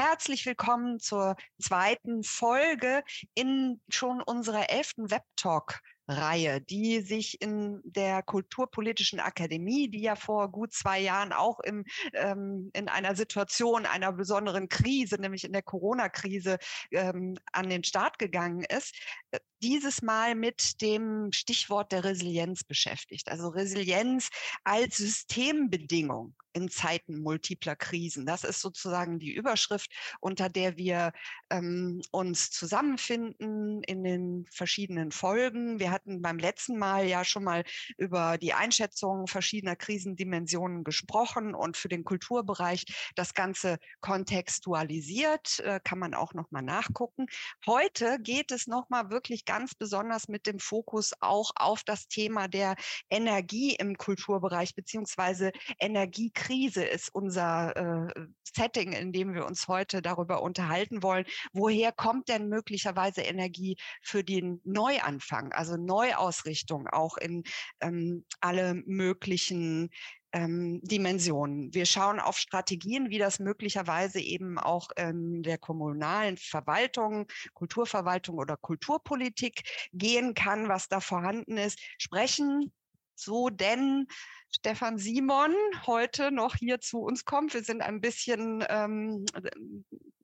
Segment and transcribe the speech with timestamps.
[0.00, 3.02] Herzlich willkommen zur zweiten Folge
[3.34, 10.52] in schon unserer elften Webtalk Reihe, die sich in der Kulturpolitischen Akademie, die ja vor
[10.52, 11.84] gut zwei Jahren auch im,
[12.14, 16.58] ähm, in einer Situation einer besonderen Krise, nämlich in der Corona-Krise,
[16.92, 18.94] ähm, an den Start gegangen ist,
[19.32, 23.28] äh, dieses Mal mit dem Stichwort der Resilienz beschäftigt.
[23.28, 24.28] Also Resilienz
[24.64, 28.26] als Systembedingung in Zeiten multipler Krisen.
[28.26, 29.90] Das ist sozusagen die Überschrift,
[30.20, 31.12] unter der wir
[31.50, 35.78] ähm, uns zusammenfinden in den verschiedenen Folgen.
[35.78, 37.64] Wir hatten beim letzten Mal ja schon mal
[37.96, 42.84] über die Einschätzung verschiedener Krisendimensionen gesprochen und für den Kulturbereich
[43.14, 45.60] das Ganze kontextualisiert.
[45.60, 47.26] Äh, kann man auch noch mal nachgucken.
[47.66, 52.48] Heute geht es noch mal wirklich ganz besonders mit dem Fokus auch auf das Thema
[52.48, 52.76] der
[53.08, 60.42] Energie im Kulturbereich beziehungsweise Energiekrise ist unser äh, Setting, in dem wir uns heute darüber
[60.42, 61.24] unterhalten wollen.
[61.54, 67.44] Woher kommt denn möglicherweise Energie für den Neuanfang, also Neuausrichtung auch in
[67.80, 69.88] ähm, alle möglichen
[70.32, 71.72] ähm, Dimensionen.
[71.72, 78.56] Wir schauen auf Strategien, wie das möglicherweise eben auch in der kommunalen Verwaltung, Kulturverwaltung oder
[78.56, 79.62] Kulturpolitik
[79.92, 82.72] gehen kann, was da vorhanden ist, sprechen
[83.18, 84.06] so denn
[84.50, 85.54] Stefan Simon
[85.86, 87.52] heute noch hier zu uns kommt.
[87.52, 89.26] Wir sind ein bisschen ähm,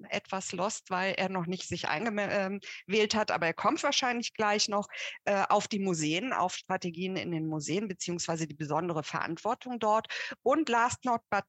[0.08, 4.88] etwas lost, weil er noch nicht sich eingewählt hat, aber er kommt wahrscheinlich gleich noch
[5.24, 10.06] äh, auf die Museen, auf Strategien in den Museen beziehungsweise die besondere Verantwortung dort.
[10.42, 11.44] Und last not but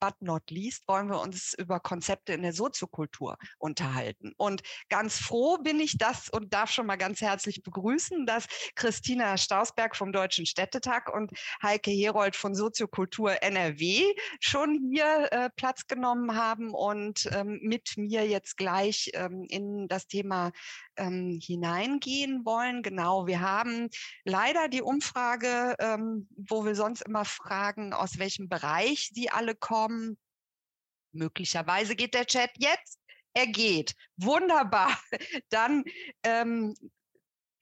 [0.00, 4.32] but not least wollen wir uns über Konzepte in der Soziokultur unterhalten.
[4.36, 9.36] Und ganz froh bin ich das und darf schon mal ganz herzlich begrüßen, dass Christina
[9.36, 14.02] Stausberg vom Deutschen Städtetag und Heike Herold von Soziokultur NRW
[14.40, 20.06] schon hier äh, Platz genommen haben und ähm, mit mir jetzt gleich ähm, in das
[20.06, 20.52] Thema
[20.96, 22.82] ähm, hineingehen wollen.
[22.82, 23.88] Genau, wir haben
[24.24, 29.83] leider die Umfrage, ähm, wo wir sonst immer fragen, aus welchem Bereich sie alle kommen.
[31.12, 32.98] Möglicherweise geht der Chat jetzt.
[33.34, 33.94] Er geht.
[34.16, 34.96] Wunderbar.
[35.50, 35.84] Dann
[36.22, 36.74] ähm,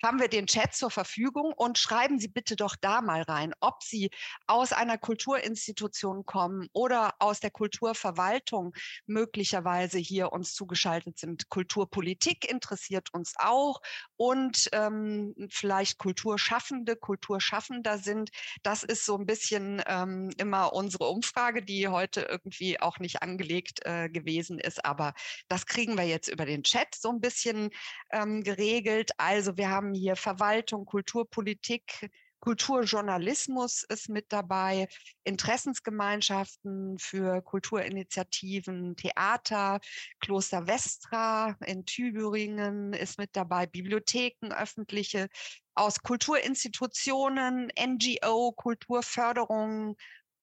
[0.03, 3.83] haben wir den Chat zur Verfügung und schreiben Sie bitte doch da mal rein, ob
[3.83, 4.11] Sie
[4.47, 8.75] aus einer Kulturinstitution kommen oder aus der Kulturverwaltung
[9.07, 11.49] möglicherweise hier uns zugeschaltet sind.
[11.49, 13.81] Kulturpolitik interessiert uns auch
[14.17, 18.31] und ähm, vielleicht Kulturschaffende, Kulturschaffender sind.
[18.63, 23.85] Das ist so ein bisschen ähm, immer unsere Umfrage, die heute irgendwie auch nicht angelegt
[23.85, 25.15] äh, gewesen ist, aber
[25.49, 27.71] das kriegen wir jetzt über den Chat so ein bisschen
[28.11, 29.11] ähm, geregelt.
[29.19, 32.11] Also wir haben hier Verwaltung, Kulturpolitik,
[32.43, 34.89] Kulturjournalismus ist mit dabei,
[35.23, 39.79] Interessensgemeinschaften für Kulturinitiativen, Theater,
[40.19, 45.29] Kloster Westra in Tübingen ist mit dabei, Bibliotheken, öffentliche,
[45.77, 49.97] aus Kulturinstitutionen, NGO, Kulturförderung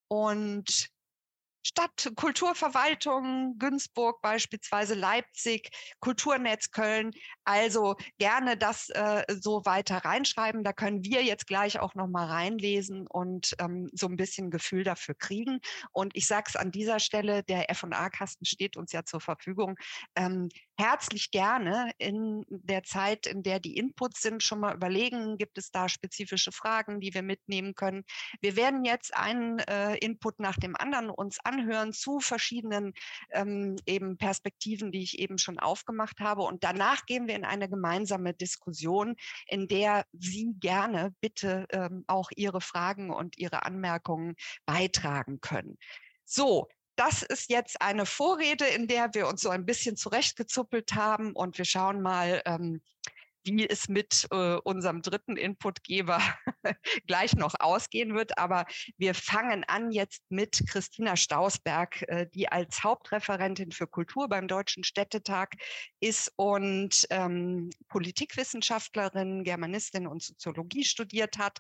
[0.08, 0.90] und
[1.64, 7.12] Stadt, Kulturverwaltung, Günzburg beispielsweise, Leipzig, Kulturnetz Köln.
[7.44, 10.64] Also gerne das äh, so weiter reinschreiben.
[10.64, 14.84] Da können wir jetzt gleich auch noch mal reinlesen und ähm, so ein bisschen Gefühl
[14.84, 15.60] dafür kriegen.
[15.92, 19.76] Und ich sage es an dieser Stelle, der F&A-Kasten steht uns ja zur Verfügung.
[20.16, 25.58] Ähm, herzlich gerne in der Zeit, in der die Inputs sind, schon mal überlegen, gibt
[25.58, 28.06] es da spezifische Fragen, die wir mitnehmen können.
[28.40, 32.94] Wir werden jetzt einen äh, Input nach dem anderen uns anhören zu verschiedenen
[33.32, 36.44] ähm, eben Perspektiven, die ich eben schon aufgemacht habe.
[36.44, 39.18] Und danach gehen wir in eine gemeinsame Diskussion,
[39.48, 44.36] in der Sie gerne bitte ähm, auch Ihre Fragen und Ihre Anmerkungen
[44.66, 45.78] beitragen können.
[46.24, 51.32] So, das ist jetzt eine Vorrede, in der wir uns so ein bisschen zurechtgezuppelt haben
[51.32, 52.82] und wir schauen mal, ähm,
[53.46, 56.22] wie es mit äh, unserem dritten Inputgeber
[57.08, 58.38] gleich noch ausgehen wird.
[58.38, 58.66] Aber
[58.98, 64.84] wir fangen an jetzt mit Christina Stausberg, äh, die als Hauptreferentin für Kultur beim Deutschen
[64.84, 65.56] Städtetag
[66.02, 71.60] ist und ähm, Politikwissenschaftlerin, Germanistin und Soziologie studiert hat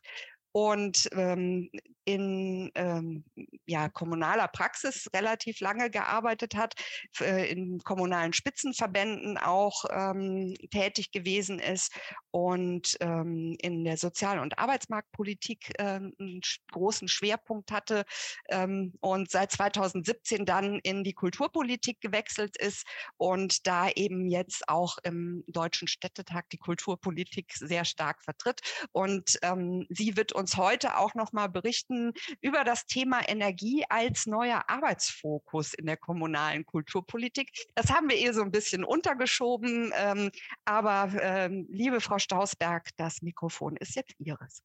[0.51, 1.69] und ähm,
[2.10, 3.24] in ähm,
[3.68, 6.74] ja, kommunaler Praxis relativ lange gearbeitet hat,
[7.19, 11.94] äh, in kommunalen Spitzenverbänden auch ähm, tätig gewesen ist
[12.31, 16.42] und ähm, in der Sozial- und Arbeitsmarktpolitik äh, einen
[16.72, 18.06] großen Schwerpunkt hatte
[18.50, 22.88] ähm, und seit 2017 dann in die Kulturpolitik gewechselt ist
[23.18, 28.62] und da eben jetzt auch im Deutschen Städtetag die Kulturpolitik sehr stark vertritt.
[28.92, 34.25] Und ähm, sie wird uns heute auch noch mal berichten über das Thema Energie als
[34.25, 37.51] neuer Arbeitsfokus in der kommunalen Kulturpolitik.
[37.75, 40.31] Das haben wir ihr so ein bisschen untergeschoben, ähm,
[40.65, 44.63] aber ähm, liebe Frau Stausberg, das Mikrofon ist jetzt Ihres.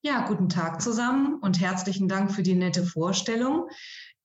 [0.00, 3.68] Ja, guten Tag zusammen und herzlichen Dank für die nette Vorstellung.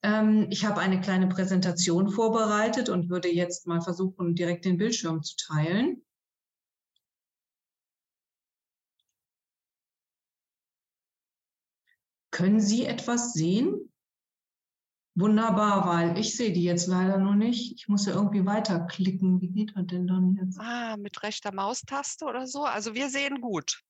[0.03, 5.23] Ähm, ich habe eine kleine Präsentation vorbereitet und würde jetzt mal versuchen, direkt den Bildschirm
[5.23, 6.03] zu teilen.
[12.33, 13.91] Können Sie etwas sehen?
[15.15, 17.75] Wunderbar, weil ich sehe die jetzt leider noch nicht.
[17.75, 19.39] Ich muss ja irgendwie weiterklicken.
[19.39, 20.59] Wie geht das denn dann jetzt?
[20.59, 22.63] Ah, mit rechter Maustaste oder so.
[22.63, 23.83] Also wir sehen gut.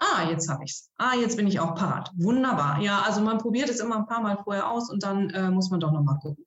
[0.00, 0.90] Ah, jetzt habe ich es.
[0.96, 2.10] Ah, jetzt bin ich auch parat.
[2.16, 2.80] Wunderbar.
[2.80, 5.70] Ja, also man probiert es immer ein paar Mal vorher aus und dann äh, muss
[5.70, 6.44] man doch noch mal gucken.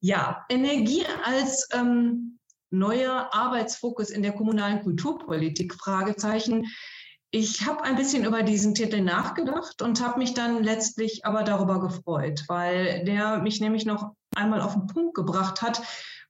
[0.00, 2.40] Ja, Energie als ähm,
[2.70, 6.66] neuer Arbeitsfokus in der kommunalen Kulturpolitik, Fragezeichen.
[7.30, 11.78] Ich habe ein bisschen über diesen Titel nachgedacht und habe mich dann letztlich aber darüber
[11.78, 15.82] gefreut, weil der mich nämlich noch einmal auf den Punkt gebracht hat,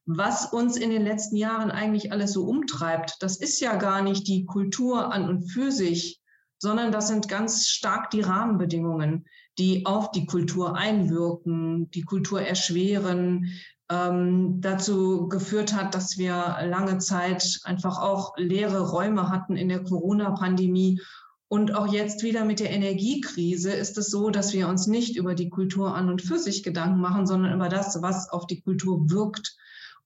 [0.06, 3.16] was uns in den letzten Jahren eigentlich alles so umtreibt.
[3.20, 6.20] Das ist ja gar nicht die Kultur an und für sich,
[6.58, 9.26] sondern das sind ganz stark die Rahmenbedingungen,
[9.58, 13.52] die auf die Kultur einwirken, die Kultur erschweren,
[13.90, 19.82] ähm, dazu geführt hat, dass wir lange Zeit einfach auch leere Räume hatten in der
[19.82, 21.00] Corona-Pandemie.
[21.48, 25.34] Und auch jetzt wieder mit der Energiekrise ist es so, dass wir uns nicht über
[25.34, 29.10] die Kultur an und für sich Gedanken machen, sondern über das, was auf die Kultur
[29.10, 29.56] wirkt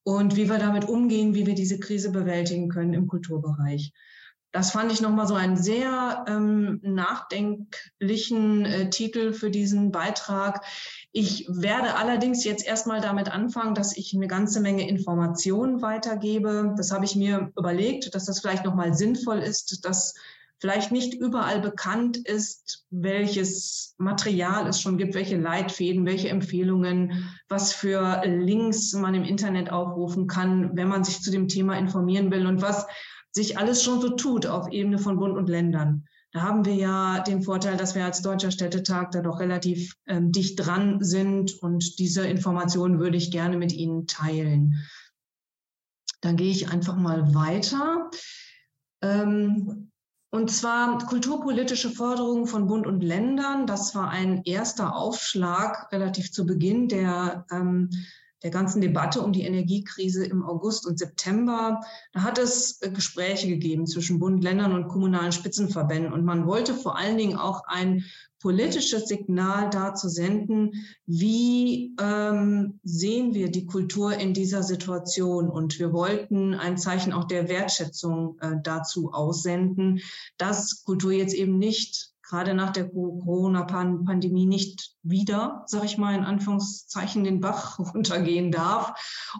[0.03, 3.91] und wie wir damit umgehen, wie wir diese Krise bewältigen können im Kulturbereich.
[4.53, 10.63] Das fand ich nochmal so einen sehr ähm, nachdenklichen äh, Titel für diesen Beitrag.
[11.15, 16.73] Ich werde allerdings jetzt erstmal damit anfangen, dass ich eine ganze Menge Informationen weitergebe.
[16.75, 20.15] Das habe ich mir überlegt, dass das vielleicht nochmal sinnvoll ist, dass
[20.57, 27.73] vielleicht nicht überall bekannt ist, welches Material es schon gibt, welche Leitfäden, welche Empfehlungen, was
[27.73, 32.47] für Links man im Internet aufrufen kann, wenn man sich zu dem Thema informieren will
[32.47, 32.87] und was
[33.31, 36.07] sich alles schon so tut auf Ebene von Bund und Ländern.
[36.33, 40.31] Da haben wir ja den Vorteil, dass wir als Deutscher Städtetag da doch relativ ähm,
[40.31, 44.83] dicht dran sind und diese Informationen würde ich gerne mit Ihnen teilen.
[46.21, 48.09] Dann gehe ich einfach mal weiter.
[49.03, 49.91] Ähm,
[50.31, 53.67] und zwar kulturpolitische Forderungen von Bund und Ländern.
[53.67, 57.91] Das war ein erster Aufschlag relativ zu Beginn der ähm,
[58.43, 61.81] der ganzen Debatte um die Energiekrise im August und September,
[62.11, 66.13] da hat es äh, Gespräche gegeben zwischen Bund, Ländern und kommunalen Spitzenverbänden.
[66.13, 68.03] Und man wollte vor allen Dingen auch ein
[68.43, 75.49] politisches Signal dazu senden, wie ähm, sehen wir die Kultur in dieser Situation.
[75.49, 80.01] Und wir wollten ein Zeichen auch der Wertschätzung äh, dazu aussenden,
[80.37, 86.23] dass Kultur jetzt eben nicht gerade nach der Corona-Pandemie nicht wieder, sage ich mal in
[86.23, 88.93] Anführungszeichen, den Bach runtergehen darf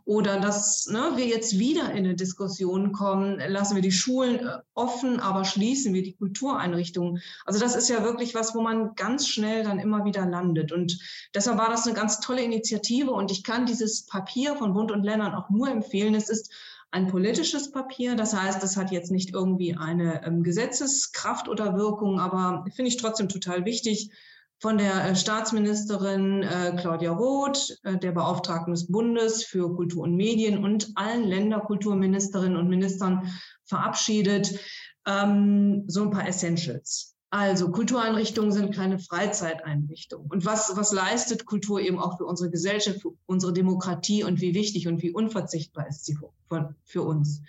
[0.06, 4.60] oder dass ne, wir jetzt wieder in eine Diskussion kommen, lassen wir die Schulen äh,
[4.76, 7.20] offen, aber schließen wir die Kultureinrichtungen.
[7.48, 10.72] Also das ist ja wirklich was, wo man ganz schnell dann immer wieder landet.
[10.72, 11.00] Und
[11.34, 15.02] deshalb war das eine ganz tolle Initiative und ich kann dieses Papier von Bund und
[15.02, 16.14] Ländern auch nur empfehlen.
[16.14, 16.54] Es ist
[16.94, 18.16] ein politisches Papier.
[18.16, 22.98] Das heißt, es hat jetzt nicht irgendwie eine ähm, Gesetzeskraft oder Wirkung, aber finde ich
[22.98, 24.12] trotzdem total wichtig.
[24.60, 30.16] Von der äh, Staatsministerin äh, Claudia Roth, äh, der Beauftragten des Bundes für Kultur und
[30.16, 33.28] Medien und allen Länderkulturministerinnen und Ministern
[33.66, 34.60] verabschiedet.
[35.08, 37.13] Ähm, so ein paar Essentials.
[37.34, 40.30] Also Kultureinrichtungen sind kleine Freizeiteinrichtungen.
[40.30, 44.54] Und was, was leistet Kultur eben auch für unsere Gesellschaft, für unsere Demokratie und wie
[44.54, 47.42] wichtig und wie unverzichtbar ist sie für, für uns?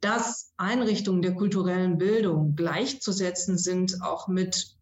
[0.00, 4.76] Dass Einrichtungen der kulturellen Bildung gleichzusetzen sind, auch mit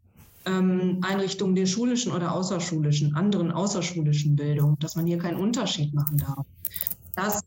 [0.44, 6.18] ähm, Einrichtungen der schulischen oder außerschulischen, anderen außerschulischen Bildung, dass man hier keinen Unterschied machen
[6.18, 6.44] darf.
[7.16, 7.42] Dass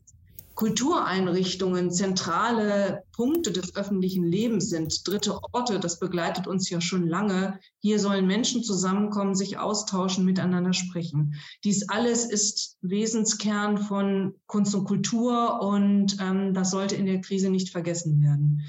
[0.56, 7.60] Kultureinrichtungen zentrale Punkte des öffentlichen Lebens sind, dritte Orte, das begleitet uns ja schon lange.
[7.80, 11.34] Hier sollen Menschen zusammenkommen, sich austauschen, miteinander sprechen.
[11.62, 17.50] Dies alles ist Wesenskern von Kunst und Kultur und ähm, das sollte in der Krise
[17.50, 18.62] nicht vergessen werden.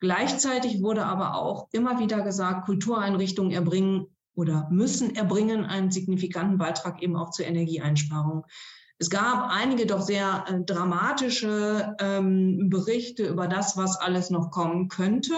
[0.00, 7.00] Gleichzeitig wurde aber auch immer wieder gesagt, Kultureinrichtungen erbringen oder müssen erbringen einen signifikanten Beitrag
[7.00, 8.44] eben auch zur Energieeinsparung.
[8.98, 14.88] Es gab einige doch sehr äh, dramatische ähm, Berichte über das, was alles noch kommen
[14.88, 15.34] könnte.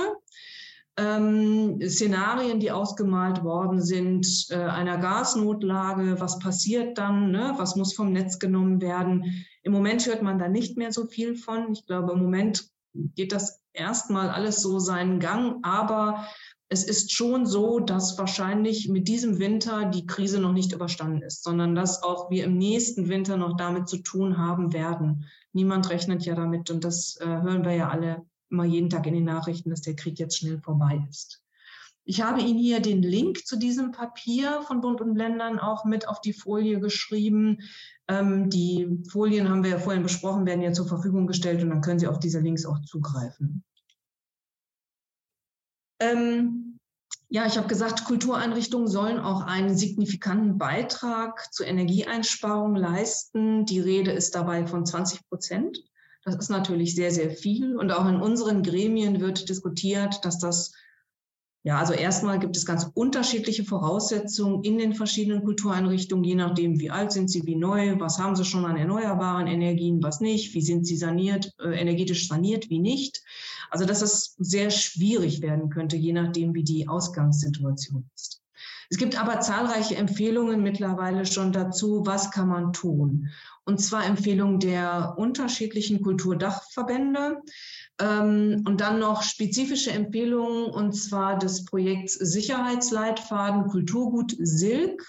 [0.97, 7.55] Ähm, Szenarien, die ausgemalt worden sind, äh, einer Gasnotlage, was passiert dann, ne?
[7.57, 9.45] was muss vom Netz genommen werden.
[9.63, 11.73] Im Moment hört man da nicht mehr so viel von.
[11.73, 16.27] Ich glaube, im Moment geht das erstmal alles so seinen Gang, aber
[16.73, 21.43] es ist schon so, dass wahrscheinlich mit diesem Winter die Krise noch nicht überstanden ist,
[21.43, 25.27] sondern dass auch wir im nächsten Winter noch damit zu tun haben werden.
[25.53, 29.15] Niemand rechnet ja damit und das äh, hören wir ja alle immer jeden Tag in
[29.15, 31.43] den Nachrichten, dass der Krieg jetzt schnell vorbei ist.
[32.05, 36.09] Ich habe Ihnen hier den Link zu diesem Papier von Bund und Ländern auch mit
[36.09, 37.59] auf die Folie geschrieben.
[38.07, 41.81] Ähm, die Folien haben wir ja vorhin besprochen, werden ja zur Verfügung gestellt und dann
[41.81, 43.65] können Sie auf diese Links auch zugreifen.
[46.01, 46.79] Ähm,
[47.29, 53.67] ja, ich habe gesagt, Kultureinrichtungen sollen auch einen signifikanten Beitrag zur Energieeinsparung leisten.
[53.67, 55.79] Die Rede ist dabei von 20 Prozent.
[56.25, 57.77] Das ist natürlich sehr, sehr viel.
[57.77, 60.73] Und auch in unseren Gremien wird diskutiert, dass das
[61.63, 66.91] ja, also erstmal gibt es ganz unterschiedliche Voraussetzungen in den verschiedenen Kultureinrichtungen, je nachdem, wie
[66.91, 70.63] alt sind sie, wie neu, was haben sie schon an erneuerbaren Energien, was nicht, wie
[70.63, 73.23] sind sie saniert, äh, energetisch saniert, wie nicht.
[73.69, 78.41] Also dass es sehr schwierig werden könnte, je nachdem, wie die Ausgangssituation ist.
[78.89, 83.29] Es gibt aber zahlreiche Empfehlungen mittlerweile schon dazu, was kann man tun.
[83.65, 87.41] Und zwar Empfehlungen der unterschiedlichen Kulturdachverbände.
[88.01, 95.05] Ähm, und dann noch spezifische Empfehlungen, und zwar des Projekts Sicherheitsleitfaden Kulturgut Silk,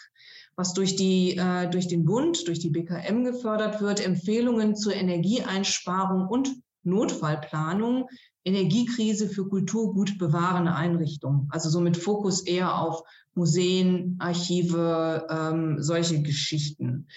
[0.56, 6.28] was durch, die, äh, durch den Bund, durch die BKM gefördert wird, Empfehlungen zur Energieeinsparung
[6.28, 6.52] und
[6.84, 8.10] Notfallplanung,
[8.44, 11.48] Energiekrise für Kulturgut bewahrende Einrichtungen.
[11.52, 13.04] Also so mit Fokus eher auf
[13.36, 17.08] Museen, Archive, ähm, solche Geschichten.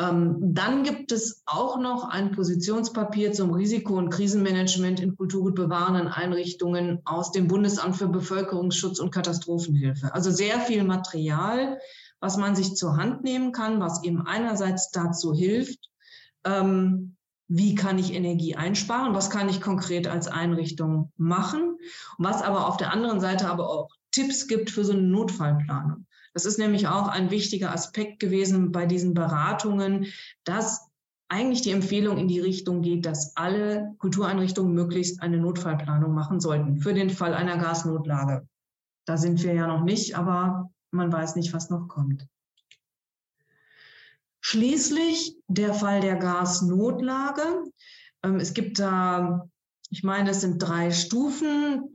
[0.00, 7.00] Ähm, dann gibt es auch noch ein Positionspapier zum Risiko- und Krisenmanagement in kulturgutbewahrenden Einrichtungen
[7.04, 10.14] aus dem Bundesamt für Bevölkerungsschutz und Katastrophenhilfe.
[10.14, 11.78] Also sehr viel Material,
[12.20, 15.90] was man sich zur Hand nehmen kann, was eben einerseits dazu hilft,
[16.44, 17.16] ähm,
[17.48, 21.78] wie kann ich Energie einsparen, was kann ich konkret als Einrichtung machen,
[22.18, 26.06] was aber auf der anderen Seite aber auch Tipps gibt für so eine Notfallplanung.
[26.34, 30.06] Das ist nämlich auch ein wichtiger Aspekt gewesen bei diesen Beratungen,
[30.44, 30.88] dass
[31.28, 36.78] eigentlich die Empfehlung in die Richtung geht, dass alle Kultureinrichtungen möglichst eine Notfallplanung machen sollten
[36.78, 38.48] für den Fall einer Gasnotlage.
[39.04, 42.26] Da sind wir ja noch nicht, aber man weiß nicht, was noch kommt.
[44.40, 47.64] Schließlich der Fall der Gasnotlage.
[48.22, 49.48] Ähm, es gibt da,
[49.90, 51.90] ich meine, es sind drei Stufen.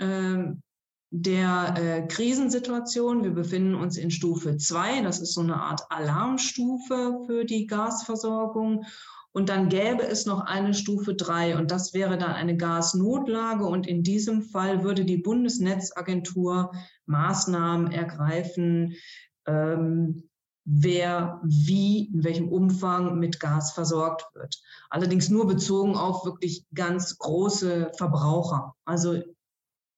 [1.15, 3.24] Der äh, Krisensituation.
[3.24, 5.01] Wir befinden uns in Stufe 2.
[5.01, 8.84] Das ist so eine Art Alarmstufe für die Gasversorgung.
[9.32, 13.63] Und dann gäbe es noch eine Stufe 3 und das wäre dann eine Gasnotlage.
[13.63, 16.72] Und in diesem Fall würde die Bundesnetzagentur
[17.05, 18.96] Maßnahmen ergreifen,
[19.46, 20.24] ähm,
[20.65, 24.60] wer wie, in welchem Umfang mit Gas versorgt wird.
[24.89, 28.74] Allerdings nur bezogen auf wirklich ganz große Verbraucher.
[28.84, 29.22] Also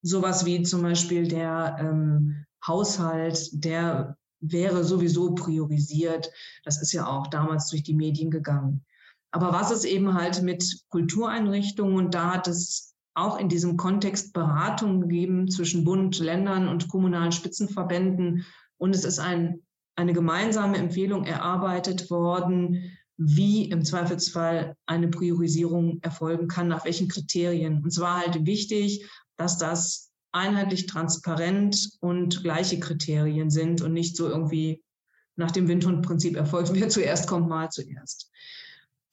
[0.06, 6.30] sowas wie zum Beispiel der ähm, Haushalt, der wäre sowieso priorisiert.
[6.64, 8.84] Das ist ja auch damals durch die Medien gegangen.
[9.32, 11.96] Aber was ist eben halt mit Kultureinrichtungen?
[11.96, 17.32] Und da hat es auch in diesem Kontext Beratungen gegeben zwischen Bund, Ländern und kommunalen
[17.32, 18.44] Spitzenverbänden.
[18.78, 19.62] Und es ist ein,
[19.96, 27.82] eine gemeinsame Empfehlung erarbeitet worden, wie im Zweifelsfall eine Priorisierung erfolgen kann, nach welchen Kriterien.
[27.82, 34.28] Und zwar halt wichtig, dass das einheitlich transparent und gleiche Kriterien sind und nicht so
[34.28, 34.82] irgendwie
[35.36, 38.30] nach dem Windhundprinzip erfolgt, wer zuerst kommt, mal zuerst.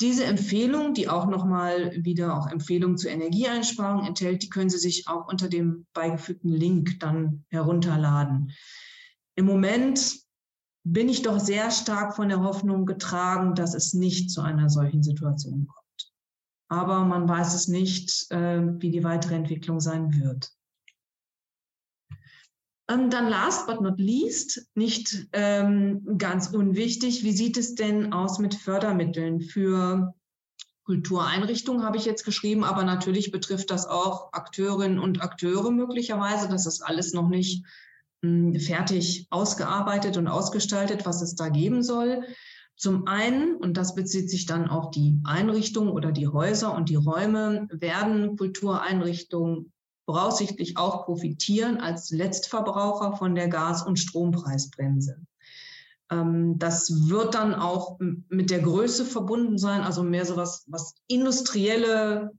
[0.01, 5.07] Diese Empfehlung, die auch nochmal wieder auch Empfehlungen zur Energieeinsparung enthält, die können Sie sich
[5.07, 8.51] auch unter dem beigefügten Link dann herunterladen.
[9.35, 10.19] Im Moment
[10.83, 15.03] bin ich doch sehr stark von der Hoffnung getragen, dass es nicht zu einer solchen
[15.03, 15.82] Situation kommt
[16.73, 20.51] aber man weiß es nicht, äh, wie die weitere Entwicklung sein wird.
[22.89, 28.39] Ähm, dann last but not least, nicht ähm, ganz unwichtig, wie sieht es denn aus
[28.39, 30.13] mit Fördermitteln für
[30.83, 36.49] Kultureinrichtungen, habe ich jetzt geschrieben, aber natürlich betrifft das auch Akteurinnen und Akteure möglicherweise.
[36.49, 37.65] Das ist alles noch nicht
[38.21, 42.23] hm, fertig ausgearbeitet und ausgestaltet, was es da geben soll.
[42.75, 46.95] Zum einen, und das bezieht sich dann auf die Einrichtungen oder die Häuser und die
[46.95, 49.71] Räume, werden Kultureinrichtungen
[50.05, 55.17] voraussichtlich auch profitieren als Letztverbraucher von der Gas- und Strompreisbremse.
[56.11, 60.95] Ähm, das wird dann auch mit der Größe verbunden sein, also mehr so was, was
[61.07, 62.31] industrielle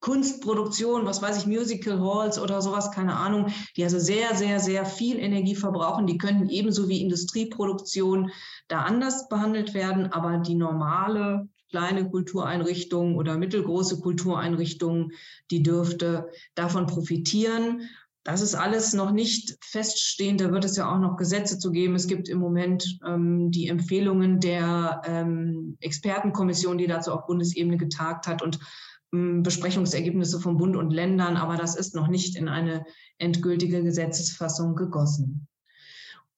[0.00, 4.84] Kunstproduktion, was weiß ich, Musical Halls oder sowas, keine Ahnung, die also sehr, sehr, sehr
[4.84, 6.06] viel Energie verbrauchen.
[6.06, 8.30] Die könnten ebenso wie Industrieproduktion
[8.68, 15.10] da anders behandelt werden, aber die normale kleine Kultureinrichtung oder mittelgroße Kultureinrichtung,
[15.50, 17.82] die dürfte davon profitieren.
[18.22, 20.40] das ist alles noch nicht feststehend.
[20.40, 21.94] Da wird es ja auch noch Gesetze zu geben.
[21.94, 28.26] Es gibt im Moment ähm, die Empfehlungen der ähm, Expertenkommission, die dazu auf Bundesebene getagt
[28.26, 28.58] hat und
[29.42, 31.36] Besprechungsergebnisse von Bund und Ländern.
[31.36, 32.84] Aber das ist noch nicht in eine
[33.18, 35.48] endgültige Gesetzesfassung gegossen.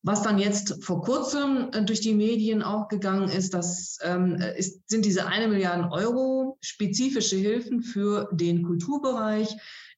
[0.03, 4.89] Was dann jetzt vor kurzem äh, durch die Medien auch gegangen ist, das ähm, ist,
[4.89, 9.57] sind diese eine Milliarde Euro spezifische Hilfen für den Kulturbereich,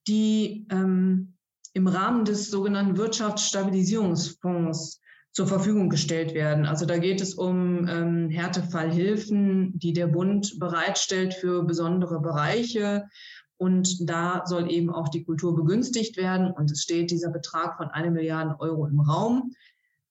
[0.09, 1.35] die ähm,
[1.75, 5.01] im Rahmen des sogenannten Wirtschaftsstabilisierungsfonds
[5.33, 6.67] zur Verfügung gestellt werden.
[6.67, 13.09] Also da geht es um ähm, Härtefallhilfen, die der Bund bereitstellt für besondere Bereiche.
[13.57, 16.51] Und da soll eben auch die Kultur begünstigt werden.
[16.51, 19.53] Und es steht dieser Betrag von eine Milliarde Euro im Raum.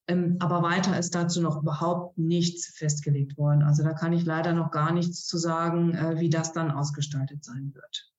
[0.07, 3.61] Ähm, aber weiter ist dazu noch überhaupt nichts festgelegt worden.
[3.61, 7.43] Also da kann ich leider noch gar nichts zu sagen, äh, wie das dann ausgestaltet
[7.43, 8.11] sein wird.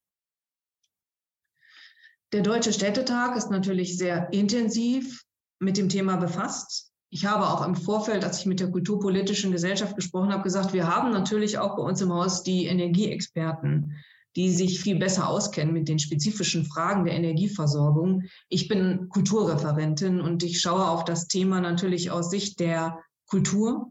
[2.33, 5.25] Der Deutsche Städtetag ist natürlich sehr intensiv
[5.59, 6.90] mit dem Thema befasst.
[7.13, 10.87] Ich habe auch im Vorfeld, als ich mit der Kulturpolitischen Gesellschaft gesprochen habe, gesagt, wir
[10.87, 13.97] haben natürlich auch bei uns im Haus die Energieexperten,
[14.37, 18.23] die sich viel besser auskennen mit den spezifischen Fragen der Energieversorgung.
[18.49, 23.91] Ich bin Kulturreferentin und ich schaue auf das Thema natürlich aus Sicht der Kultur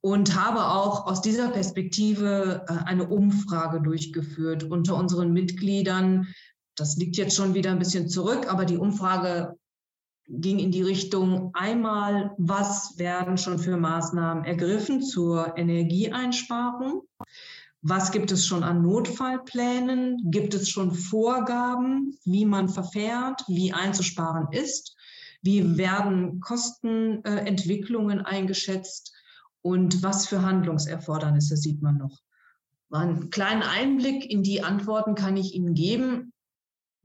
[0.00, 6.26] und habe auch aus dieser Perspektive äh, eine Umfrage durchgeführt unter unseren Mitgliedern,
[6.74, 9.56] das liegt jetzt schon wieder ein bisschen zurück, aber die Umfrage
[10.28, 17.02] ging in die Richtung einmal, was werden schon für Maßnahmen ergriffen zur Energieeinsparung?
[17.82, 20.30] Was gibt es schon an Notfallplänen?
[20.30, 24.96] Gibt es schon Vorgaben, wie man verfährt, wie einzusparen ist?
[25.42, 29.12] Wie werden Kostenentwicklungen eingeschätzt?
[29.62, 32.20] Und was für Handlungserfordernisse sieht man noch?
[32.90, 36.31] Einen kleinen Einblick in die Antworten kann ich Ihnen geben.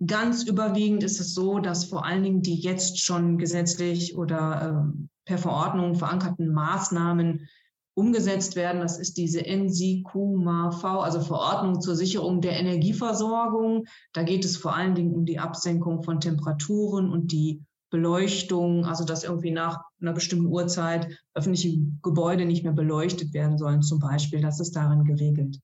[0.05, 5.05] Ganz überwiegend ist es so, dass vor allen Dingen die jetzt schon gesetzlich oder äh,
[5.25, 7.47] per Verordnung verankerten Maßnahmen
[7.95, 8.81] umgesetzt werden.
[8.81, 13.85] Das ist diese NSIQMAV, also Verordnung zur Sicherung der Energieversorgung.
[14.13, 19.03] Da geht es vor allen Dingen um die Absenkung von Temperaturen und die Beleuchtung, also
[19.03, 24.41] dass irgendwie nach einer bestimmten Uhrzeit öffentliche Gebäude nicht mehr beleuchtet werden sollen, zum Beispiel.
[24.41, 25.59] Das ist darin geregelt.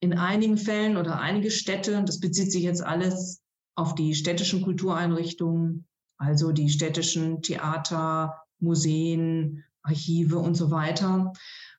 [0.00, 3.42] In einigen Fällen oder einige Städte, das bezieht sich jetzt alles
[3.80, 5.86] auf die städtischen Kultureinrichtungen,
[6.18, 11.32] also die städtischen Theater, Museen, Archive und so weiter.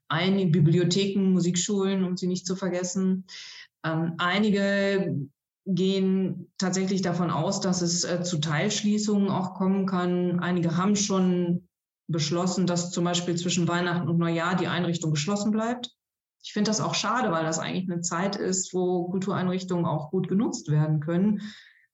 [0.07, 3.25] Einige Bibliotheken, Musikschulen, um sie nicht zu vergessen.
[3.85, 5.15] Ähm, einige
[5.67, 10.39] gehen tatsächlich davon aus, dass es äh, zu Teilschließungen auch kommen kann.
[10.39, 11.67] Einige haben schon
[12.07, 15.91] beschlossen, dass zum Beispiel zwischen Weihnachten und Neujahr die Einrichtung geschlossen bleibt.
[16.43, 20.27] Ich finde das auch schade, weil das eigentlich eine Zeit ist, wo Kultureinrichtungen auch gut
[20.27, 21.41] genutzt werden können.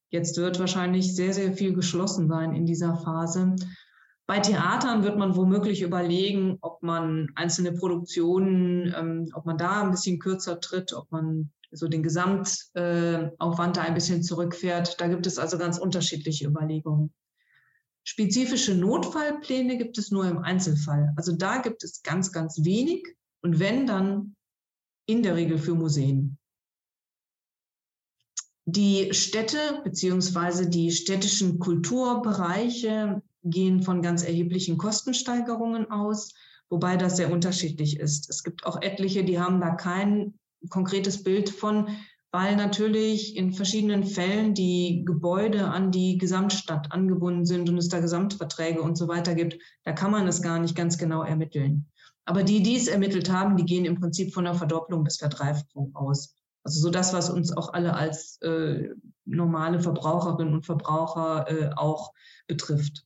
[0.10, 3.56] Jetzt wird wahrscheinlich sehr, sehr viel geschlossen sein in dieser Phase.
[4.26, 9.92] Bei Theatern wird man womöglich überlegen, ob man einzelne Produktionen, ähm, ob man da ein
[9.92, 15.00] bisschen kürzer tritt, ob man so den Gesamtaufwand äh, da ein bisschen zurückfährt.
[15.00, 17.14] Da gibt es also ganz unterschiedliche Überlegungen.
[18.04, 21.12] Spezifische Notfallpläne gibt es nur im Einzelfall.
[21.18, 23.06] Also da gibt es ganz, ganz wenig
[23.42, 24.36] und wenn, dann
[25.06, 26.37] in der Regel für Museen.
[28.70, 36.34] Die Städte beziehungsweise die städtischen Kulturbereiche gehen von ganz erheblichen Kostensteigerungen aus,
[36.70, 38.30] wobei das sehr unterschiedlich ist.
[38.30, 40.34] Es gibt auch etliche, die haben da kein
[40.70, 41.88] konkretes Bild von,
[42.34, 48.02] weil natürlich in verschiedenen Fällen die Gebäude an die Gesamtstadt angebunden sind und es da
[48.02, 49.58] Gesamtverträge und so weiter gibt.
[49.86, 51.88] Da kann man es gar nicht ganz genau ermitteln.
[52.26, 55.96] Aber die, die es ermittelt haben, die gehen im Prinzip von einer Verdopplung bis Verdreifachung
[55.96, 56.36] aus.
[56.68, 58.90] Also so das, was uns auch alle als äh,
[59.24, 62.12] normale Verbraucherinnen und Verbraucher äh, auch
[62.46, 63.06] betrifft.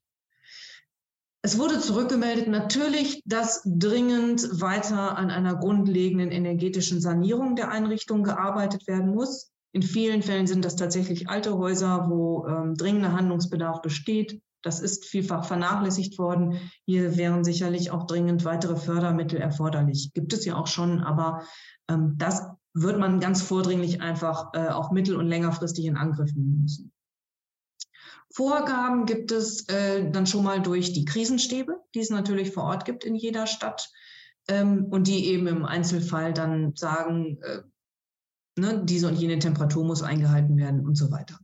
[1.43, 8.87] Es wurde zurückgemeldet natürlich, dass dringend weiter an einer grundlegenden energetischen Sanierung der Einrichtungen gearbeitet
[8.87, 9.51] werden muss.
[9.73, 14.41] In vielen Fällen sind das tatsächlich alte Häuser, wo ähm, dringender Handlungsbedarf besteht.
[14.63, 16.59] Das ist vielfach vernachlässigt worden.
[16.87, 20.13] Hier wären sicherlich auch dringend weitere Fördermittel erforderlich.
[20.15, 21.43] Gibt es ja auch schon, aber
[21.87, 26.61] ähm, das wird man ganz vordringlich einfach äh, auch mittel- und längerfristig in Angriff nehmen
[26.61, 26.91] müssen.
[28.33, 32.85] Vorgaben gibt es äh, dann schon mal durch die Krisenstäbe, die es natürlich vor Ort
[32.85, 33.91] gibt in jeder Stadt
[34.47, 37.61] ähm, und die eben im Einzelfall dann sagen, äh,
[38.57, 41.39] ne, diese und jene Temperatur muss eingehalten werden und so weiter.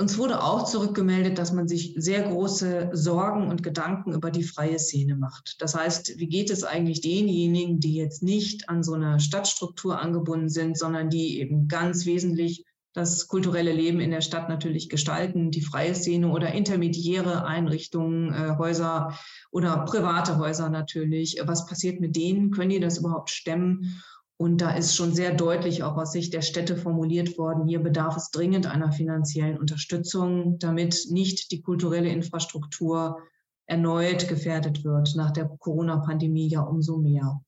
[0.00, 4.78] Uns wurde auch zurückgemeldet, dass man sich sehr große Sorgen und Gedanken über die freie
[4.78, 5.56] Szene macht.
[5.58, 10.50] Das heißt, wie geht es eigentlich denjenigen, die jetzt nicht an so einer Stadtstruktur angebunden
[10.50, 15.62] sind, sondern die eben ganz wesentlich das kulturelle Leben in der Stadt natürlich gestalten, die
[15.62, 19.18] freie Szene oder intermediäre Einrichtungen, äh, Häuser
[19.50, 21.40] oder private Häuser natürlich.
[21.44, 22.52] Was passiert mit denen?
[22.52, 24.00] Können die das überhaupt stemmen?
[24.40, 28.16] Und da ist schon sehr deutlich auch aus Sicht der Städte formuliert worden, hier bedarf
[28.16, 33.18] es dringend einer finanziellen Unterstützung, damit nicht die kulturelle Infrastruktur
[33.66, 37.40] erneut gefährdet wird, nach der Corona-Pandemie ja umso mehr.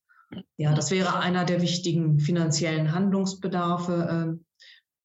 [0.56, 4.38] Ja, das wäre einer der wichtigen finanziellen Handlungsbedarfe,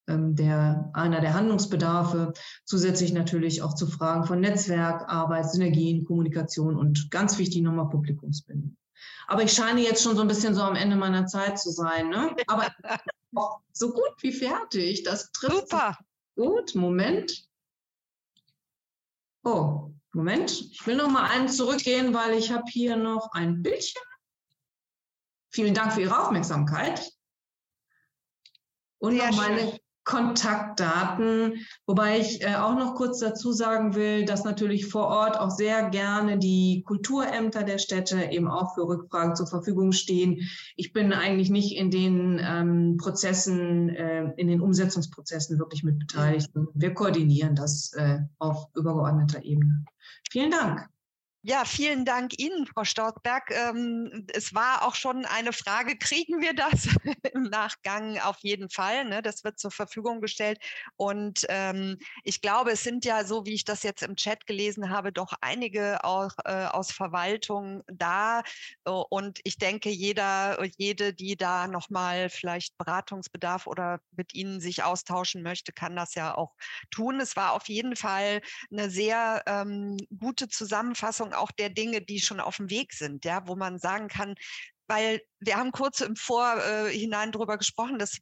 [0.07, 2.33] äh, der, einer der Handlungsbedarfe.
[2.63, 8.75] Zusätzlich natürlich auch zu Fragen von Netzwerk, Arbeit, Synergien, Kommunikation und ganz wichtig nochmal Publikumsbindung.
[9.27, 12.09] Aber ich scheine jetzt schon so ein bisschen so am Ende meiner Zeit zu sein.
[12.09, 12.35] Ne?
[12.47, 12.73] Aber
[13.73, 15.03] so gut wie fertig.
[15.03, 15.97] Das trifft Super.
[16.35, 17.47] Gut, Moment.
[19.43, 20.51] Oh, Moment.
[20.71, 24.01] Ich will noch mal einen zurückgehen, weil ich habe hier noch ein Bildchen.
[25.51, 27.11] Vielen Dank für Ihre Aufmerksamkeit.
[28.97, 34.43] Und Sehr noch meine Kontaktdaten, wobei ich äh, auch noch kurz dazu sagen will, dass
[34.43, 39.47] natürlich vor Ort auch sehr gerne die Kulturämter der Städte eben auch für Rückfragen zur
[39.47, 40.47] Verfügung stehen.
[40.75, 46.51] Ich bin eigentlich nicht in den ähm, Prozessen, äh, in den Umsetzungsprozessen wirklich mit beteiligt.
[46.75, 49.85] Wir koordinieren das äh, auf übergeordneter Ebene.
[50.29, 50.87] Vielen Dank.
[51.47, 53.51] Ja, vielen Dank Ihnen, Frau Stautzberg.
[53.51, 56.87] Ähm, es war auch schon eine Frage, kriegen wir das
[57.35, 59.05] im Nachgang auf jeden Fall?
[59.05, 59.21] Ne?
[59.21, 60.57] Das wird zur Verfügung gestellt.
[60.95, 64.89] Und ähm, ich glaube, es sind ja, so wie ich das jetzt im Chat gelesen
[64.89, 68.41] habe, doch einige auch äh, aus Verwaltung da.
[68.83, 75.43] Und ich denke, jeder, jede, die da nochmal vielleicht Beratungsbedarf oder mit Ihnen sich austauschen
[75.43, 76.55] möchte, kann das ja auch
[76.89, 77.19] tun.
[77.19, 82.39] Es war auf jeden Fall eine sehr ähm, gute Zusammenfassung auch der Dinge, die schon
[82.39, 84.35] auf dem Weg sind, ja, wo man sagen kann,
[84.87, 88.19] weil wir haben kurz im Vorhinein äh, darüber gesprochen, dass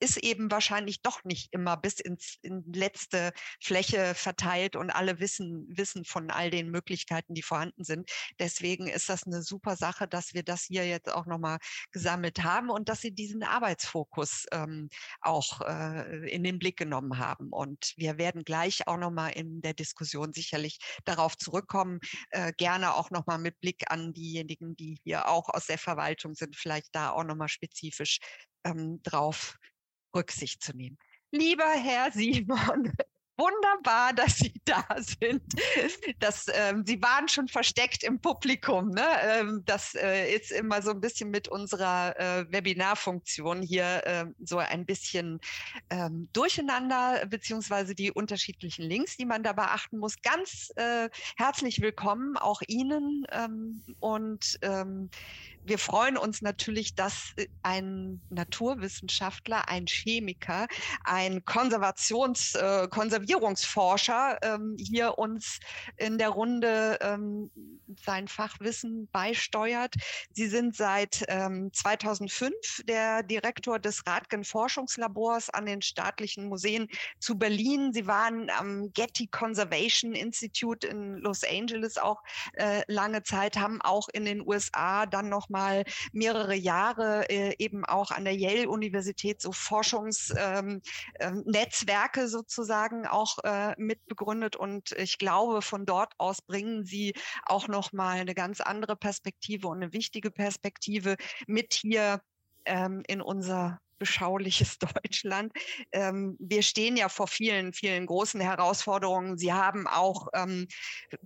[0.00, 5.66] ist eben wahrscheinlich doch nicht immer bis ins in letzte Fläche verteilt und alle wissen,
[5.68, 8.10] wissen von all den Möglichkeiten, die vorhanden sind.
[8.38, 11.58] Deswegen ist das eine super Sache, dass wir das hier jetzt auch nochmal
[11.92, 14.88] gesammelt haben und dass Sie diesen Arbeitsfokus ähm,
[15.20, 17.50] auch äh, in den Blick genommen haben.
[17.50, 23.10] Und wir werden gleich auch nochmal in der Diskussion sicherlich darauf zurückkommen, äh, gerne auch
[23.10, 27.24] nochmal mit Blick an diejenigen, die hier auch aus der Verwaltung sind, vielleicht da auch
[27.24, 28.18] nochmal spezifisch
[28.64, 29.56] ähm, drauf
[30.14, 30.98] Rücksicht zu nehmen.
[31.30, 32.92] Lieber Herr Simon,
[33.40, 35.42] wunderbar, dass Sie da sind.
[36.18, 38.90] Das, ähm, Sie waren schon versteckt im Publikum.
[38.90, 39.06] Ne?
[39.22, 44.58] Ähm, das äh, ist immer so ein bisschen mit unserer äh, Webinarfunktion hier äh, so
[44.58, 45.40] ein bisschen
[45.88, 50.20] ähm, durcheinander, beziehungsweise die unterschiedlichen Links, die man da beachten muss.
[50.22, 55.10] Ganz äh, herzlich willkommen auch Ihnen ähm, und ähm,
[55.64, 60.66] wir freuen uns natürlich, dass äh, ein Naturwissenschaftler, ein Chemiker,
[61.04, 65.60] ein Konservations, äh, Konservierungsforscher ähm, hier uns
[65.96, 67.50] in der Runde ähm,
[68.04, 69.94] sein Fachwissen beisteuert.
[70.32, 77.36] Sie sind seit ähm, 2005 der Direktor des Radgen Forschungslabors an den staatlichen Museen zu
[77.36, 77.92] Berlin.
[77.92, 82.22] Sie waren am Getty Conservation Institute in Los Angeles auch
[82.54, 87.84] äh, lange Zeit, haben auch in den USA dann noch mal mehrere Jahre äh, eben
[87.84, 94.56] auch an der Yale-Universität so Forschungsnetzwerke ähm, ähm, sozusagen auch äh, mitbegründet.
[94.56, 99.68] Und ich glaube, von dort aus bringen sie auch noch mal eine ganz andere Perspektive
[99.68, 102.20] und eine wichtige Perspektive mit hier
[102.64, 105.52] ähm, in unser beschauliches Deutschland.
[105.92, 109.38] Ähm, wir stehen ja vor vielen, vielen großen Herausforderungen.
[109.38, 110.66] Sie haben auch ähm,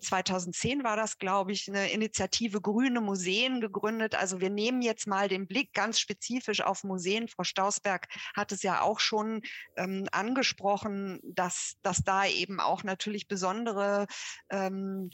[0.00, 4.14] 2010 war das, glaube ich, eine Initiative Grüne Museen gegründet.
[4.14, 7.28] Also wir nehmen jetzt mal den Blick ganz spezifisch auf Museen.
[7.28, 9.40] Frau Stausberg hat es ja auch schon
[9.76, 14.06] ähm, angesprochen, dass, dass da eben auch natürlich besondere
[14.50, 15.10] ähm,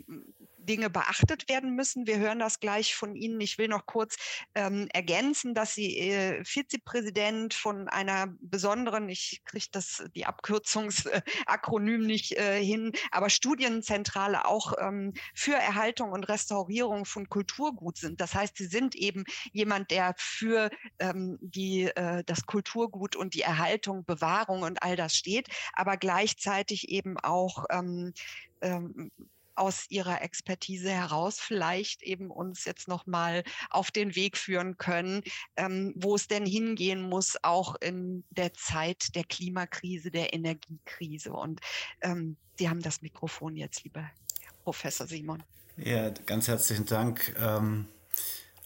[0.65, 2.07] Dinge beachtet werden müssen.
[2.07, 3.41] Wir hören das gleich von Ihnen.
[3.41, 4.17] Ich will noch kurz
[4.55, 12.33] ähm, ergänzen, dass Sie äh, Vizepräsident von einer besonderen, ich kriege das die Abkürzungsakronym nicht
[12.33, 18.21] äh, hin, aber Studienzentrale auch ähm, für Erhaltung und Restaurierung von Kulturgut sind.
[18.21, 23.43] Das heißt, Sie sind eben jemand, der für ähm, die, äh, das Kulturgut und die
[23.43, 28.13] Erhaltung, Bewahrung und all das steht, aber gleichzeitig eben auch ähm,
[28.63, 29.11] ähm,
[29.61, 35.23] aus Ihrer Expertise heraus vielleicht eben uns jetzt nochmal auf den Weg führen können,
[35.57, 41.33] ähm, wo es denn hingehen muss, auch in der Zeit der Klimakrise, der Energiekrise.
[41.33, 41.61] Und
[42.01, 44.11] ähm, Sie haben das Mikrofon jetzt, lieber
[44.65, 45.43] Professor Simon.
[45.77, 47.35] Ja, ganz herzlichen Dank.
[47.39, 47.87] Ähm,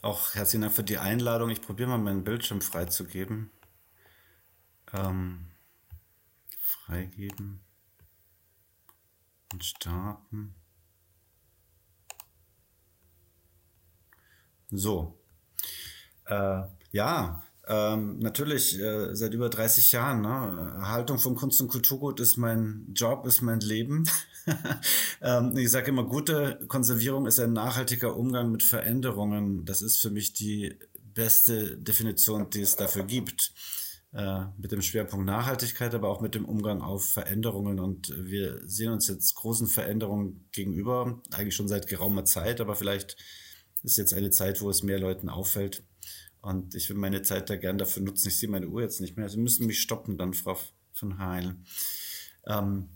[0.02, 1.50] auch herzlichen Dank für die Einladung.
[1.50, 3.50] Ich probiere mal meinen Bildschirm freizugeben.
[4.92, 5.46] Ähm,
[6.58, 7.60] freigeben
[9.52, 10.54] und starten.
[14.76, 15.18] So.
[16.26, 20.20] Äh, ja, ähm, natürlich, äh, seit über 30 Jahren.
[20.20, 20.74] Ne?
[20.80, 24.04] Erhaltung von Kunst und Kulturgut ist mein Job, ist mein Leben.
[25.22, 29.64] ähm, ich sage immer, gute Konservierung ist ein nachhaltiger Umgang mit Veränderungen.
[29.64, 30.78] Das ist für mich die
[31.14, 33.52] beste Definition, die es dafür gibt.
[34.14, 37.80] Äh, mit dem Schwerpunkt Nachhaltigkeit, aber auch mit dem Umgang auf Veränderungen.
[37.80, 43.16] Und wir sehen uns jetzt großen Veränderungen gegenüber, eigentlich schon seit geraumer Zeit, aber vielleicht
[43.84, 45.84] ist jetzt eine Zeit, wo es mehr Leuten auffällt.
[46.40, 48.28] Und ich will meine Zeit da gern dafür nutzen.
[48.28, 49.28] Ich sehe meine Uhr jetzt nicht mehr.
[49.28, 50.58] Sie müssen mich stoppen dann, Frau
[50.92, 51.56] von Heil.
[52.46, 52.88] Ähm,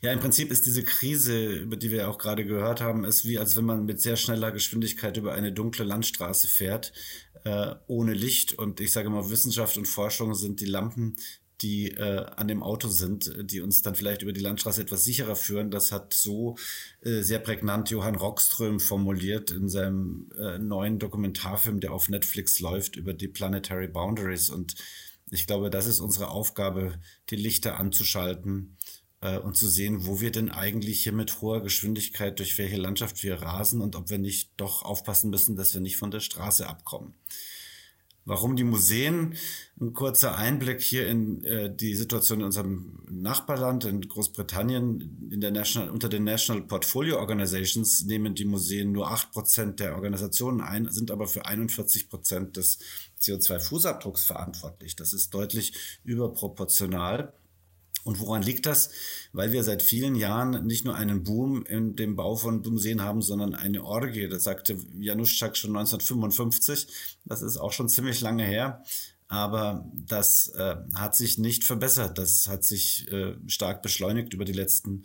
[0.00, 3.38] ja, im Prinzip ist diese Krise, über die wir auch gerade gehört haben, ist wie
[3.38, 6.92] als wenn man mit sehr schneller Geschwindigkeit über eine dunkle Landstraße fährt,
[7.44, 8.54] äh, ohne Licht.
[8.54, 11.16] Und ich sage mal, Wissenschaft und Forschung sind die Lampen,
[11.60, 15.36] die äh, an dem Auto sind, die uns dann vielleicht über die Landstraße etwas sicherer
[15.36, 15.70] führen.
[15.70, 16.56] Das hat so
[17.02, 22.96] äh, sehr prägnant Johann Rockström formuliert in seinem äh, neuen Dokumentarfilm, der auf Netflix läuft,
[22.96, 24.50] über die Planetary Boundaries.
[24.50, 24.76] Und
[25.30, 28.76] ich glaube, das ist unsere Aufgabe, die Lichter anzuschalten
[29.20, 33.22] äh, und zu sehen, wo wir denn eigentlich hier mit hoher Geschwindigkeit durch welche Landschaft
[33.22, 36.68] wir rasen und ob wir nicht doch aufpassen müssen, dass wir nicht von der Straße
[36.68, 37.14] abkommen.
[38.28, 39.36] Warum die Museen?
[39.80, 45.30] Ein kurzer Einblick hier in äh, die Situation in unserem Nachbarland, in Großbritannien.
[45.30, 49.94] In der National, unter den National Portfolio Organizations nehmen die Museen nur acht Prozent der
[49.94, 52.80] Organisationen ein, sind aber für 41 Prozent des
[53.18, 54.94] CO2-Fußabdrucks verantwortlich.
[54.94, 55.72] Das ist deutlich
[56.04, 57.32] überproportional.
[58.04, 58.90] Und woran liegt das?
[59.32, 63.22] Weil wir seit vielen Jahren nicht nur einen Boom in dem Bau von Museen haben,
[63.22, 64.28] sondern eine Orgie.
[64.28, 66.86] Das sagte Januszczak schon 1955.
[67.24, 68.82] Das ist auch schon ziemlich lange her.
[69.28, 72.16] Aber das äh, hat sich nicht verbessert.
[72.16, 75.04] Das hat sich äh, stark beschleunigt über die letzten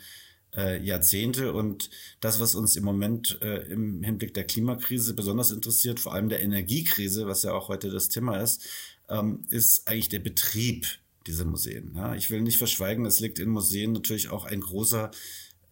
[0.55, 1.51] äh, Jahrzehnte.
[1.53, 1.89] Und
[2.21, 6.41] das, was uns im Moment äh, im Hinblick der Klimakrise besonders interessiert, vor allem der
[6.41, 8.63] Energiekrise, was ja auch heute das Thema ist,
[9.09, 10.87] ähm, ist eigentlich der Betrieb
[11.27, 11.93] diese Museen.
[11.95, 15.11] Ja, ich will nicht verschweigen, es liegt in Museen natürlich auch ein großer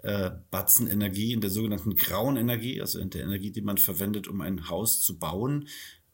[0.03, 4.27] äh, Batzen Energie in der sogenannten grauen Energie, also in der Energie, die man verwendet,
[4.27, 5.67] um ein Haus zu bauen.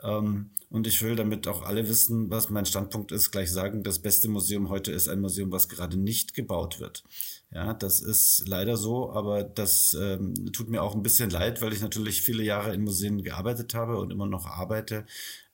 [0.03, 3.99] Ähm, und ich will damit auch alle wissen, was mein Standpunkt ist, gleich sagen, das
[3.99, 7.03] beste Museum heute ist ein Museum, was gerade nicht gebaut wird.
[7.51, 11.71] Ja, das ist leider so, aber das ähm, tut mir auch ein bisschen leid, weil
[11.71, 15.05] ich natürlich viele Jahre in Museen gearbeitet habe und immer noch arbeite.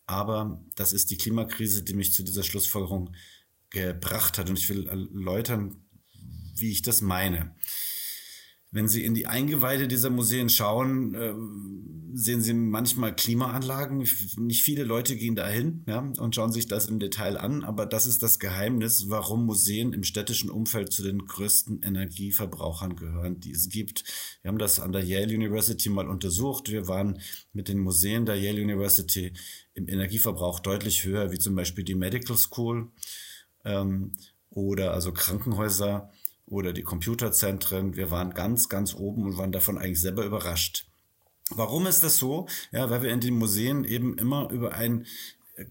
[0.08, 3.14] Aber das ist die Klimakrise, die mich zu dieser Schlussfolgerung
[3.74, 4.50] gebracht hat.
[4.50, 5.84] Und ich will erläutern,
[6.56, 7.54] wie ich das meine.
[8.72, 11.36] Wenn Sie in die Eingeweide dieser Museen schauen, äh,
[12.16, 14.08] sehen Sie manchmal Klimaanlagen.
[14.38, 18.08] Nicht viele Leute gehen dahin ja, und schauen sich das im Detail an, aber das
[18.08, 23.70] ist das Geheimnis, warum Museen im städtischen Umfeld zu den größten Energieverbrauchern gehören, die es
[23.70, 24.06] gibt.
[24.42, 26.72] Wir haben das an der Yale University mal untersucht.
[26.72, 27.20] Wir waren
[27.52, 29.34] mit den Museen der Yale University
[29.76, 32.92] im Energieverbrauch deutlich höher, wie zum Beispiel die Medical School
[33.66, 34.14] ähm,
[34.50, 36.10] oder also Krankenhäuser
[36.46, 37.96] oder die Computerzentren.
[37.96, 40.86] Wir waren ganz, ganz oben und waren davon eigentlich selber überrascht.
[41.50, 42.48] Warum ist das so?
[42.72, 45.06] Ja, weil wir in den Museen eben immer über ein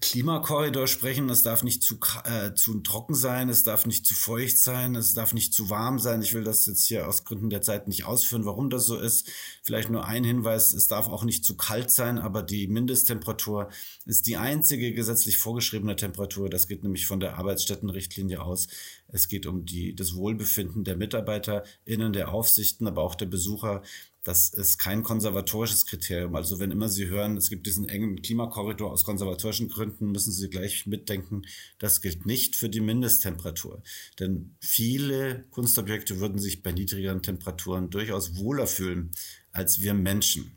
[0.00, 1.28] Klimakorridor sprechen.
[1.28, 5.12] Es darf nicht zu, äh, zu trocken sein, es darf nicht zu feucht sein, es
[5.12, 6.22] darf nicht zu warm sein.
[6.22, 9.28] Ich will das jetzt hier aus Gründen der Zeit nicht ausführen, warum das so ist.
[9.64, 13.70] Vielleicht nur ein Hinweis, es darf auch nicht zu kalt sein, aber die Mindesttemperatur
[14.04, 16.48] ist die einzige gesetzlich vorgeschriebene Temperatur.
[16.48, 18.68] Das geht nämlich von der Arbeitsstättenrichtlinie aus.
[19.08, 23.82] Es geht um die, das Wohlbefinden der MitarbeiterInnen, der Aufsichten, aber auch der Besucher
[24.24, 26.36] das ist kein konservatorisches Kriterium.
[26.36, 30.48] Also wenn immer Sie hören, es gibt diesen engen Klimakorridor aus konservatorischen Gründen, müssen Sie
[30.48, 31.42] gleich mitdenken,
[31.78, 33.82] das gilt nicht für die Mindesttemperatur.
[34.20, 39.10] Denn viele Kunstobjekte würden sich bei niedrigeren Temperaturen durchaus wohler fühlen
[39.50, 40.56] als wir Menschen.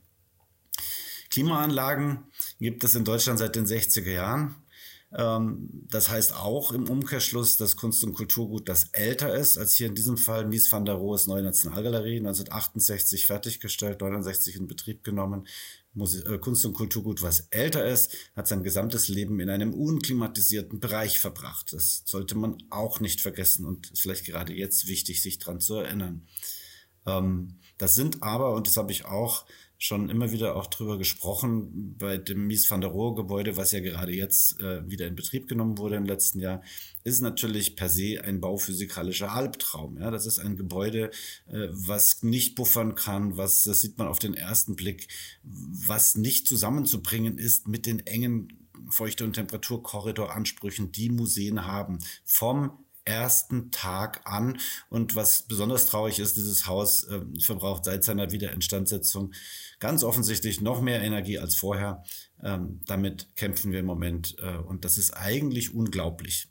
[1.30, 2.24] Klimaanlagen
[2.60, 4.56] gibt es in Deutschland seit den 60er Jahren.
[5.18, 9.88] Ähm, das heißt auch im Umkehrschluss, dass Kunst- und Kulturgut, das älter ist als hier
[9.88, 15.48] in diesem Fall Mies van der Rohes Neue Nationalgalerie, 1968 fertiggestellt, 69 in Betrieb genommen.
[15.98, 21.20] Äh, Kunst- und Kulturgut, was älter ist, hat sein gesamtes Leben in einem unklimatisierten Bereich
[21.20, 21.72] verbracht.
[21.72, 25.76] Das sollte man auch nicht vergessen und ist vielleicht gerade jetzt wichtig, sich daran zu
[25.76, 26.28] erinnern.
[27.06, 29.46] Ähm, das sind aber, und das habe ich auch
[29.78, 33.80] schon immer wieder auch drüber gesprochen, bei dem Mies van der Rohe Gebäude, was ja
[33.80, 36.62] gerade jetzt äh, wieder in Betrieb genommen wurde im letzten Jahr,
[37.04, 39.98] ist natürlich per se ein bauphysikalischer Albtraum.
[39.98, 41.12] Ja, das ist ein Gebäude,
[41.48, 45.08] äh, was nicht buffern kann, was, das sieht man auf den ersten Blick,
[45.44, 52.00] was nicht zusammenzubringen ist mit den engen Feuchte- und Temperaturkorridoransprüchen, die Museen haben.
[52.24, 54.58] Vom ersten Tag an.
[54.90, 59.34] Und was besonders traurig ist, dieses Haus äh, verbraucht seit seiner Wiederinstandsetzung
[59.80, 62.04] ganz offensichtlich noch mehr Energie als vorher.
[62.44, 66.50] Ähm, damit kämpfen wir im Moment äh, und das ist eigentlich unglaublich.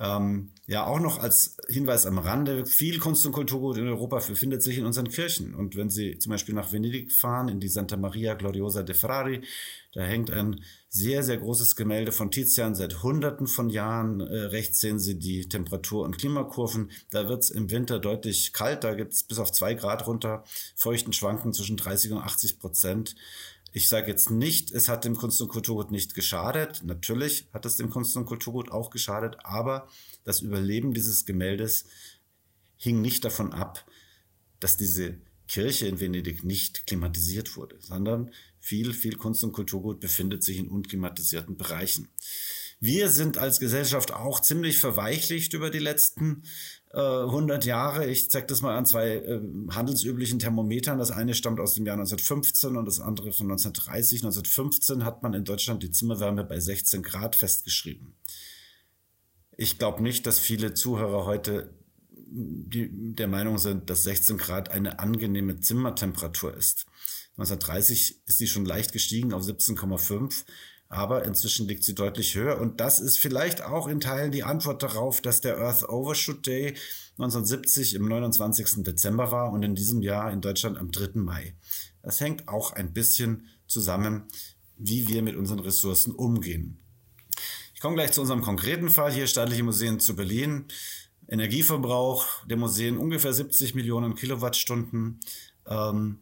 [0.00, 4.62] Ähm, ja, auch noch als Hinweis am Rande, viel Kunst und Kulturgut in Europa befindet
[4.62, 5.54] sich in unseren Kirchen.
[5.54, 9.40] Und wenn Sie zum Beispiel nach Venedig fahren, in die Santa Maria Gloriosa de Frari,
[9.92, 14.20] da hängt ein sehr, sehr großes Gemälde von Tizian seit Hunderten von Jahren.
[14.20, 16.90] Äh, rechts sehen Sie die Temperatur- und Klimakurven.
[17.10, 20.44] Da wird es im Winter deutlich kalt, da gibt es bis auf zwei Grad runter,
[20.76, 23.16] feuchten Schwanken zwischen 30 und 80 Prozent.
[23.78, 26.82] Ich sage jetzt nicht, es hat dem Kunst- und Kulturgut nicht geschadet.
[26.82, 29.86] Natürlich hat es dem Kunst- und Kulturgut auch geschadet, aber
[30.24, 31.84] das Überleben dieses Gemäldes
[32.76, 33.86] hing nicht davon ab,
[34.58, 40.42] dass diese Kirche in Venedig nicht klimatisiert wurde, sondern viel, viel Kunst- und Kulturgut befindet
[40.42, 42.08] sich in unklimatisierten Bereichen.
[42.80, 46.42] Wir sind als Gesellschaft auch ziemlich verweichlicht über die letzten
[46.92, 48.06] äh, 100 Jahre.
[48.06, 50.98] Ich zeige das mal an zwei äh, handelsüblichen Thermometern.
[50.98, 54.22] Das eine stammt aus dem Jahr 1915 und das andere von 1930.
[54.22, 58.14] 1915 hat man in Deutschland die Zimmerwärme bei 16 Grad festgeschrieben.
[59.56, 61.74] Ich glaube nicht, dass viele Zuhörer heute
[62.30, 66.86] die, der Meinung sind, dass 16 Grad eine angenehme Zimmertemperatur ist.
[67.38, 70.44] 1930 ist sie schon leicht gestiegen auf 17,5
[70.88, 72.60] aber inzwischen liegt sie deutlich höher.
[72.60, 76.74] Und das ist vielleicht auch in Teilen die Antwort darauf, dass der Earth Overshoot Day
[77.18, 78.84] 1970 im 29.
[78.84, 81.20] Dezember war und in diesem Jahr in Deutschland am 3.
[81.20, 81.54] Mai.
[82.02, 84.24] Das hängt auch ein bisschen zusammen,
[84.78, 86.78] wie wir mit unseren Ressourcen umgehen.
[87.74, 90.64] Ich komme gleich zu unserem konkreten Fall hier, Staatliche Museen zu Berlin.
[91.28, 95.20] Energieverbrauch der Museen ungefähr 70 Millionen Kilowattstunden.
[95.66, 96.20] Ähm,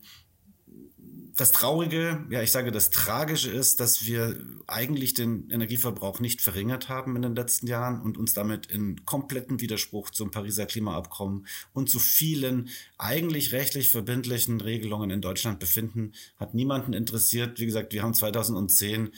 [1.36, 6.88] das Traurige, ja, ich sage, das Tragische ist, dass wir eigentlich den Energieverbrauch nicht verringert
[6.88, 11.90] haben in den letzten Jahren und uns damit in kompletten Widerspruch zum Pariser Klimaabkommen und
[11.90, 16.12] zu vielen eigentlich rechtlich verbindlichen Regelungen in Deutschland befinden.
[16.40, 17.60] Hat niemanden interessiert.
[17.60, 19.10] Wie gesagt, wir haben 2010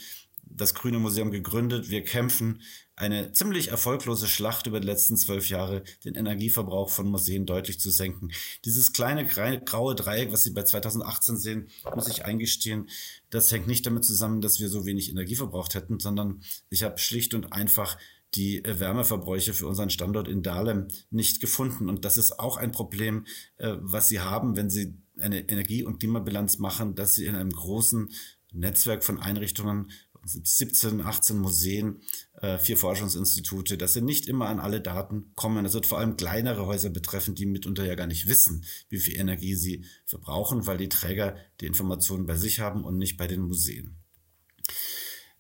[0.44, 1.88] das Grüne Museum gegründet.
[1.88, 2.60] Wir kämpfen
[2.98, 7.90] eine ziemlich erfolglose Schlacht über die letzten zwölf Jahre, den Energieverbrauch von Museen deutlich zu
[7.90, 8.30] senken.
[8.64, 12.88] Dieses kleine graue Dreieck, was Sie bei 2018 sehen, muss ich eingestehen,
[13.30, 16.98] das hängt nicht damit zusammen, dass wir so wenig Energie verbraucht hätten, sondern ich habe
[16.98, 17.98] schlicht und einfach
[18.34, 21.88] die Wärmeverbräuche für unseren Standort in Dahlem nicht gefunden.
[21.88, 25.98] Und das ist auch ein Problem, äh, was Sie haben, wenn Sie eine Energie- und
[25.98, 28.10] Klimabilanz machen, dass Sie in einem großen
[28.52, 29.90] Netzwerk von Einrichtungen
[30.24, 32.02] 17, 18 Museen,
[32.40, 35.64] äh, vier Forschungsinstitute, dass sie nicht immer an alle Daten kommen.
[35.64, 39.18] Das wird vor allem kleinere Häuser betreffen, die mitunter ja gar nicht wissen, wie viel
[39.18, 43.42] Energie sie verbrauchen, weil die Träger die Informationen bei sich haben und nicht bei den
[43.42, 43.96] Museen.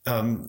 [0.08, 0.48] Ähm,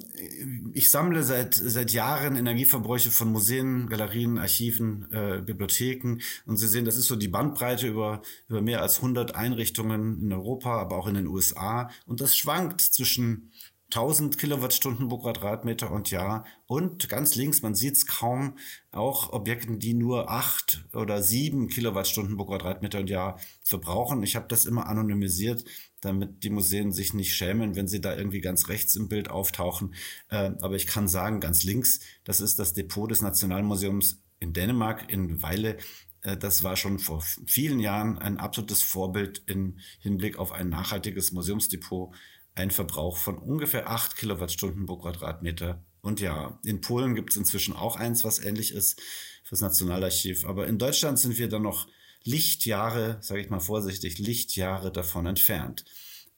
[0.74, 6.86] ich sammle seit, seit Jahren Energieverbräuche von Museen, Galerien, Archiven, äh, Bibliotheken und Sie sehen,
[6.86, 11.08] das ist so die Bandbreite über, über mehr als 100 Einrichtungen in Europa, aber auch
[11.08, 13.52] in den USA und das schwankt zwischen
[13.92, 16.46] 1000 Kilowattstunden pro Quadratmeter und Jahr.
[16.68, 18.58] Und ganz links, man sieht es kaum,
[18.92, 24.22] auch Objekten, die nur 8 oder 7 Kilowattstunden pro Quadratmeter und Jahr verbrauchen.
[24.22, 25.66] Ich habe das immer anonymisiert,
[26.02, 29.96] damit die Museen sich nicht schämen, wenn sie da irgendwie ganz rechts im Bild auftauchen.
[30.30, 35.12] Äh, aber ich kann sagen, ganz links, das ist das Depot des Nationalmuseums in Dänemark,
[35.12, 35.78] in Weile.
[36.22, 41.32] Äh, das war schon vor vielen Jahren ein absolutes Vorbild im Hinblick auf ein nachhaltiges
[41.32, 42.14] Museumsdepot
[42.60, 45.84] einen Verbrauch von ungefähr 8 Kilowattstunden pro Quadratmeter.
[46.02, 49.02] Und ja, in Polen gibt es inzwischen auch eins, was ähnlich ist
[49.44, 50.46] fürs Nationalarchiv.
[50.46, 51.88] Aber in Deutschland sind wir dann noch
[52.24, 55.86] Lichtjahre, sage ich mal vorsichtig, Lichtjahre davon entfernt.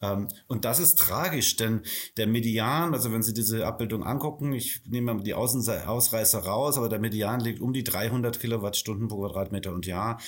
[0.01, 1.81] Ähm, und das ist tragisch, denn
[2.17, 6.89] der Median, also wenn Sie diese Abbildung angucken, ich nehme mal die Außenreißer raus, aber
[6.89, 10.19] der Median liegt um die 300 Kilowattstunden pro Quadratmeter und Jahr.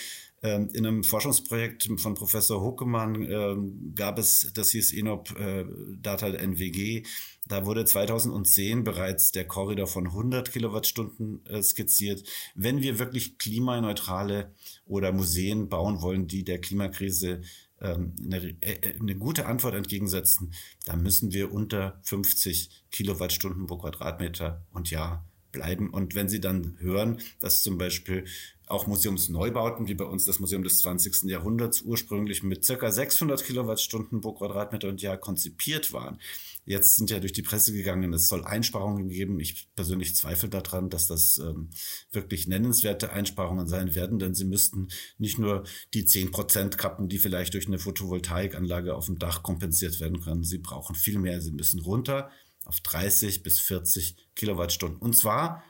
[0.43, 5.65] Ähm, in einem Forschungsprojekt von Professor Huckemann ähm, gab es, das hieß ENOP äh,
[6.01, 7.03] Data NWG.
[7.47, 12.27] Da wurde 2010 bereits der Korridor von 100 Kilowattstunden äh, skizziert.
[12.55, 14.53] Wenn wir wirklich klimaneutrale
[14.85, 17.41] oder Museen bauen wollen, die der Klimakrise
[17.87, 20.53] eine, äh, eine gute Antwort entgegensetzen,
[20.85, 25.89] dann müssen wir unter 50 Kilowattstunden pro Quadratmeter und Jahr bleiben.
[25.89, 28.25] Und wenn Sie dann hören, dass zum Beispiel
[28.73, 31.29] auch Museumsneubauten, wie bei uns das Museum des 20.
[31.29, 36.19] Jahrhunderts, ursprünglich mit circa 600 Kilowattstunden pro Quadratmeter und Jahr konzipiert waren.
[36.65, 39.39] Jetzt sind ja durch die Presse gegangen, es soll Einsparungen geben.
[39.39, 41.69] Ich persönlich zweifle daran, dass das ähm,
[42.11, 45.63] wirklich nennenswerte Einsparungen sein werden, denn sie müssten nicht nur
[45.93, 50.43] die 10 Prozent kappen, die vielleicht durch eine Photovoltaikanlage auf dem Dach kompensiert werden können.
[50.43, 51.41] Sie brauchen viel mehr.
[51.41, 52.31] Sie müssen runter
[52.65, 54.99] auf 30 bis 40 Kilowattstunden.
[54.99, 55.63] Und zwar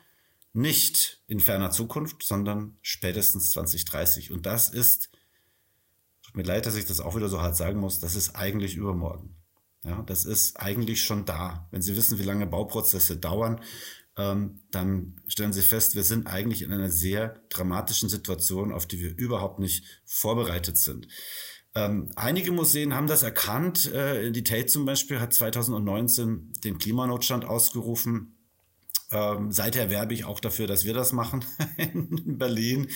[0.53, 4.31] nicht in ferner Zukunft, sondern spätestens 2030.
[4.31, 5.09] Und das ist,
[6.21, 8.75] tut mir leid, dass ich das auch wieder so hart sagen muss, das ist eigentlich
[8.75, 9.35] übermorgen.
[9.83, 11.67] Ja, das ist eigentlich schon da.
[11.71, 13.59] Wenn Sie wissen, wie lange Bauprozesse dauern,
[14.15, 18.99] ähm, dann stellen Sie fest, wir sind eigentlich in einer sehr dramatischen Situation, auf die
[18.99, 21.07] wir überhaupt nicht vorbereitet sind.
[21.75, 23.91] Ähm, einige Museen haben das erkannt.
[23.91, 28.32] Äh, die Tate zum Beispiel hat 2019 den Klimanotstand ausgerufen.
[29.13, 31.45] Ähm, seither werbe ich auch dafür, dass wir das machen
[31.77, 32.87] in Berlin.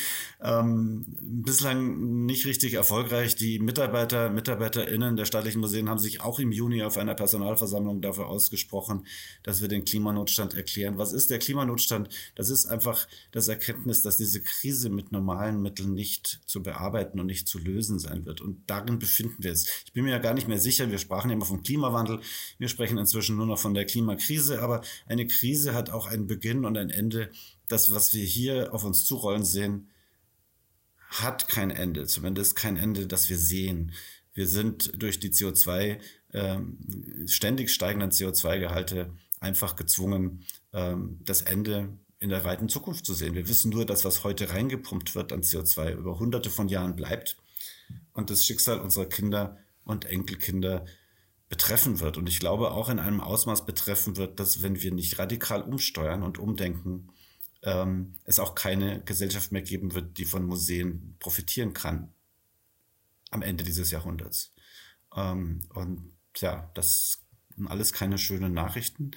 [0.42, 3.36] Ähm, bislang nicht richtig erfolgreich.
[3.36, 8.28] Die Mitarbeiter, MitarbeiterInnen der staatlichen Museen haben sich auch im Juni auf einer Personalversammlung dafür
[8.28, 9.06] ausgesprochen,
[9.44, 10.98] dass wir den Klimanotstand erklären.
[10.98, 12.10] Was ist der Klimanotstand?
[12.36, 17.28] Das ist einfach das Erkenntnis, dass diese Krise mit normalen Mitteln nicht zu bearbeiten und
[17.28, 18.42] nicht zu lösen sein wird.
[18.42, 19.68] Und darin befinden wir uns.
[19.86, 20.90] Ich bin mir ja gar nicht mehr sicher.
[20.90, 22.22] Wir sprachen ja immer vom Klimawandel.
[22.58, 24.64] Wir sprechen inzwischen nur noch von der Klimakrise.
[24.64, 27.32] Aber eine Krise hat auch ein Beginn und ein Ende.
[27.68, 29.90] Das, was wir hier auf uns zurollen sehen,
[31.10, 33.94] hat kein Ende, zumindest kein Ende, das wir sehen.
[34.34, 36.00] Wir sind durch die CO2,
[36.34, 36.78] ähm,
[37.28, 40.44] ständig steigenden CO2-Gehalte einfach gezwungen,
[40.74, 41.90] ähm, das Ende
[42.20, 43.36] in der weiten Zukunft zu sehen.
[43.36, 47.38] Wir wissen nur, dass was heute reingepumpt wird an CO2 über hunderte von Jahren bleibt
[48.14, 50.86] und das Schicksal unserer Kinder und Enkelkinder
[51.50, 52.18] betreffen wird.
[52.18, 56.24] Und ich glaube auch in einem Ausmaß betreffen wird, dass wenn wir nicht radikal umsteuern
[56.24, 57.10] und umdenken,
[57.64, 62.14] ähm, es auch keine Gesellschaft mehr geben wird, die von Museen profitieren kann
[63.32, 64.54] am Ende dieses Jahrhunderts.
[65.16, 67.24] Ähm, und ja, das
[67.56, 69.12] sind alles keine schönen Nachrichten.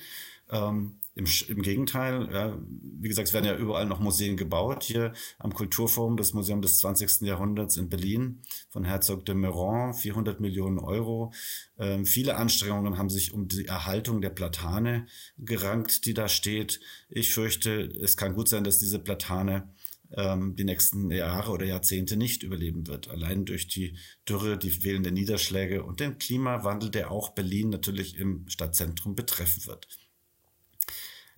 [0.51, 2.59] Ähm, im, Im Gegenteil, ja,
[3.01, 4.83] wie gesagt, es werden ja überall noch Museen gebaut.
[4.85, 7.23] Hier am Kulturforum, das Museum des 20.
[7.23, 8.41] Jahrhunderts in Berlin
[8.71, 11.33] von Herzog de Meuron, 400 Millionen Euro.
[11.79, 15.07] Ähm, viele Anstrengungen haben sich um die Erhaltung der Platane
[15.39, 16.81] gerankt, die da steht.
[17.11, 19.69] Ich fürchte, es kann gut sein, dass diese Platane
[20.17, 23.09] ähm, die nächsten Jahre oder Jahrzehnte nicht überleben wird.
[23.09, 23.97] Allein durch die
[24.27, 29.87] Dürre, die fehlenden Niederschläge und den Klimawandel, der auch Berlin natürlich im Stadtzentrum betreffen wird.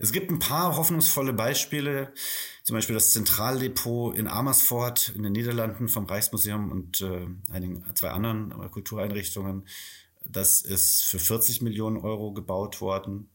[0.02, 2.12] Es gibt ein paar hoffnungsvolle Beispiele,
[2.64, 8.10] zum Beispiel das Zentraldepot in Amersfoort in den Niederlanden vom Reichsmuseum und äh, einigen, zwei
[8.10, 9.64] anderen Kultureinrichtungen.
[10.24, 13.30] Das ist für 40 Millionen Euro gebaut worden.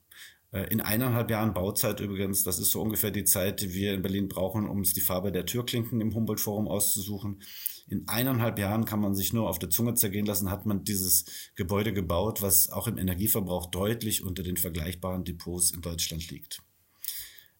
[0.52, 4.02] Äh, in eineinhalb Jahren Bauzeit übrigens, das ist so ungefähr die Zeit, die wir in
[4.02, 7.42] Berlin brauchen, um uns die Farbe der Türklinken im Humboldt-Forum auszusuchen.
[7.88, 11.26] In eineinhalb Jahren kann man sich nur auf der Zunge zergehen lassen, hat man dieses
[11.56, 16.62] Gebäude gebaut, was auch im Energieverbrauch deutlich unter den vergleichbaren Depots in Deutschland liegt.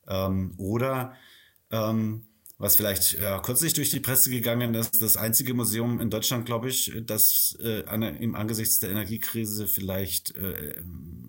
[0.08, 1.14] Ähm, oder
[1.72, 2.27] ähm,
[2.60, 6.70] was vielleicht äh, kürzlich durch die Presse gegangen ist, das einzige Museum in Deutschland, glaube
[6.70, 10.82] ich, das äh, an, im angesichts der Energiekrise vielleicht äh,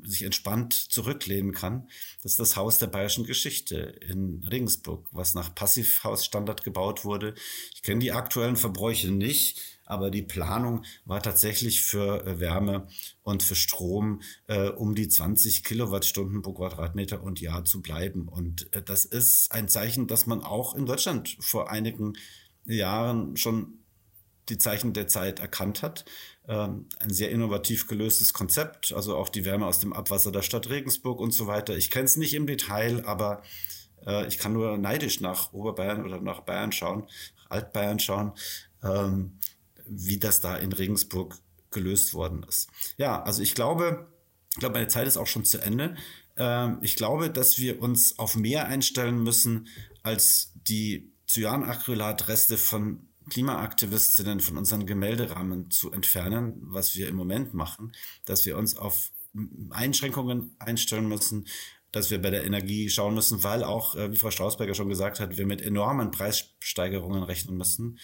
[0.05, 1.89] sich entspannt zurücklehnen kann.
[2.23, 7.35] Das ist das Haus der bayerischen Geschichte in Regensburg, was nach Passivhausstandard gebaut wurde.
[7.75, 12.87] Ich kenne die aktuellen Verbräuche nicht, aber die Planung war tatsächlich für äh, Wärme
[13.23, 18.29] und für Strom äh, um die 20 Kilowattstunden pro Quadratmeter und Jahr zu bleiben.
[18.29, 22.13] Und äh, das ist ein Zeichen, dass man auch in Deutschland vor einigen
[22.67, 23.79] Jahren schon
[24.49, 26.05] die Zeichen der Zeit erkannt hat.
[26.47, 30.69] Ähm, ein sehr innovativ gelöstes Konzept, also auch die Wärme aus dem Abwasser der Stadt
[30.69, 31.77] Regensburg und so weiter.
[31.77, 33.43] Ich kenne es nicht im Detail, aber
[34.07, 37.07] äh, ich kann nur neidisch nach Oberbayern oder nach Bayern schauen,
[37.49, 38.33] Altbayern schauen.
[38.83, 39.39] Ähm,
[39.91, 41.39] wie das da in Regensburg
[41.71, 42.69] gelöst worden ist.
[42.97, 44.09] Ja, also ich glaube,
[44.53, 45.97] ich glaube, meine Zeit ist auch schon zu Ende.
[46.37, 49.69] Ähm, ich glaube, dass wir uns auf mehr einstellen müssen,
[50.03, 57.93] als die Cyanacrylatreste von Klimaaktivistinnen von unseren Gemälderahmen zu entfernen, was wir im Moment machen,
[58.25, 59.11] dass wir uns auf
[59.71, 61.47] Einschränkungen einstellen müssen,
[61.93, 65.21] dass wir bei der Energie schauen müssen, weil auch, äh, wie Frau Strausberger schon gesagt
[65.21, 67.99] hat, wir mit enormen Preissteigerungen rechnen müssen.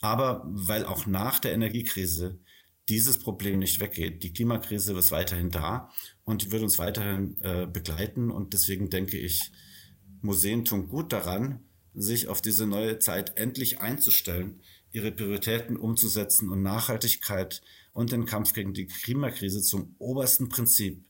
[0.00, 2.38] Aber weil auch nach der Energiekrise
[2.88, 4.22] dieses Problem nicht weggeht.
[4.22, 5.90] Die Klimakrise ist weiterhin da
[6.24, 8.30] und wird uns weiterhin äh, begleiten.
[8.30, 9.40] Und deswegen denke ich,
[10.20, 11.60] Museen tun gut daran,
[11.94, 14.60] sich auf diese neue Zeit endlich einzustellen,
[14.92, 21.04] ihre Prioritäten umzusetzen und Nachhaltigkeit und den Kampf gegen die Klimakrise zum obersten Prinzip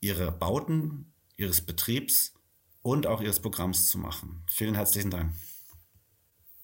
[0.00, 2.34] ihrer Bauten, ihres Betriebs
[2.82, 4.44] und auch ihres Programms zu machen.
[4.48, 5.32] Vielen herzlichen Dank.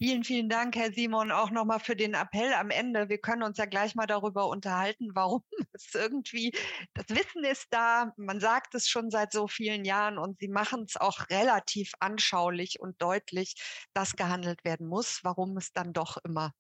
[0.03, 3.09] Vielen, vielen Dank, Herr Simon, auch nochmal für den Appell am Ende.
[3.09, 5.45] Wir können uns ja gleich mal darüber unterhalten, warum
[5.75, 6.51] es irgendwie,
[6.95, 10.87] das Wissen ist da, man sagt es schon seit so vielen Jahren und Sie machen
[10.89, 13.55] es auch relativ anschaulich und deutlich,
[13.95, 16.53] dass gehandelt werden muss, warum es dann doch immer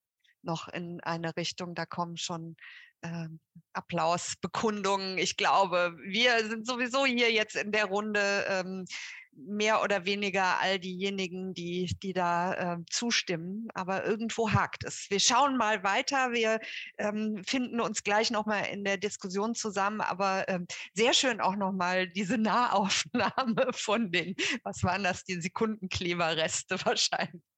[0.42, 2.56] noch in eine Richtung, da kommen schon
[3.00, 3.26] äh,
[3.72, 5.18] Applausbekundungen.
[5.18, 8.44] Ich glaube, wir sind sowieso hier jetzt in der Runde.
[8.48, 8.84] Ähm,
[9.34, 13.68] mehr oder weniger all diejenigen, die, die da äh, zustimmen.
[13.74, 15.06] Aber irgendwo hakt es.
[15.10, 16.32] Wir schauen mal weiter.
[16.32, 16.60] Wir
[16.98, 20.00] ähm, finden uns gleich nochmal in der Diskussion zusammen.
[20.00, 26.76] Aber ähm, sehr schön auch nochmal diese Nahaufnahme von den, was waren das, die Sekundenkleberreste
[26.84, 27.51] wahrscheinlich.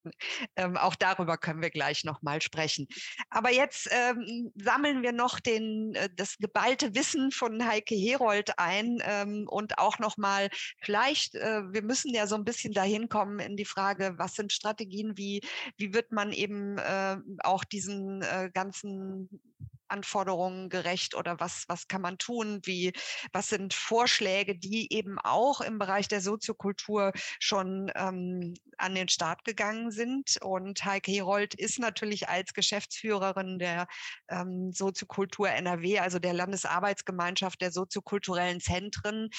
[0.56, 2.86] Ähm, auch darüber können wir gleich nochmal sprechen.
[3.30, 8.98] Aber jetzt ähm, sammeln wir noch den, äh, das geballte Wissen von Heike Herold ein
[9.02, 10.50] ähm, und auch nochmal
[10.82, 14.52] vielleicht, äh, wir müssen ja so ein bisschen dahin kommen in die Frage, was sind
[14.52, 15.40] Strategien, wie,
[15.76, 19.28] wie wird man eben äh, auch diesen äh, ganzen
[19.88, 22.60] Anforderungen gerecht oder was, was kann man tun?
[22.64, 22.92] Wie,
[23.32, 29.44] was sind Vorschläge, die eben auch im Bereich der Soziokultur schon ähm, an den Start
[29.44, 30.38] gegangen sind?
[30.42, 33.86] Und Heike Herold ist natürlich als Geschäftsführerin der
[34.28, 39.30] ähm, Soziokultur NRW, also der Landesarbeitsgemeinschaft der soziokulturellen Zentren,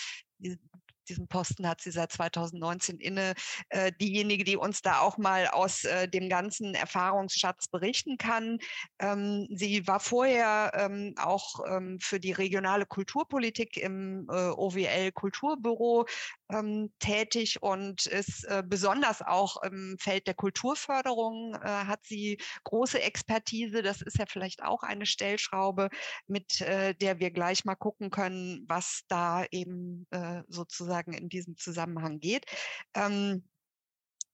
[1.06, 3.34] diesen Posten hat sie seit 2019 inne,
[3.70, 8.60] äh, diejenige, die uns da auch mal aus äh, dem ganzen Erfahrungsschatz berichten kann.
[9.00, 16.06] Ähm, sie war vorher ähm, auch ähm, für die regionale Kulturpolitik im äh, OWL Kulturbüro
[16.52, 23.02] ähm, tätig und ist äh, besonders auch im Feld der Kulturförderung äh, hat sie große
[23.02, 23.82] Expertise.
[23.82, 25.90] Das ist ja vielleicht auch eine Stellschraube,
[26.28, 31.58] mit äh, der wir gleich mal gucken können, was da eben äh, sozusagen in diesem
[31.58, 32.46] Zusammenhang geht.
[32.94, 33.44] Ähm,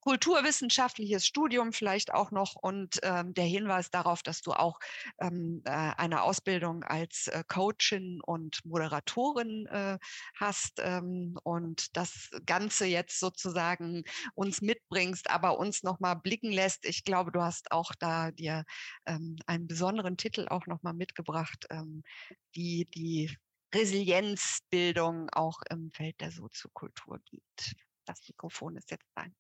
[0.02, 4.80] kulturwissenschaftliches Studium vielleicht auch noch und ähm, der Hinweis darauf, dass du auch
[5.20, 9.98] ähm, äh, eine Ausbildung als äh, Coachin und Moderatorin äh,
[10.36, 16.86] hast ähm, und das Ganze jetzt sozusagen uns mitbringst, aber uns nochmal blicken lässt.
[16.86, 18.66] Ich glaube, du hast auch da dir
[19.06, 22.04] ähm, einen besonderen Titel auch nochmal mitgebracht, ähm,
[22.54, 23.38] wie die
[23.74, 27.76] Resilienzbildung auch im Feld der Soziokultur gibt.
[28.06, 29.34] Das Mikrofon ist jetzt dein.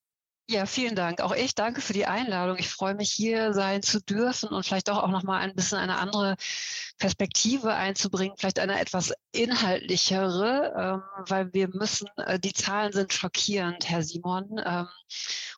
[0.49, 1.21] Ja, vielen Dank.
[1.21, 2.57] Auch ich danke für die Einladung.
[2.57, 5.77] Ich freue mich, hier sein zu dürfen und vielleicht auch, auch noch mal ein bisschen
[5.77, 6.35] eine andere
[6.97, 13.89] Perspektive einzubringen, vielleicht eine etwas inhaltlichere, ähm, weil wir müssen, äh, die Zahlen sind schockierend,
[13.89, 14.61] Herr Simon.
[14.63, 14.87] Ähm,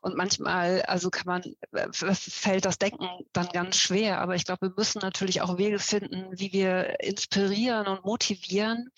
[0.02, 4.20] und manchmal, also kann man, äh, fällt das Denken dann ganz schwer.
[4.22, 8.90] Aber ich glaube, wir müssen natürlich auch Wege finden, wie wir inspirieren und motivieren.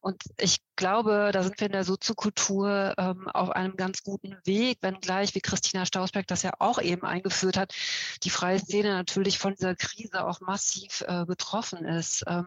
[0.00, 4.78] Und ich glaube, da sind wir in der Soziokultur ähm, auf einem ganz guten Weg,
[5.14, 7.74] wenngleich, wie Christina Stausberg das ja auch eben eingeführt hat,
[8.22, 12.24] die freie Szene natürlich von dieser Krise auch massiv äh, betroffen ist.
[12.26, 12.46] Ähm,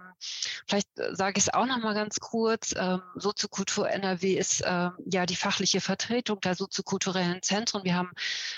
[0.68, 2.74] vielleicht äh, sage ich es auch noch mal ganz kurz.
[2.78, 7.84] Ähm, Soziokultur NRW ist ähm, ja die fachliche Vertretung der soziokulturellen Zentren.
[7.84, 8.12] Wir haben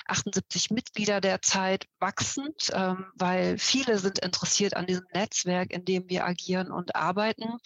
[0.06, 6.26] 78 Mitglieder derzeit wachsend, ähm, weil viele sind interessiert an diesem Netzwerk, in dem wir
[6.26, 7.60] agieren und arbeiten.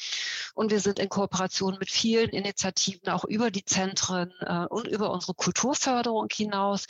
[0.56, 5.12] Und wir sind in Kooperation mit vielen Initiativen auch über die Zentren äh, und über
[5.12, 6.88] unsere Kulturförderung hinaus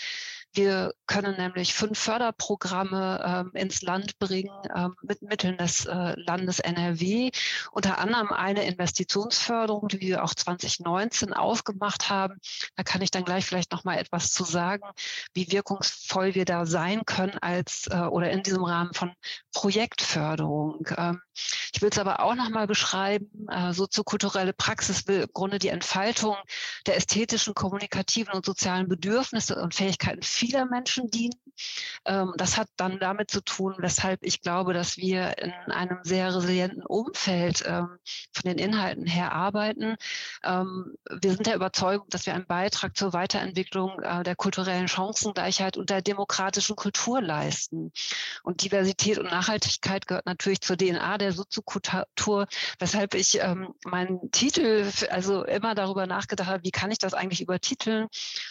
[0.53, 6.59] wir können nämlich fünf Förderprogramme ähm, ins Land bringen ähm, mit Mitteln des äh, Landes
[6.59, 7.31] NRW.
[7.71, 12.39] Unter anderem eine Investitionsförderung, die wir auch 2019 aufgemacht haben.
[12.75, 14.83] Da kann ich dann gleich vielleicht noch mal etwas zu sagen,
[15.33, 19.11] wie wirkungsvoll wir da sein können als äh, oder in diesem Rahmen von
[19.53, 20.87] Projektförderung.
[20.97, 21.21] Ähm,
[21.73, 23.47] ich will es aber auch noch mal beschreiben.
[23.49, 26.35] Äh, soziokulturelle Praxis will im Grunde die Entfaltung
[26.85, 31.35] der ästhetischen, kommunikativen und sozialen Bedürfnisse und Fähigkeiten vieler Menschen dienen.
[32.05, 36.35] Ähm, das hat dann damit zu tun, weshalb ich glaube, dass wir in einem sehr
[36.35, 37.97] resilienten Umfeld ähm,
[38.33, 39.95] von den Inhalten her arbeiten.
[40.43, 45.77] Ähm, wir sind der Überzeugung, dass wir einen Beitrag zur Weiterentwicklung äh, der kulturellen Chancengleichheit
[45.77, 47.91] und der demokratischen Kultur leisten.
[48.43, 52.47] Und Diversität und Nachhaltigkeit gehört natürlich zur DNA der Soziokultur,
[52.79, 53.39] weshalb ich
[53.85, 58.07] meinen Titel also immer darüber nachgedacht habe, wie kann ich das eigentlich übertiteln?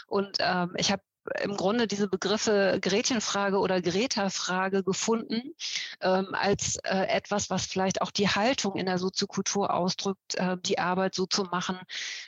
[0.06, 0.38] Und
[0.76, 1.02] ich habe
[1.40, 5.54] im Grunde diese Begriffe Gretchenfrage oder Greta-Frage gefunden
[6.00, 10.78] ähm, als äh, etwas, was vielleicht auch die Haltung in der Soziokultur ausdrückt, äh, die
[10.78, 11.78] Arbeit so zu machen,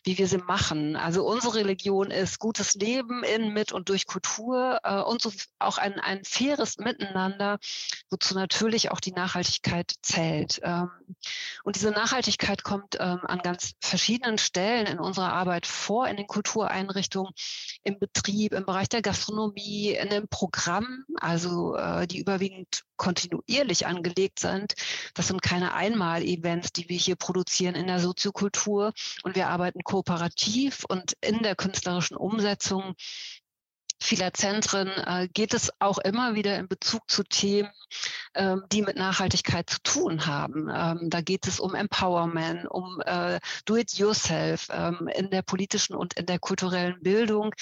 [0.04, 0.96] wie wir sie machen.
[0.96, 5.78] Also unsere Religion ist gutes Leben in, mit und durch Kultur äh, und so auch
[5.78, 7.58] ein, ein faires Miteinander,
[8.10, 10.60] wozu natürlich auch die Nachhaltigkeit zählt.
[10.62, 10.90] Ähm,
[11.64, 16.26] und diese Nachhaltigkeit kommt ähm, an ganz verschiedenen Stellen in unserer Arbeit vor, in den
[16.26, 17.32] Kultureinrichtungen,
[17.82, 23.86] im Betrieb, im Bereich Bereich der Gastronomie in einem Programm, also äh, die überwiegend kontinuierlich
[23.86, 24.74] angelegt sind.
[25.14, 28.92] Das sind keine Einmal-Events, die wir hier produzieren in der Soziokultur.
[29.22, 32.94] Und wir arbeiten kooperativ und in der künstlerischen Umsetzung
[34.00, 37.70] vieler Zentren äh, geht es auch immer wieder in Bezug zu Themen,
[38.34, 40.68] ähm, die mit Nachhaltigkeit zu tun haben.
[40.72, 46.26] Ähm, da geht es um Empowerment, um äh, Do-it-yourself ähm, in der politischen und in
[46.26, 47.54] der kulturellen Bildung.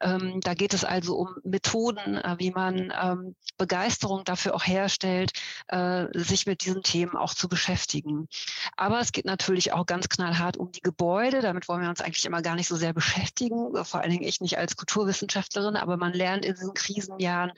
[0.00, 5.32] Ähm, da geht es also um Methoden, äh, wie man ähm, Begeisterung dafür auch herstellt,
[5.68, 8.28] äh, sich mit diesen Themen auch zu beschäftigen.
[8.76, 11.40] Aber es geht natürlich auch ganz knallhart um die Gebäude.
[11.40, 14.40] Damit wollen wir uns eigentlich immer gar nicht so sehr beschäftigen, vor allen Dingen ich
[14.40, 17.52] nicht als Kulturwissenschaftlerin, aber man lernt in diesen Krisenjahren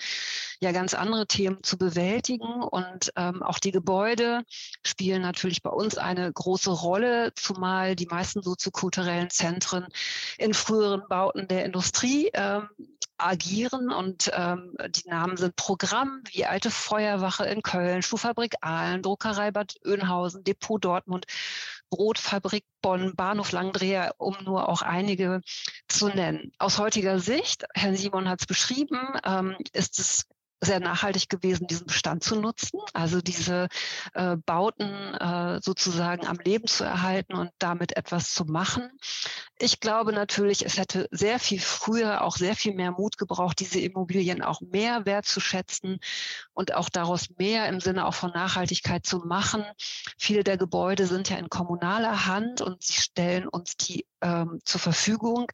[0.61, 2.63] ja ganz andere Themen zu bewältigen.
[2.63, 4.43] Und ähm, auch die Gebäude
[4.85, 9.87] spielen natürlich bei uns eine große Rolle, zumal die meisten soziokulturellen Zentren
[10.39, 12.69] in früheren Bauten der Industrie ähm,
[13.19, 13.91] agieren.
[13.91, 19.77] Und ähm, die Namen sind Programm wie Alte Feuerwache in Köln, Schuhfabrik Aalen, Druckerei Bad
[19.85, 21.27] Oeynhausen, Depot Dortmund,
[21.91, 25.41] Brotfabrik Bonn, Bahnhof Langdreher, um nur auch einige
[25.89, 26.53] zu nennen.
[26.59, 30.27] Aus heutiger Sicht, Herr Simon hat es beschrieben, ähm, ist es
[30.61, 33.69] sehr nachhaltig gewesen, diesen Bestand zu nutzen, also diese
[34.15, 38.91] äh, Bauten äh, sozusagen am Leben zu erhalten und damit etwas zu machen.
[39.59, 43.81] Ich glaube natürlich, es hätte sehr viel früher auch sehr viel mehr Mut gebraucht, diese
[43.81, 45.99] Immobilien auch mehr wertzuschätzen
[46.53, 49.65] und auch daraus mehr im Sinne auch von Nachhaltigkeit zu machen.
[50.19, 54.81] Viele der Gebäude sind ja in kommunaler Hand und sie stellen uns die ähm, zur
[54.81, 55.47] Verfügung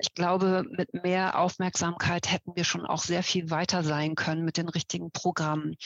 [0.00, 4.56] ich glaube, mit mehr Aufmerksamkeit hätten wir schon auch sehr viel weiter sein können mit
[4.56, 5.76] den richtigen Programmen.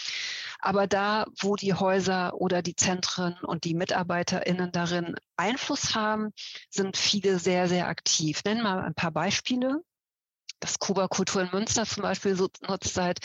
[0.61, 6.31] Aber da, wo die Häuser oder die Zentren und die MitarbeiterInnen darin Einfluss haben,
[6.71, 8.41] sind viele sehr, sehr aktiv.
[8.45, 9.83] Nennen mal ein paar Beispiele
[10.65, 13.19] das Kuba Kultur in Münster zum Beispiel so, nutzt seit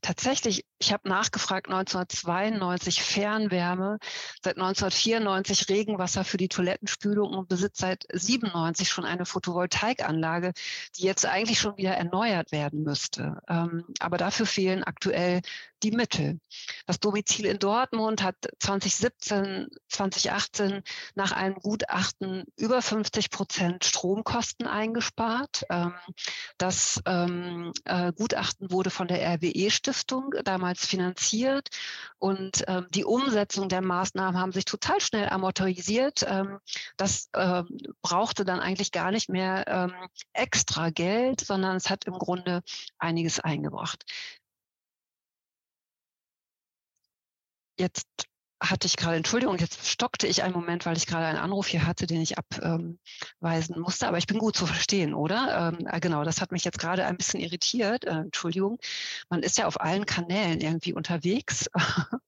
[0.00, 3.98] tatsächlich, ich habe nachgefragt, 1992 Fernwärme,
[4.42, 10.52] seit 1994 Regenwasser für die Toilettenspülung und besitzt seit 97 schon eine Photovoltaikanlage,
[10.96, 13.42] die jetzt eigentlich schon wieder erneuert werden müsste.
[13.46, 15.42] Ähm, aber dafür fehlen aktuell
[15.82, 16.40] die Mittel.
[16.86, 20.82] Das Domizil in Dortmund hat 2017, 2018
[21.14, 25.64] nach einem Gutachten über 50 Prozent Stromkosten eingespart.
[25.70, 25.94] Ähm,
[26.58, 31.68] das ähm, äh, Gutachten wurde von der RWE-Stiftung damals finanziert
[32.18, 36.26] und ähm, die Umsetzung der Maßnahmen haben sich total schnell amortisiert.
[36.96, 37.30] das
[38.02, 39.90] brauchte dann eigentlich gar nicht mehr
[40.32, 42.62] extra Geld, sondern es hat im Grunde
[42.98, 44.04] einiges eingebracht.
[47.78, 48.06] Jetzt
[48.60, 51.86] hatte ich gerade, Entschuldigung, jetzt stockte ich einen Moment, weil ich gerade einen Anruf hier
[51.86, 55.74] hatte, den ich abweisen musste, aber ich bin gut zu verstehen, oder?
[55.78, 58.04] Ähm, äh, genau, das hat mich jetzt gerade ein bisschen irritiert.
[58.04, 58.78] Äh, Entschuldigung,
[59.28, 61.68] man ist ja auf allen Kanälen irgendwie unterwegs.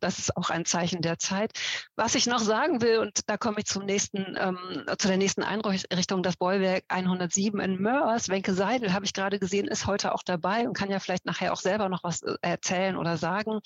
[0.00, 1.52] das ist auch ein Zeichen der Zeit.
[1.96, 5.42] Was ich noch sagen will, und da komme ich zum nächsten, ähm, zu der nächsten
[5.42, 8.28] Einrichtung, das Bollwerk 107 in Mörs.
[8.28, 11.52] Wenke Seidel, habe ich gerade gesehen, ist heute auch dabei und kann ja vielleicht nachher
[11.52, 13.60] auch selber noch was äh, erzählen oder sagen.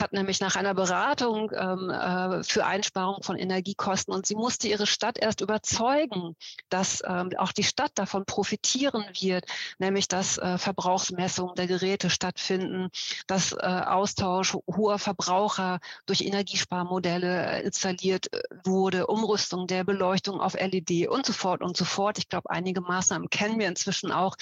[0.00, 4.12] Hat nämlich nach einer Beratung ähm, äh, für Einsparung von Energiekosten.
[4.12, 6.36] Und sie musste ihre Stadt erst überzeugen,
[6.68, 9.46] dass ähm, auch die Stadt davon profitieren wird,
[9.78, 12.88] nämlich dass äh, Verbrauchsmessungen der Geräte stattfinden,
[13.26, 20.54] dass äh, Austausch hoher Verbraucher durch Energiesparmodelle äh, installiert äh, wurde, Umrüstung der Beleuchtung auf
[20.54, 22.18] LED und so fort und so fort.
[22.18, 24.36] Ich glaube, einige Maßnahmen kennen wir inzwischen auch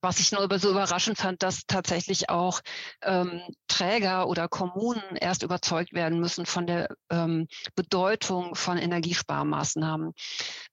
[0.00, 2.60] was ich nur so überraschend fand, dass tatsächlich auch
[3.02, 10.12] ähm, Träger oder Kommunen erst überzeugt werden müssen von der ähm, Bedeutung von Energiesparmaßnahmen.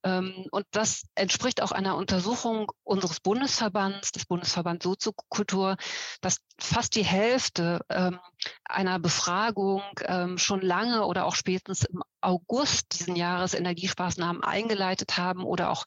[0.03, 5.77] Ähm, und das entspricht auch einer Untersuchung unseres Bundesverbands, des Bundesverbands Soziokultur,
[6.21, 8.19] dass fast die Hälfte ähm,
[8.65, 15.43] einer Befragung ähm, schon lange oder auch spätestens im August diesen Jahres Energiesparmaßnahmen eingeleitet haben
[15.43, 15.85] oder auch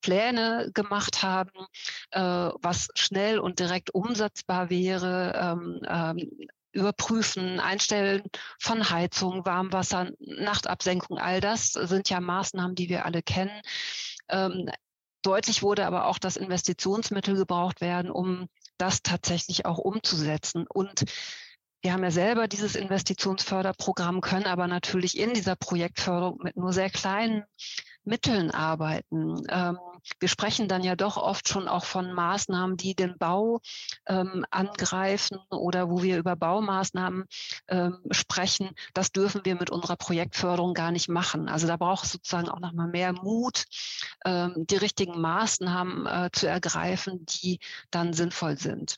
[0.00, 1.50] Pläne gemacht haben,
[2.10, 5.34] äh, was schnell und direkt umsetzbar wäre.
[5.36, 8.22] Ähm, ähm, überprüfen, Einstellen
[8.58, 13.60] von Heizung, Warmwasser, Nachtabsenkung, all das sind ja Maßnahmen, die wir alle kennen.
[14.28, 14.70] Ähm,
[15.22, 18.48] deutlich wurde aber auch, dass Investitionsmittel gebraucht werden, um
[18.78, 20.66] das tatsächlich auch umzusetzen.
[20.66, 21.04] Und
[21.82, 26.90] wir haben ja selber dieses Investitionsförderprogramm, können aber natürlich in dieser Projektförderung mit nur sehr
[26.90, 27.44] kleinen
[28.04, 29.42] Mitteln arbeiten.
[29.48, 29.78] Ähm,
[30.18, 33.60] wir sprechen dann ja doch oft schon auch von Maßnahmen, die den Bau
[34.06, 37.24] ähm, angreifen oder wo wir über Baumaßnahmen
[37.68, 38.70] ähm, sprechen.
[38.94, 41.48] Das dürfen wir mit unserer Projektförderung gar nicht machen.
[41.48, 43.64] Also da braucht es sozusagen auch nochmal mehr Mut,
[44.24, 47.60] ähm, die richtigen Maßnahmen äh, zu ergreifen, die
[47.90, 48.96] dann sinnvoll sind.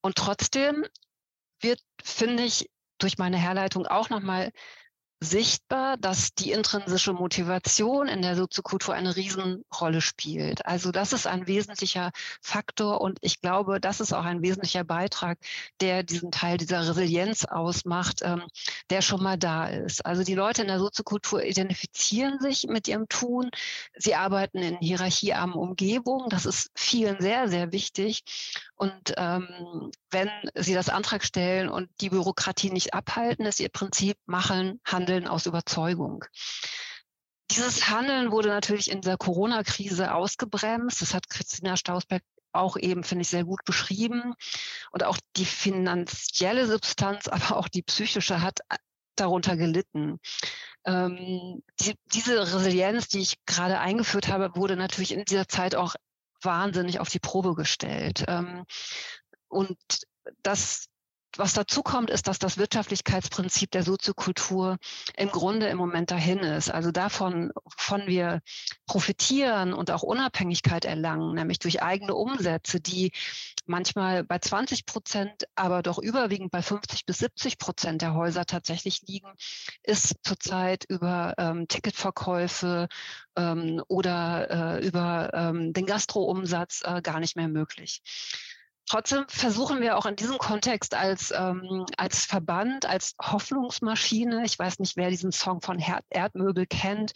[0.00, 0.84] Und trotzdem
[1.60, 4.52] wird, finde ich, durch meine Herleitung auch nochmal
[5.20, 10.66] sichtbar, dass die intrinsische Motivation in der Soziokultur eine Riesenrolle spielt.
[10.66, 12.10] Also das ist ein wesentlicher
[12.42, 15.38] Faktor und ich glaube, das ist auch ein wesentlicher Beitrag,
[15.80, 18.42] der diesen Teil dieser Resilienz ausmacht, ähm,
[18.90, 20.04] der schon mal da ist.
[20.04, 23.50] Also die Leute in der Soziokultur identifizieren sich mit ihrem Tun.
[23.96, 26.28] Sie arbeiten in hierarchiearmen Umgebungen.
[26.28, 28.22] Das ist vielen sehr, sehr wichtig.
[28.74, 34.16] Und ähm, wenn sie das Antrag stellen und die Bürokratie nicht abhalten, ist ihr Prinzip
[34.26, 36.24] machen, handeln aus Überzeugung.
[37.50, 41.00] Dieses Handeln wurde natürlich in der Corona-Krise ausgebremst.
[41.00, 44.34] Das hat Christina Stausberg auch eben, finde ich, sehr gut beschrieben.
[44.90, 48.60] Und auch die finanzielle Substanz, aber auch die psychische hat
[49.14, 50.18] darunter gelitten.
[50.84, 55.94] Ähm, die, diese Resilienz, die ich gerade eingeführt habe, wurde natürlich in dieser Zeit auch
[56.42, 58.24] wahnsinnig auf die Probe gestellt.
[58.28, 58.64] Ähm,
[59.56, 59.78] und
[60.42, 60.88] das
[61.38, 64.78] was dazu kommt, ist, dass das Wirtschaftlichkeitsprinzip der Soziokultur
[65.16, 66.70] im Grunde im Moment dahin ist.
[66.70, 68.40] Also davon, von wir
[68.86, 73.12] profitieren und auch Unabhängigkeit erlangen, nämlich durch eigene Umsätze, die
[73.66, 79.02] manchmal bei 20 Prozent, aber doch überwiegend bei 50 bis 70 Prozent der Häuser tatsächlich
[79.06, 79.32] liegen,
[79.82, 82.88] ist zurzeit über ähm, Ticketverkäufe
[83.36, 88.02] ähm, oder äh, über ähm, den Gastroumsatz äh, gar nicht mehr möglich.
[88.88, 94.78] Trotzdem versuchen wir auch in diesem Kontext als, ähm, als Verband, als Hoffnungsmaschine, ich weiß
[94.78, 97.12] nicht, wer diesen Song von Her Erdmöbel kennt,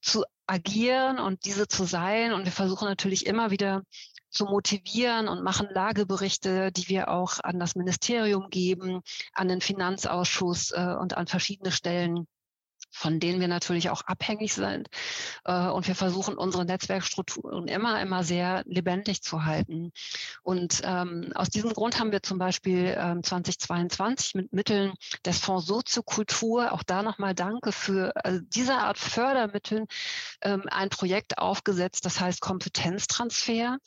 [0.00, 2.32] zu agieren und diese zu sein.
[2.32, 3.82] Und wir versuchen natürlich immer wieder
[4.30, 9.02] zu motivieren und machen Lageberichte, die wir auch an das Ministerium geben,
[9.32, 12.26] an den Finanzausschuss äh, und an verschiedene Stellen
[12.92, 14.88] von denen wir natürlich auch abhängig sind.
[15.44, 19.92] Äh, und wir versuchen unsere Netzwerkstrukturen immer, immer sehr lebendig zu halten.
[20.42, 24.92] Und ähm, aus diesem Grund haben wir zum Beispiel ähm, 2022 mit Mitteln
[25.24, 29.86] des Fonds Soziokultur, auch da nochmal Danke für also diese Art Fördermitteln,
[30.42, 33.78] ähm, ein Projekt aufgesetzt, das heißt Kompetenztransfer.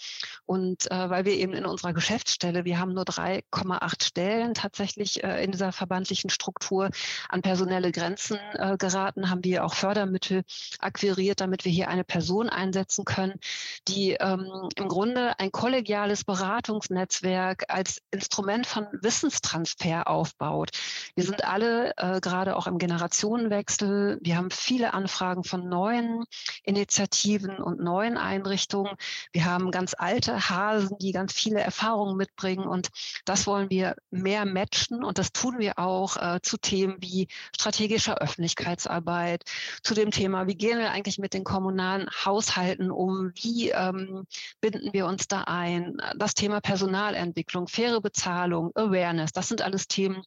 [0.45, 5.43] Und äh, weil wir eben in unserer Geschäftsstelle, wir haben nur 3,8 Stellen tatsächlich äh,
[5.43, 6.89] in dieser verbandlichen Struktur
[7.29, 10.43] an personelle Grenzen äh, geraten, haben wir auch Fördermittel
[10.79, 13.39] akquiriert, damit wir hier eine Person einsetzen können,
[13.87, 20.71] die ähm, im Grunde ein kollegiales Beratungsnetzwerk als Instrument von Wissenstransfer aufbaut.
[21.15, 24.19] Wir sind alle äh, gerade auch im Generationenwechsel.
[24.21, 26.25] Wir haben viele Anfragen von neuen
[26.63, 28.95] Initiativen und neuen Einrichtungen.
[29.31, 32.89] Wir haben ganz alte Hasen, die ganz viele Erfahrungen mitbringen und
[33.25, 38.17] das wollen wir mehr matchen und das tun wir auch äh, zu Themen wie strategischer
[38.19, 39.43] Öffentlichkeits Öffentlichkeitsarbeit,
[39.83, 44.25] zu dem Thema, wie gehen wir eigentlich mit den kommunalen Haushalten um, wie ähm,
[44.61, 50.23] binden wir uns da ein, das Thema Personalentwicklung, faire Bezahlung, Awareness, das sind alles Themen,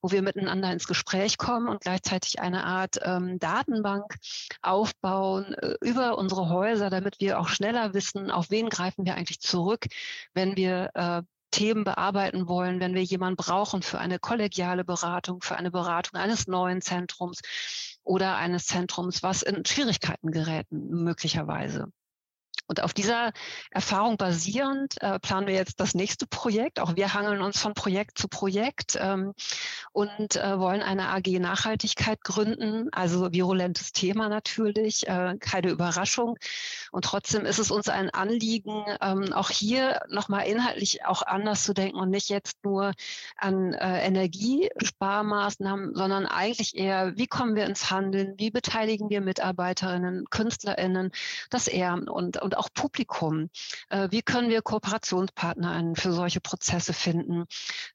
[0.00, 4.16] wo wir miteinander ins Gespräch kommen und gleichzeitig eine Art ähm, Datenbank
[4.62, 9.40] aufbauen äh, über unsere Häuser, damit wir auch schneller wissen, auf wen greifen wir eigentlich
[9.40, 9.86] zurück,
[10.34, 11.22] wenn wir äh,
[11.56, 16.46] Themen bearbeiten wollen, wenn wir jemanden brauchen für eine kollegiale Beratung, für eine Beratung eines
[16.46, 17.40] neuen Zentrums
[18.06, 21.88] oder eines Zentrums, was in Schwierigkeiten gerät, möglicherweise.
[22.66, 23.32] Und auf dieser
[23.70, 26.80] Erfahrung basierend äh, planen wir jetzt das nächste Projekt.
[26.80, 29.34] Auch wir hangeln uns von Projekt zu Projekt ähm,
[29.92, 32.88] und äh, wollen eine AG Nachhaltigkeit gründen.
[32.92, 36.36] Also virulentes Thema natürlich, äh, keine Überraschung.
[36.92, 41.72] Und trotzdem ist es uns ein Anliegen, ähm, auch hier nochmal inhaltlich auch anders zu
[41.72, 42.92] denken und nicht jetzt nur
[43.36, 50.24] an äh, Energiesparmaßnahmen, sondern eigentlich eher, wie kommen wir ins Handeln, wie beteiligen wir Mitarbeiterinnen,
[50.30, 51.12] KünstlerInnen,
[51.50, 53.50] das Ehrenamt und, und auch Publikum.
[53.90, 57.44] Äh, wie können wir Kooperationspartner für solche Prozesse finden?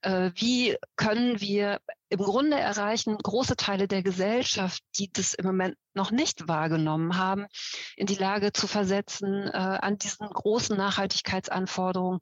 [0.02, 1.80] Äh, wie können wir
[2.10, 7.46] im Grunde erreichen, große Teile der Gesellschaft, die das im Moment noch nicht wahrgenommen haben,
[7.96, 12.20] in die Lage zu versetzen, äh, an diesen großen Nachhaltigkeitsanforderungen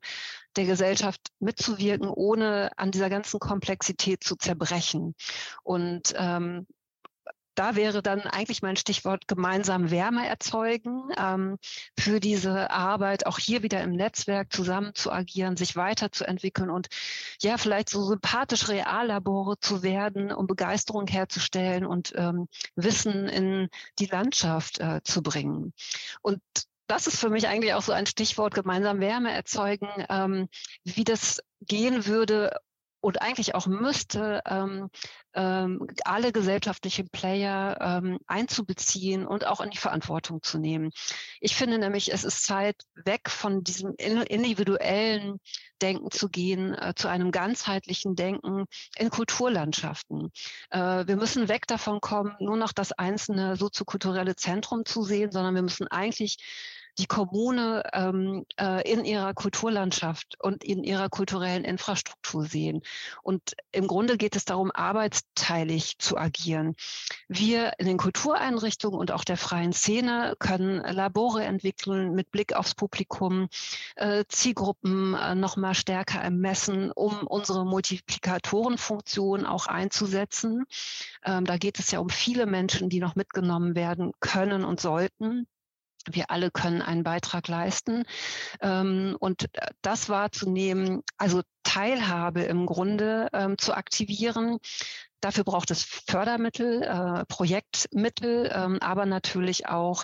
[0.55, 5.15] der Gesellschaft mitzuwirken, ohne an dieser ganzen Komplexität zu zerbrechen.
[5.63, 6.65] Und ähm,
[7.55, 11.57] da wäre dann eigentlich mein Stichwort gemeinsam Wärme erzeugen, ähm,
[11.97, 16.87] für diese Arbeit auch hier wieder im Netzwerk zusammen zu agieren, sich weiterzuentwickeln und
[17.41, 24.05] ja, vielleicht so sympathisch Reallabore zu werden, um Begeisterung herzustellen und ähm, Wissen in die
[24.05, 25.73] Landschaft äh, zu bringen.
[26.21, 26.41] Und
[26.87, 30.49] das ist für mich eigentlich auch so ein Stichwort gemeinsam Wärme erzeugen, ähm,
[30.83, 32.59] wie das gehen würde,
[33.01, 34.89] und eigentlich auch müsste, ähm,
[35.33, 40.91] ähm, alle gesellschaftlichen Player ähm, einzubeziehen und auch in die Verantwortung zu nehmen.
[41.39, 42.75] Ich finde nämlich, es ist Zeit,
[43.05, 45.39] weg von diesem individuellen
[45.81, 48.65] Denken zu gehen, äh, zu einem ganzheitlichen Denken
[48.97, 50.31] in Kulturlandschaften.
[50.69, 55.55] Äh, wir müssen weg davon kommen, nur noch das einzelne soziokulturelle Zentrum zu sehen, sondern
[55.55, 56.37] wir müssen eigentlich
[56.97, 62.81] die Kommune ähm, äh, in ihrer Kulturlandschaft und in ihrer kulturellen Infrastruktur sehen.
[63.23, 66.75] Und im Grunde geht es darum, arbeitsteilig zu agieren.
[67.27, 72.75] Wir in den Kultureinrichtungen und auch der freien Szene können Labore entwickeln mit Blick aufs
[72.75, 73.47] Publikum,
[73.95, 80.65] äh, Zielgruppen äh, noch mal stärker ermessen, um unsere Multiplikatorenfunktion auch einzusetzen.
[81.25, 85.47] Ähm, da geht es ja um viele Menschen, die noch mitgenommen werden können und sollten.
[86.09, 88.03] Wir alle können einen Beitrag leisten.
[88.61, 89.49] Ähm, und
[89.81, 94.57] das wahrzunehmen, also Teilhabe im Grunde ähm, zu aktivieren,
[95.21, 100.03] Dafür braucht es Fördermittel, äh, Projektmittel, ähm, aber natürlich auch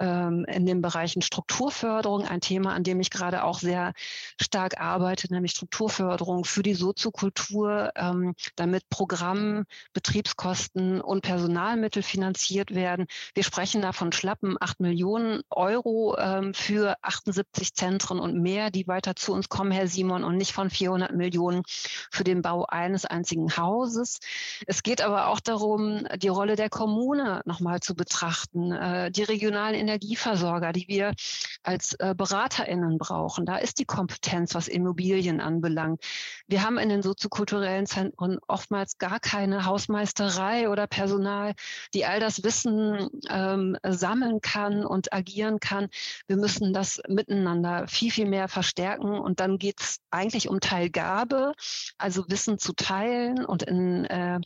[0.00, 3.92] ähm, in den Bereichen Strukturförderung, ein Thema, an dem ich gerade auch sehr
[4.40, 13.06] stark arbeite, nämlich Strukturförderung für die Soziokultur, ähm, damit Programm, Betriebskosten und Personalmittel finanziert werden.
[13.34, 18.86] Wir sprechen da von schlappen 8 Millionen Euro ähm, für 78 Zentren und mehr, die
[18.86, 21.62] weiter zu uns kommen, Herr Simon, und nicht von 400 Millionen
[22.10, 24.20] für den Bau eines einzigen Hauses.
[24.66, 29.85] Es geht aber auch darum, die Rolle der Kommune nochmal zu betrachten, äh, die regionalen
[29.86, 31.14] Energieversorger, die wir
[31.62, 33.46] als äh, BeraterInnen brauchen.
[33.46, 36.02] Da ist die Kompetenz, was Immobilien anbelangt.
[36.46, 41.54] Wir haben in den soziokulturellen Zentren oftmals gar keine Hausmeisterei oder Personal,
[41.94, 45.88] die all das Wissen ähm, sammeln kann und agieren kann.
[46.26, 49.18] Wir müssen das miteinander viel, viel mehr verstärken.
[49.18, 51.52] Und dann geht es eigentlich um Teilgabe,
[51.98, 54.40] also Wissen zu teilen und in äh,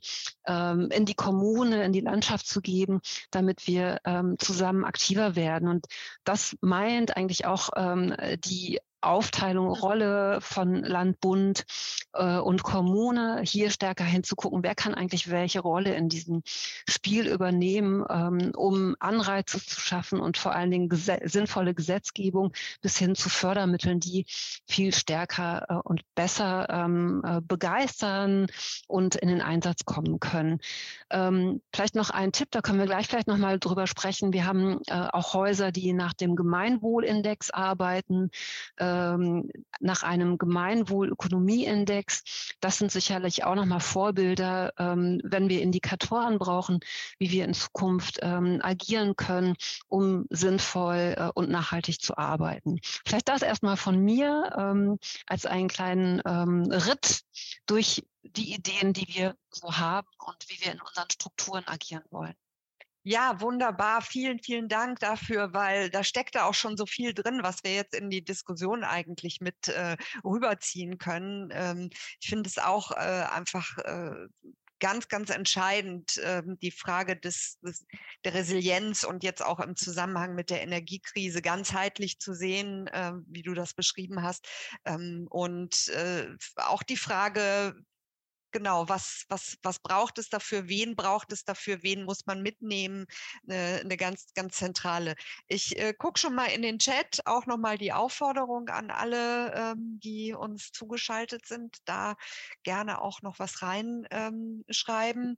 [0.51, 5.69] ähm, in die Kommune, in die Landschaft zu geben, damit wir ähm, zusammen aktiver werden.
[5.69, 5.87] Und
[6.25, 8.15] das meint eigentlich auch ähm,
[8.45, 11.65] die Aufteilung, Rolle von Land, Bund
[12.13, 16.43] äh, und Kommune, hier stärker hinzugucken, wer kann eigentlich welche Rolle in diesem
[16.89, 22.99] Spiel übernehmen, ähm, um Anreize zu schaffen und vor allen Dingen ges sinnvolle Gesetzgebung bis
[22.99, 24.27] hin zu Fördermitteln, die
[24.67, 28.47] viel stärker äh, und besser ähm, äh, begeistern
[28.87, 30.61] und in den Einsatz kommen können.
[31.11, 34.33] Ähm, vielleicht noch ein Tipp, da können wir gleich vielleicht nochmal drüber sprechen.
[34.33, 38.31] Wir haben äh, auch Häuser, die nach dem Gemeinwohlindex arbeiten.
[38.77, 42.55] Äh, ähm, nach einem Gemeinwohlökonomieindex.
[42.61, 46.81] Das sind sicherlich auch nochmal Vorbilder, ähm, wenn wir Indikatoren brauchen,
[47.19, 49.57] wie wir in Zukunft ähm, agieren können,
[49.89, 52.81] um sinnvoll äh, und nachhaltig zu arbeiten.
[53.07, 57.23] Vielleicht das erstmal von mir ähm, als einen kleinen ähm, Ritt
[57.67, 62.35] durch die Ideen, die wir so haben und wie wir in unseren Strukturen agieren wollen.
[63.03, 64.03] Ja, wunderbar.
[64.03, 67.75] Vielen, vielen Dank dafür, weil da steckt da auch schon so viel drin, was wir
[67.75, 71.49] jetzt in die Diskussion eigentlich mit äh, rüberziehen können.
[71.53, 71.89] Ähm,
[72.21, 74.27] ich finde es auch äh, einfach äh,
[74.81, 77.87] ganz, ganz entscheidend, äh, die Frage des, des,
[78.25, 83.43] der Resilienz und jetzt auch im Zusammenhang mit der Energiekrise ganzheitlich zu sehen, äh, wie
[83.43, 84.47] du das beschrieben hast.
[84.85, 86.27] Ähm, und äh,
[86.57, 87.75] auch die Frage,
[88.53, 93.07] genau, was, was, was braucht es dafür, wen braucht es dafür, wen muss man mitnehmen,
[93.49, 95.15] eine, eine ganz, ganz zentrale.
[95.49, 100.01] Ich äh, gucke schon mal in den Chat, auch nochmal die Aufforderung an alle, ähm,
[100.03, 102.17] die uns zugeschaltet sind, da
[102.63, 105.27] gerne auch noch was reinschreiben.
[105.31, 105.37] Ähm,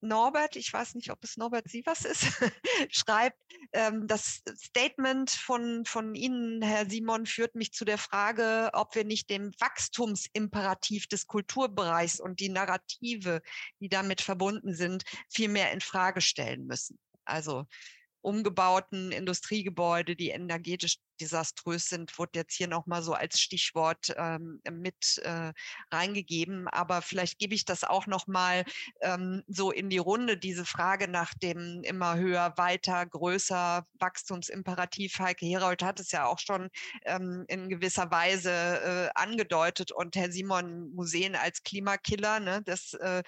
[0.00, 2.24] Norbert, ich weiß nicht, ob es Norbert Sievers ist,
[2.90, 3.36] schreibt,
[3.72, 9.04] ähm, das Statement von, von Ihnen, Herr Simon, führt mich zu der Frage, ob wir
[9.04, 13.42] nicht dem Wachstumsimperativ des Kulturbereichs und die Narrative,
[13.80, 16.98] die damit verbunden sind, viel mehr in Frage stellen müssen.
[17.24, 17.66] Also
[18.20, 25.18] umgebauten Industriegebäude, die energetisch desaströs sind, wurde jetzt hier nochmal so als Stichwort ähm, mit
[25.24, 25.52] äh,
[25.90, 26.68] reingegeben.
[26.68, 28.64] Aber vielleicht gebe ich das auch nochmal
[29.00, 35.18] ähm, so in die Runde, diese Frage nach dem immer höher, weiter, größer Wachstumsimperativ.
[35.18, 36.68] Heike Herold hat es ja auch schon
[37.04, 43.22] ähm, in gewisser Weise äh, angedeutet und Herr Simon Museen als Klimakiller, ne, das äh,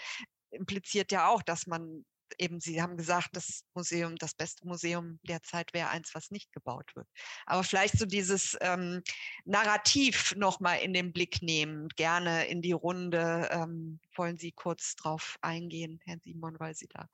[0.51, 2.05] impliziert ja auch, dass man
[2.39, 6.95] eben, Sie haben gesagt, das Museum, das beste Museum derzeit wäre eins, was nicht gebaut
[6.95, 7.07] wird.
[7.47, 9.03] Aber vielleicht so dieses ähm,
[9.45, 13.49] Narrativ nochmal in den Blick nehmen, gerne in die Runde.
[13.51, 17.09] Ähm, wollen Sie kurz drauf eingehen, Herr Simon, weil Sie da.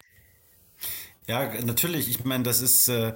[1.27, 2.09] Ja, natürlich.
[2.09, 2.89] Ich meine, das ist.
[2.89, 3.15] Äh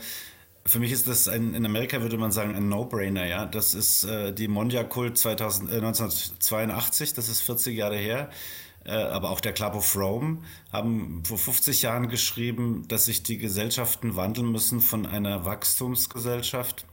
[0.66, 3.46] für mich ist das ein, in Amerika würde man sagen, ein No-Brainer, ja.
[3.46, 8.30] Das ist äh, die Mondia-Kult 2000, äh, 1982, das ist 40 Jahre her.
[8.85, 10.39] Äh, aber auch der Club of Rome
[10.72, 16.87] haben vor 50 Jahren geschrieben, dass sich die Gesellschaften wandeln müssen von einer Wachstumsgesellschaft,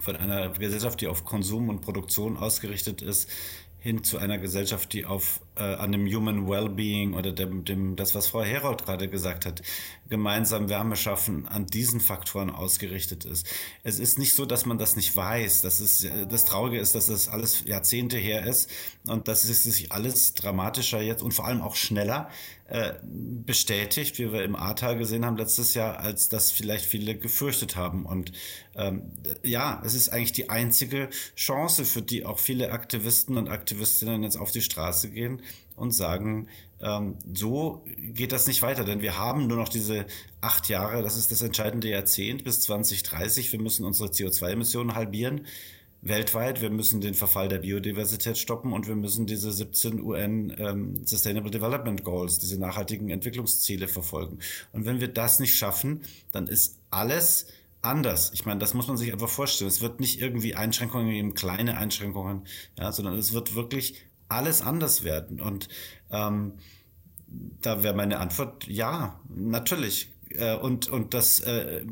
[0.00, 3.30] von einer Gesellschaft, die auf Konsum und Produktion ausgerichtet ist,
[3.78, 8.28] hin zu einer Gesellschaft, die auf an dem Human Wellbeing oder dem, dem das, was
[8.28, 9.62] Frau Herold gerade gesagt hat,
[10.08, 13.46] gemeinsam Wärme schaffen, an diesen Faktoren ausgerichtet ist.
[13.82, 15.62] Es ist nicht so, dass man das nicht weiß.
[15.62, 18.70] Das ist das Traurige ist, dass das alles Jahrzehnte her ist
[19.06, 22.28] und dass es sich alles dramatischer jetzt und vor allem auch schneller
[22.66, 27.76] äh, bestätigt, wie wir im Ahrtal gesehen haben letztes Jahr, als das vielleicht viele gefürchtet
[27.76, 28.06] haben.
[28.06, 28.32] Und
[28.74, 34.22] ähm, ja, es ist eigentlich die einzige Chance, für die auch viele Aktivisten und Aktivistinnen
[34.22, 35.42] jetzt auf die Straße gehen
[35.76, 36.48] und sagen,
[36.80, 40.06] ähm, so geht das nicht weiter, denn wir haben nur noch diese
[40.40, 43.52] acht Jahre, das ist das entscheidende Jahrzehnt bis 2030.
[43.52, 45.46] Wir müssen unsere CO2-Emissionen halbieren
[46.04, 46.60] weltweit.
[46.60, 51.50] Wir müssen den Verfall der Biodiversität stoppen und wir müssen diese 17 UN ähm, Sustainable
[51.50, 54.38] Development Goals, diese nachhaltigen Entwicklungsziele verfolgen.
[54.72, 57.46] Und wenn wir das nicht schaffen, dann ist alles
[57.80, 58.32] anders.
[58.34, 59.68] Ich meine, das muss man sich einfach vorstellen.
[59.68, 62.46] Es wird nicht irgendwie Einschränkungen geben, kleine Einschränkungen,
[62.78, 63.96] ja, sondern es wird wirklich
[64.28, 65.40] alles anders werden.
[65.40, 65.68] Und
[66.10, 66.54] ähm,
[67.62, 70.12] da wäre meine Antwort ja, natürlich.
[70.30, 71.84] Äh, und, und das äh,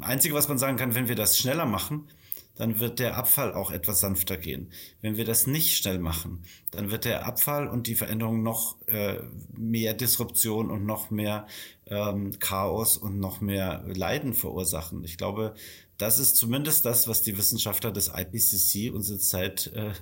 [0.00, 2.08] Einzige, was man sagen kann, wenn wir das schneller machen,
[2.56, 4.70] dann wird der Abfall auch etwas sanfter gehen.
[5.00, 9.16] Wenn wir das nicht schnell machen, dann wird der Abfall und die Veränderung noch äh,
[9.56, 11.46] mehr Disruption und noch mehr
[11.86, 15.02] ähm, Chaos und noch mehr Leiden verursachen.
[15.02, 15.54] Ich glaube,
[15.98, 19.92] das ist zumindest das, was die Wissenschaftler des IPCC uns jetzt seit, äh,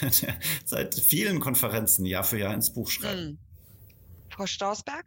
[0.64, 3.20] seit vielen Konferenzen Jahr für Jahr ins Buch schreiben.
[3.20, 3.38] Hm.
[4.30, 5.04] Frau Stausberg?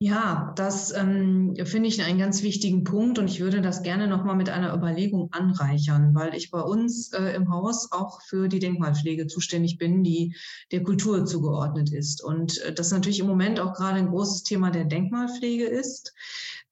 [0.00, 4.36] Ja, das ähm, finde ich einen ganz wichtigen Punkt und ich würde das gerne nochmal
[4.36, 9.28] mit einer Überlegung anreichern, weil ich bei uns äh, im Haus auch für die Denkmalpflege
[9.28, 10.36] zuständig bin, die
[10.72, 12.22] der Kultur zugeordnet ist.
[12.22, 16.12] Und äh, das natürlich im Moment auch gerade ein großes Thema der Denkmalpflege ist.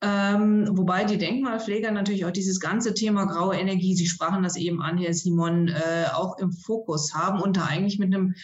[0.04, 4.82] Ähm, wobei die Denkmalpfleger natürlich auch dieses ganze Thema graue Energie, Sie sprachen das eben
[4.82, 8.34] an, Herr Simon, äh, auch im Fokus haben und da eigentlich mit einem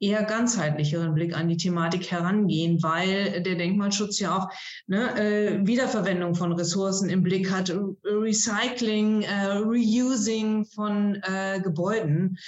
[0.00, 4.48] eher ganzheitlicheren Blick an die Thematik herangehen, weil der Denkmalschutz ja auch
[4.86, 7.72] ne, äh, Wiederverwendung von Ressourcen im Blick hat,
[8.04, 12.38] Recycling, äh, Reusing von äh, Gebäuden.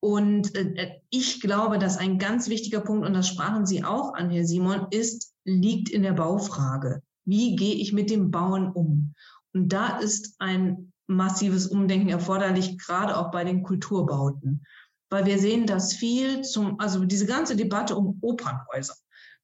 [0.00, 4.30] Und äh, ich glaube, dass ein ganz wichtiger Punkt, und das sprachen Sie auch an,
[4.30, 7.02] Herr Simon, ist, liegt in der Baufrage.
[7.24, 9.14] Wie gehe ich mit dem Bauen um?
[9.52, 14.64] Und da ist ein massives Umdenken erforderlich, gerade auch bei den Kulturbauten
[15.10, 18.94] weil wir sehen, dass viel zum, also diese ganze Debatte um Opernhäuser,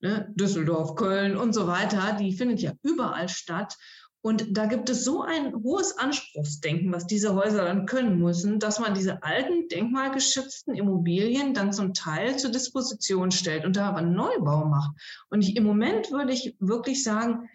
[0.00, 3.76] ne, Düsseldorf, Köln und so weiter, die findet ja überall statt.
[4.22, 8.80] Und da gibt es so ein hohes Anspruchsdenken, was diese Häuser dann können müssen, dass
[8.80, 14.14] man diese alten, denkmalgeschützten Immobilien dann zum Teil zur Disposition stellt und da aber einen
[14.14, 14.96] Neubau macht.
[15.30, 17.48] Und ich, im Moment würde ich wirklich sagen,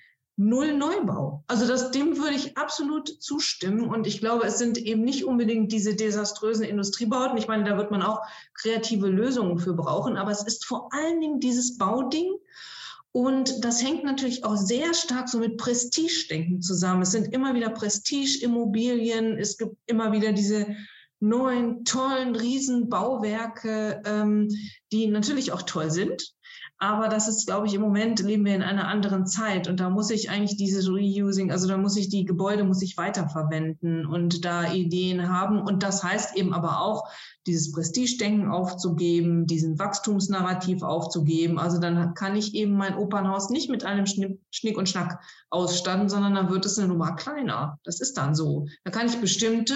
[0.43, 1.43] null Neubau.
[1.47, 3.87] Also das, dem würde ich absolut zustimmen.
[3.87, 7.37] Und ich glaube, es sind eben nicht unbedingt diese desaströsen Industriebauten.
[7.37, 8.21] Ich meine, da wird man auch
[8.55, 10.17] kreative Lösungen für brauchen.
[10.17, 12.33] Aber es ist vor allen Dingen dieses Bauding.
[13.11, 17.03] Und das hängt natürlich auch sehr stark so mit Prestigedenken zusammen.
[17.03, 19.37] Es sind immer wieder Prestige-Immobilien.
[19.37, 20.65] Es gibt immer wieder diese
[21.19, 24.47] neuen, tollen Riesenbauwerke, ähm,
[24.91, 26.33] die natürlich auch toll sind.
[26.83, 29.91] Aber das ist, glaube ich, im Moment leben wir in einer anderen Zeit und da
[29.91, 34.43] muss ich eigentlich dieses Reusing, also da muss ich die Gebäude muss ich weiterverwenden und
[34.43, 35.61] da Ideen haben.
[35.61, 37.07] Und das heißt eben aber auch,
[37.45, 41.59] dieses Prestigedenken aufzugeben, diesen Wachstumsnarrativ aufzugeben.
[41.59, 45.19] Also dann kann ich eben mein Opernhaus nicht mit einem Schnick und Schnack
[45.51, 47.79] ausstatten, sondern dann wird es eine Nummer kleiner.
[47.83, 48.67] Das ist dann so.
[48.83, 49.75] Da kann ich bestimmte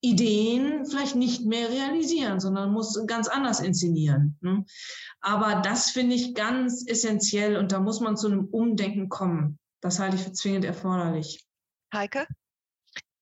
[0.00, 4.38] Ideen vielleicht nicht mehr realisieren, sondern muss ganz anders inszenieren.
[4.40, 4.64] Ne?
[5.20, 9.58] Aber das finde ich ganz essentiell und da muss man zu einem Umdenken kommen.
[9.80, 11.46] Das halte ich für zwingend erforderlich.
[11.92, 12.26] Heike?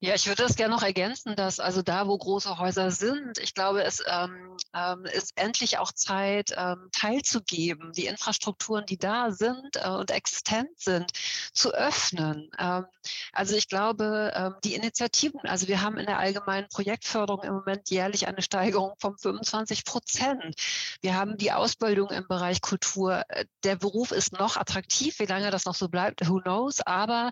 [0.00, 3.54] Ja, ich würde das gerne noch ergänzen, dass also da, wo große Häuser sind, ich
[3.54, 9.76] glaube, es ähm, ähm, ist endlich auch Zeit, ähm, teilzugeben, die Infrastrukturen, die da sind
[9.76, 11.10] äh, und existent sind,
[11.54, 12.50] zu öffnen.
[12.58, 12.84] Ähm,
[13.32, 17.88] also ich glaube, ähm, die Initiativen, also wir haben in der allgemeinen Projektförderung im Moment
[17.88, 20.54] jährlich eine Steigerung von 25 Prozent.
[21.00, 23.22] Wir haben die Ausbildung im Bereich Kultur.
[23.62, 27.30] Der Beruf ist noch attraktiv, wie lange das noch so bleibt, who knows, aber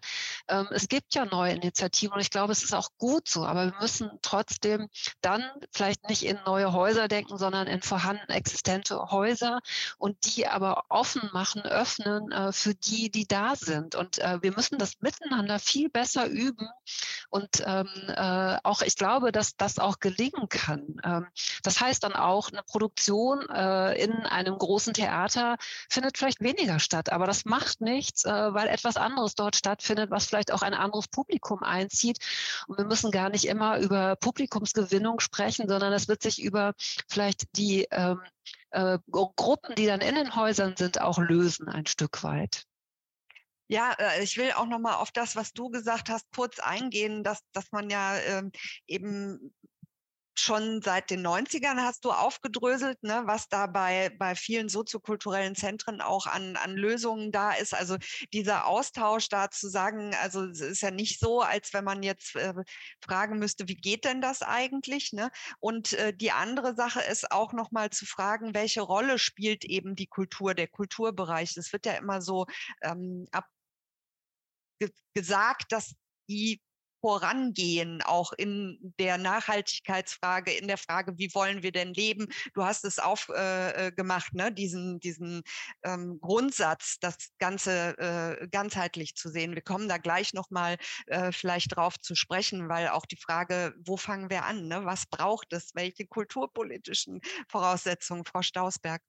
[0.48, 3.66] ähm, es gibt ja neue Initiativen und ich glaube, es ist auch gut so, aber
[3.66, 4.88] wir müssen trotzdem
[5.20, 9.60] dann vielleicht nicht in neue Häuser denken, sondern in vorhanden existente Häuser
[9.98, 13.94] und die aber offen machen, öffnen äh, für die, die da sind.
[13.94, 16.68] Und äh, wir müssen das miteinander viel besser üben.
[17.30, 21.00] Und ähm, äh, auch ich glaube, dass das auch gelingen kann.
[21.04, 21.26] Ähm,
[21.62, 25.56] das heißt dann auch, eine Produktion äh, in einem großen Theater
[25.88, 30.26] findet vielleicht weniger statt, aber das macht nichts, äh, weil etwas anderes dort stattfindet, was
[30.26, 32.18] vielleicht auch ein anderes Publikum einzieht.
[32.66, 36.74] Und wir müssen gar nicht immer über Publikumsgewinnung sprechen, sondern es wird sich über
[37.08, 38.20] vielleicht die ähm,
[38.70, 42.64] äh, Gruppen, die dann in den Häusern sind, auch lösen ein Stück weit.
[43.68, 47.24] Ja, äh, ich will auch noch mal auf das, was du gesagt hast, kurz eingehen,
[47.24, 48.52] dass, dass man ja ähm,
[48.86, 49.54] eben
[50.34, 56.00] schon seit den 90ern hast du aufgedröselt, ne, was da bei, bei vielen soziokulturellen Zentren
[56.00, 57.74] auch an, an Lösungen da ist.
[57.74, 57.96] Also
[58.32, 62.34] dieser Austausch da zu sagen, also es ist ja nicht so, als wenn man jetzt
[62.36, 62.54] äh,
[63.04, 65.12] fragen müsste, wie geht denn das eigentlich?
[65.12, 65.30] Ne?
[65.60, 70.06] Und äh, die andere Sache ist auch nochmal zu fragen, welche Rolle spielt eben die
[70.06, 71.54] Kultur, der Kulturbereich?
[71.54, 72.46] Das wird ja immer so
[72.82, 73.46] ähm, ab
[75.14, 75.94] gesagt, dass
[76.28, 76.60] die
[77.02, 82.28] vorangehen, auch in der Nachhaltigkeitsfrage, in der Frage, wie wollen wir denn leben?
[82.54, 84.52] Du hast es aufgemacht, äh, ne?
[84.52, 85.42] diesen, diesen
[85.82, 89.54] ähm, Grundsatz, das Ganze äh, ganzheitlich zu sehen.
[89.54, 90.76] Wir kommen da gleich nochmal
[91.06, 94.68] äh, vielleicht drauf zu sprechen, weil auch die Frage, wo fangen wir an?
[94.68, 94.84] Ne?
[94.84, 95.74] Was braucht es?
[95.74, 99.02] Welche kulturpolitischen Voraussetzungen, Frau Stausberg?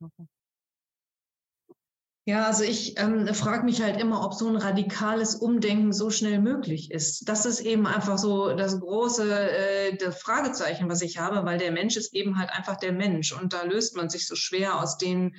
[2.25, 6.39] Ja, also ich ähm, frage mich halt immer, ob so ein radikales Umdenken so schnell
[6.39, 7.27] möglich ist.
[7.27, 11.73] Das ist eben einfach so das große äh, das Fragezeichen, was ich habe, weil der
[11.73, 14.97] Mensch ist eben halt einfach der Mensch und da löst man sich so schwer aus
[14.97, 15.35] den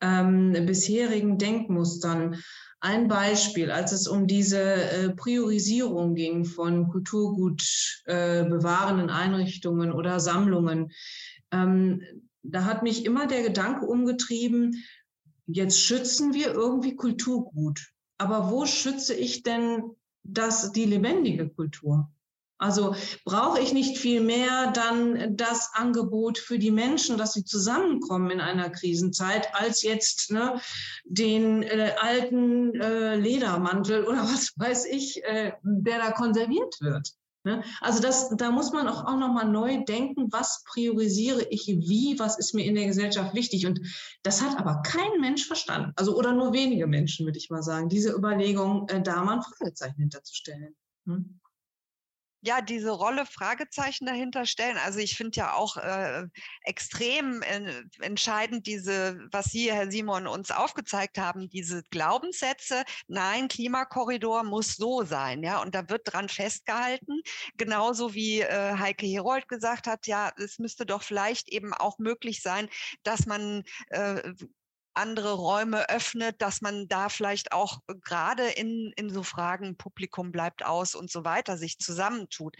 [0.00, 2.40] ähm, bisherigen Denkmustern.
[2.78, 7.64] Ein Beispiel, als es um diese äh, Priorisierung ging von Kulturgut
[8.04, 10.92] äh, bewahrenden Einrichtungen oder Sammlungen,
[11.50, 12.00] ähm,
[12.44, 14.84] da hat mich immer der Gedanke umgetrieben,
[15.48, 17.80] jetzt schützen wir irgendwie Kulturgut.
[18.18, 19.82] Aber wo schütze ich denn
[20.22, 22.10] das, die lebendige Kultur?
[22.60, 28.32] Also brauche ich nicht viel mehr dann das Angebot für die Menschen, dass sie zusammenkommen
[28.32, 30.60] in einer Krisenzeit, als jetzt ne,
[31.04, 37.12] den äh, alten äh, Ledermantel oder was weiß ich, äh, der da konserviert wird.
[37.48, 37.64] Ne?
[37.80, 42.38] Also das, da muss man auch, auch nochmal neu denken, was priorisiere ich wie, was
[42.38, 43.64] ist mir in der Gesellschaft wichtig.
[43.64, 43.80] Und
[44.22, 45.92] das hat aber kein Mensch verstanden.
[45.96, 49.42] Also oder nur wenige Menschen, würde ich mal sagen, diese Überlegung, äh, da mal ein
[49.42, 50.76] Fragezeichen hinterzustellen.
[51.06, 51.40] Hm?
[52.40, 54.76] Ja, diese Rolle Fragezeichen dahinter stellen.
[54.78, 56.24] Also ich finde ja auch äh,
[56.62, 62.84] extrem äh, entscheidend diese, was Sie, Herr Simon, uns aufgezeigt haben, diese Glaubenssätze.
[63.08, 67.20] Nein, Klimakorridor muss so sein, ja, und da wird dran festgehalten.
[67.56, 72.42] Genauso wie äh, Heike Herold gesagt hat, ja, es müsste doch vielleicht eben auch möglich
[72.42, 72.68] sein,
[73.02, 74.32] dass man äh,
[74.98, 80.32] andere Räume öffnet, dass man da vielleicht auch äh, gerade in, in so Fragen Publikum
[80.32, 82.56] bleibt aus und so weiter sich zusammentut.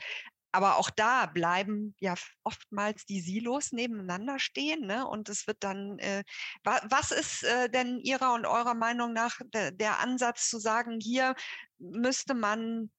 [0.51, 4.87] Aber auch da bleiben ja oftmals die Silos nebeneinander stehen.
[4.87, 5.07] Ne?
[5.07, 6.25] Und es wird dann, äh,
[6.65, 11.01] wa was ist äh, denn Ihrer und eurer Meinung nach de der Ansatz zu sagen,
[11.01, 11.35] hier
[11.79, 12.91] müsste man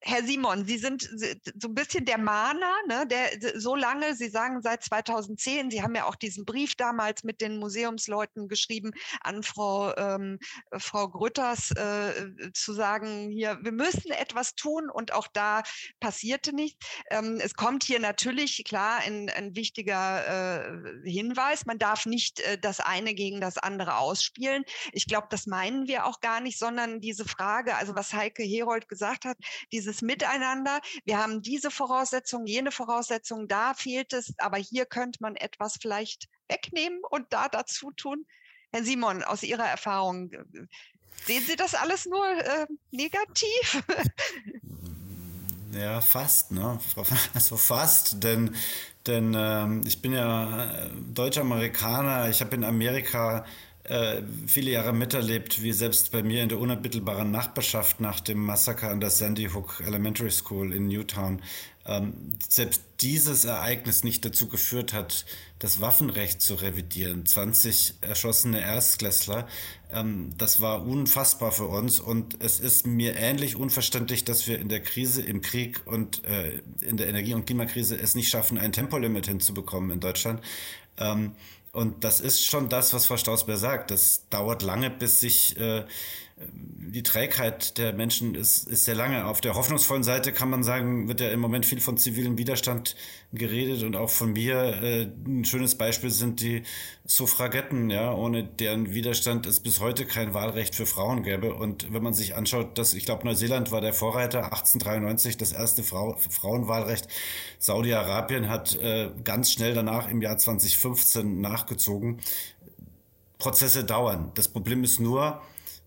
[0.00, 4.62] Herr Simon, Sie sind so ein bisschen der Mahner, ne, der so lange, Sie sagen
[4.62, 9.96] seit 2010, Sie haben ja auch diesen Brief damals mit den Museumsleuten geschrieben an Frau,
[9.96, 10.38] ähm,
[10.76, 15.62] Frau Grütters, äh, zu sagen, hier, wir müssen etwas tun und auch da
[15.98, 16.86] passierte nichts.
[17.10, 22.58] Ähm, es kommt hier natürlich, klar, ein, ein wichtiger äh, Hinweis, man darf nicht äh,
[22.58, 24.64] das eine gegen das andere ausspielen.
[24.92, 28.88] Ich glaube, das meinen wir auch gar nicht, sondern diese Frage, also was Heike Herold
[28.88, 29.36] gesagt hat,
[29.72, 30.80] diese dieses Miteinander.
[31.04, 36.28] Wir haben diese Voraussetzung, jene Voraussetzung, da fehlt es, aber hier könnte man etwas vielleicht
[36.48, 38.26] wegnehmen und da dazu tun.
[38.72, 40.30] Herr Simon, aus Ihrer Erfahrung,
[41.24, 43.82] sehen Sie das alles nur äh, negativ?
[45.72, 46.78] Ja, fast, ne?
[47.34, 48.56] Also fast, denn,
[49.06, 53.44] denn ähm, ich bin ja äh, Deutsch-Amerikaner, ich habe in Amerika
[53.88, 58.90] äh, viele Jahre miterlebt, wie selbst bei mir in der unmittelbaren Nachbarschaft nach dem Massaker
[58.90, 61.40] an der Sandy Hook Elementary School in Newtown
[61.88, 62.14] ähm,
[62.48, 65.24] selbst dieses Ereignis nicht dazu geführt hat,
[65.58, 67.24] das Waffenrecht zu revidieren.
[67.24, 69.46] 20 erschossene Erstklässler,
[69.92, 74.68] ähm, das war unfassbar für uns und es ist mir ähnlich unverständlich, dass wir in
[74.68, 78.72] der Krise, im Krieg und äh, in der Energie- und Klimakrise es nicht schaffen, ein
[78.72, 80.40] Tempolimit hinzubekommen in Deutschland.
[80.98, 81.32] Ähm,
[81.76, 83.90] und das ist schon das, was Frau Stausberg sagt.
[83.90, 85.84] Das dauert lange, bis sich äh,
[86.38, 89.24] die Trägheit der Menschen ist, ist sehr lange.
[89.26, 92.94] Auf der hoffnungsvollen Seite kann man sagen, wird ja im Moment viel von zivilem Widerstand
[93.32, 94.82] geredet und auch von mir.
[94.82, 96.62] Äh, ein schönes Beispiel sind die
[97.06, 101.54] Suffragetten, ja, ohne deren Widerstand es bis heute kein Wahlrecht für Frauen gäbe.
[101.54, 105.82] Und wenn man sich anschaut, dass ich glaube, Neuseeland war der Vorreiter, 1893 das erste
[105.82, 107.08] Frau, Frauenwahlrecht.
[107.58, 112.20] Saudi-Arabien hat äh, ganz schnell danach im Jahr 2015 nachgezogen.
[113.38, 114.32] Prozesse dauern.
[114.34, 115.42] Das Problem ist nur,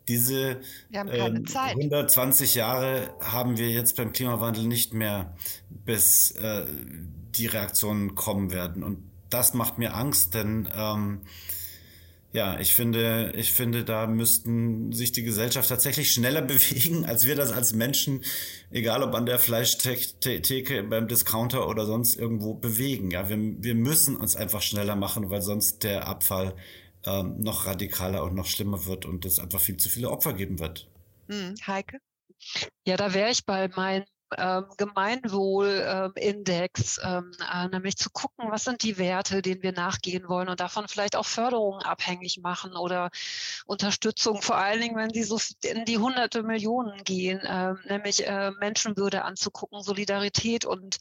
[0.09, 0.59] diese
[0.91, 5.35] ähm, 120 Jahre haben wir jetzt beim Klimawandel nicht mehr,
[5.69, 6.65] bis äh,
[7.35, 8.83] die Reaktionen kommen werden.
[8.83, 8.97] Und
[9.29, 11.21] das macht mir Angst, denn ähm,
[12.31, 17.35] ja, ich finde, ich finde, da müssten sich die Gesellschaft tatsächlich schneller bewegen, als wir
[17.35, 18.23] das als Menschen,
[18.71, 23.11] egal ob an der Fleischtheke beim Discounter oder sonst irgendwo bewegen.
[23.11, 26.55] Ja, wir, wir müssen uns einfach schneller machen, weil sonst der Abfall
[27.05, 30.59] ähm, noch radikaler und noch schlimmer wird und es einfach viel zu viele Opfer geben
[30.59, 30.87] wird.
[31.27, 31.99] Hm, Heike?
[32.85, 34.05] Ja, da wäre ich bei meinen
[34.37, 40.49] ähm, Gemeinwohlindex, ähm, äh, nämlich zu gucken, was sind die Werte, denen wir nachgehen wollen
[40.49, 43.09] und davon vielleicht auch Förderungen abhängig machen oder
[43.65, 48.51] Unterstützung, vor allen Dingen, wenn sie so in die hunderte Millionen gehen, äh, nämlich äh,
[48.59, 50.97] Menschenwürde anzugucken, Solidarität und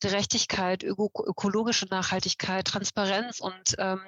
[0.00, 4.00] Gerechtigkeit, öko ökologische Nachhaltigkeit, Transparenz und ähm,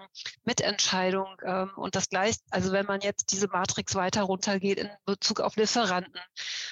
[0.45, 5.41] Mitentscheidung ähm, und das gleich, also wenn man jetzt diese Matrix weiter runtergeht in Bezug
[5.41, 6.21] auf Lieferanten,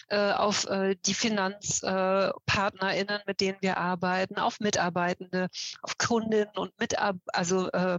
[0.09, 5.49] äh, auf äh, die Finanz äh, PartnerInnen, mit denen wir arbeiten, auf Mitarbeitende,
[5.83, 7.99] auf Kundinnen und Mitab also äh,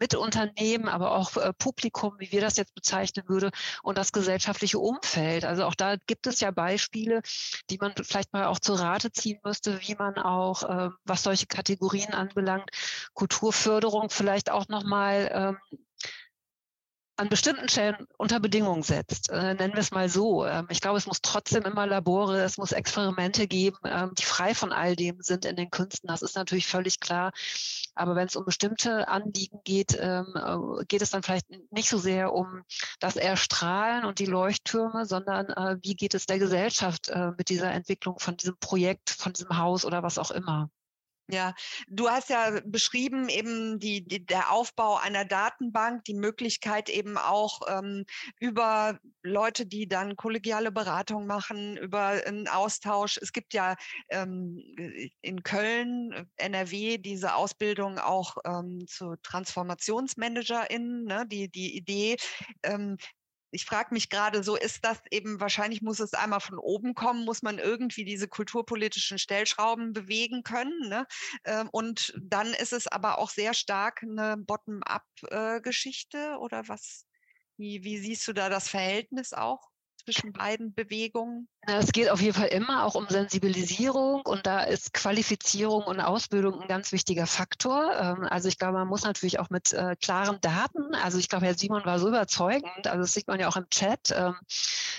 [0.00, 4.78] mit Unternehmen, aber auch äh, Publikum, wie wir das jetzt bezeichnen würde, und das gesellschaftliche
[4.78, 5.44] Umfeld.
[5.44, 7.22] Also auch da gibt es ja Beispiele,
[7.70, 11.46] die man vielleicht mal auch zu Rate ziehen müsste, wie man auch, äh, was solche
[11.46, 12.70] Kategorien anbelangt,
[13.14, 15.78] Kulturförderung vielleicht auch nochmal ähm,
[17.16, 19.30] an bestimmten Stellen unter Bedingungen setzt.
[19.30, 20.46] Äh, nennen wir es mal so.
[20.46, 24.54] Ähm, ich glaube, es muss trotzdem immer Labore, es muss Experimente geben, ähm, die frei
[24.54, 26.08] von all dem sind in den Künsten.
[26.08, 27.32] Das ist natürlich völlig klar.
[27.94, 31.98] Aber wenn es um bestimmte Anliegen geht, ähm, äh, geht es dann vielleicht nicht so
[31.98, 32.62] sehr um
[33.00, 37.70] das Erstrahlen und die Leuchttürme, sondern äh, wie geht es der Gesellschaft äh, mit dieser
[37.72, 40.70] Entwicklung von diesem Projekt, von diesem Haus oder was auch immer.
[41.32, 41.54] Ja,
[41.88, 47.62] du hast ja beschrieben eben die, die, der Aufbau einer Datenbank, die Möglichkeit eben auch
[47.68, 48.04] ähm,
[48.38, 53.16] über Leute, die dann kollegiale Beratung machen, über einen Austausch.
[53.16, 53.76] Es gibt ja
[54.10, 54.62] ähm,
[55.22, 61.24] in Köln, äh, NRW, diese Ausbildung auch ähm, zu TransformationsmanagerInnen, ne?
[61.26, 62.18] die, die Idee,
[62.62, 62.98] ähm,
[63.52, 67.24] ich frage mich gerade so, ist das eben, wahrscheinlich muss es einmal von oben kommen,
[67.24, 70.88] muss man irgendwie diese kulturpolitischen Stellschrauben bewegen können.
[70.88, 71.06] Ne?
[71.44, 77.06] Ähm, und dann ist es aber auch sehr stark eine Bottom-up-Geschichte äh, oder was?
[77.58, 79.71] Wie, wie siehst du da das Verhältnis auch?
[80.04, 81.48] Zwischen beiden Bewegungen?
[81.66, 86.60] Es geht auf jeden Fall immer auch um Sensibilisierung und da ist Qualifizierung und Ausbildung
[86.60, 87.94] ein ganz wichtiger Faktor.
[87.96, 91.46] Ähm, also ich glaube, man muss natürlich auch mit äh, klaren Daten, also ich glaube,
[91.46, 94.34] Herr Simon war so überzeugend, also das sieht man ja auch im Chat, ähm,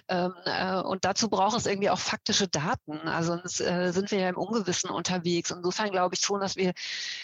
[0.08, 3.00] ähm, äh, und dazu braucht es irgendwie auch faktische Daten.
[3.08, 5.52] Also sonst äh, sind wir ja im Ungewissen unterwegs.
[5.52, 6.74] Insofern glaube ich schon, dass wir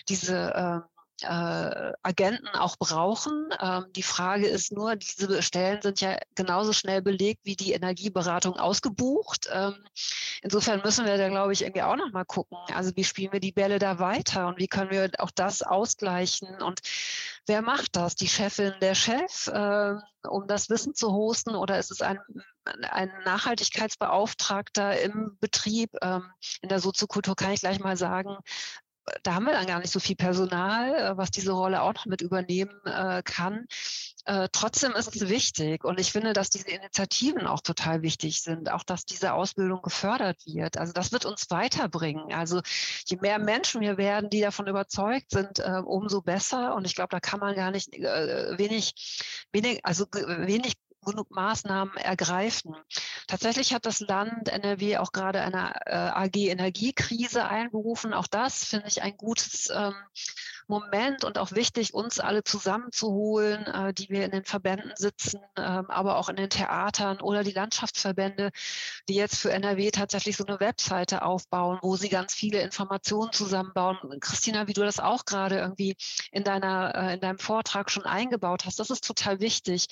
[0.07, 0.85] diese
[1.23, 3.49] äh, Agenten auch brauchen.
[3.59, 8.57] Ähm, die Frage ist nur, diese Stellen sind ja genauso schnell belegt wie die Energieberatung
[8.57, 9.49] ausgebucht.
[9.51, 9.75] Ähm,
[10.41, 12.57] insofern müssen wir da, glaube ich, irgendwie auch nochmal gucken.
[12.73, 16.61] Also wie spielen wir die Bälle da weiter und wie können wir auch das ausgleichen
[16.61, 16.79] und
[17.45, 18.15] wer macht das?
[18.15, 19.95] Die Chefin, der Chef, äh,
[20.27, 22.19] um das Wissen zu hosten oder ist es ein,
[22.65, 25.89] ein Nachhaltigkeitsbeauftragter im Betrieb?
[26.01, 26.31] Ähm,
[26.61, 28.37] in der Soziokultur kann ich gleich mal sagen,
[29.23, 32.05] da haben wir dann gar nicht so viel Personal, äh, was diese Rolle auch noch
[32.05, 33.65] mit übernehmen äh, kann.
[34.25, 38.71] Äh, trotzdem ist es wichtig und ich finde, dass diese Initiativen auch total wichtig sind,
[38.71, 40.77] auch dass diese Ausbildung gefördert wird.
[40.77, 42.33] Also das wird uns weiterbringen.
[42.33, 42.61] Also
[43.05, 46.75] je mehr Menschen wir werden, die davon überzeugt sind, umso besser.
[46.75, 48.93] Und ich glaube, da kann man gar nicht wenig,
[49.51, 50.73] wenig, also wenig
[51.05, 52.75] genug Maßnahmen ergreifen.
[53.27, 58.13] Tatsächlich hat das Land NRW auch gerade eine äh, AG Energiekrise einberufen.
[58.13, 59.93] Auch das finde ich ein gutes ähm,
[60.69, 65.61] Moment und auch wichtig, uns alle zusammenzuholen, äh, die wir in den Verbänden sitzen, äh,
[65.61, 68.51] aber auch in den Theatern oder die Landschaftsverbände,
[69.09, 73.97] die jetzt für NRW tatsächlich so eine Webseite aufbauen, wo sie ganz viele Informationen zusammenbauen.
[74.19, 75.97] Christina, wie du das auch gerade irgendwie
[76.31, 79.87] in deiner, äh, in deinem Vortrag schon eingebaut hast, das ist total wichtig.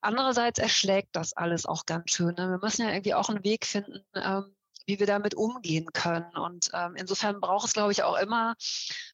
[0.00, 2.34] Andererseits erschlägt das alles auch ganz schön.
[2.36, 2.50] Ne?
[2.50, 4.54] Wir müssen ja irgendwie auch einen Weg finden, ähm,
[4.86, 6.36] wie wir damit umgehen können.
[6.36, 8.54] Und ähm, insofern braucht es, glaube ich, auch immer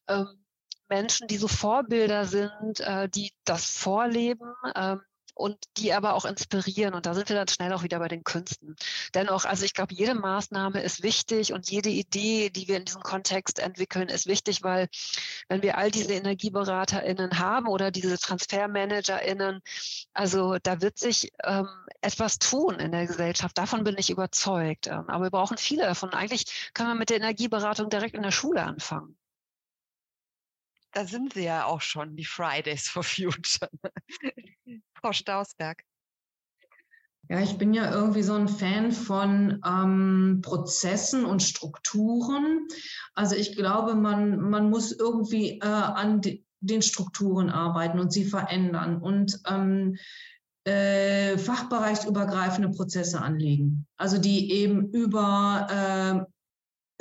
[0.09, 0.45] ähm,
[0.91, 5.01] Menschen, die so Vorbilder sind, äh, die das vorleben ähm,
[5.35, 6.95] und die aber auch inspirieren.
[6.95, 8.77] Und da sind wir dann schnell auch wieder bei den Künsten.
[9.15, 13.03] Dennoch, also ich glaube, jede Maßnahme ist wichtig und jede Idee, die wir in diesem
[13.03, 14.89] Kontext entwickeln, ist wichtig, weil
[15.49, 19.61] wenn wir all diese EnergieberaterInnen haben oder diese TransfermanagerInnen,
[20.13, 21.69] also da wird sich ähm,
[22.03, 23.57] etwas tun in der Gesellschaft.
[23.57, 24.89] Davon bin ich überzeugt.
[24.89, 26.13] Ähm, aber wir brauchen viele davon.
[26.13, 29.17] Eigentlich können wir mit der Energieberatung direkt in der Schule anfangen
[30.93, 33.71] da sind sie ja auch schon, die Fridays for Future.
[34.95, 35.83] Frau Stausberg.
[37.29, 42.67] Ja, ich bin ja irgendwie so ein Fan von ähm, Prozessen und Strukturen.
[43.15, 48.25] Also ich glaube, man, man muss irgendwie äh, an die, den Strukturen arbeiten und sie
[48.25, 49.97] verändern und ähm,
[50.65, 53.87] äh, fachbereichsübergreifende Prozesse anlegen.
[53.97, 56.33] Also die eben über äh,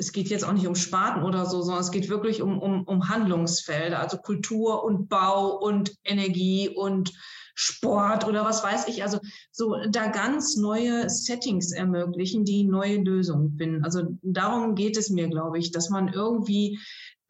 [0.00, 2.84] es geht jetzt auch nicht um Sparten oder so, sondern es geht wirklich um, um,
[2.84, 7.12] um Handlungsfelder, also Kultur und Bau und Energie und
[7.54, 9.02] Sport oder was weiß ich.
[9.02, 9.18] Also
[9.52, 13.84] so da ganz neue Settings ermöglichen, die neue Lösungen finden.
[13.84, 16.78] Also darum geht es mir, glaube ich, dass man irgendwie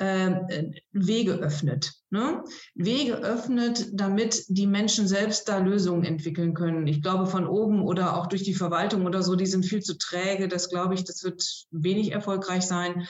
[0.01, 1.93] Wege öffnet.
[2.09, 2.43] Ne?
[2.75, 6.87] Wege öffnet, damit die Menschen selbst da Lösungen entwickeln können.
[6.87, 9.99] Ich glaube, von oben oder auch durch die Verwaltung oder so, die sind viel zu
[9.99, 10.49] träge.
[10.49, 13.07] Das glaube ich, das wird wenig erfolgreich sein.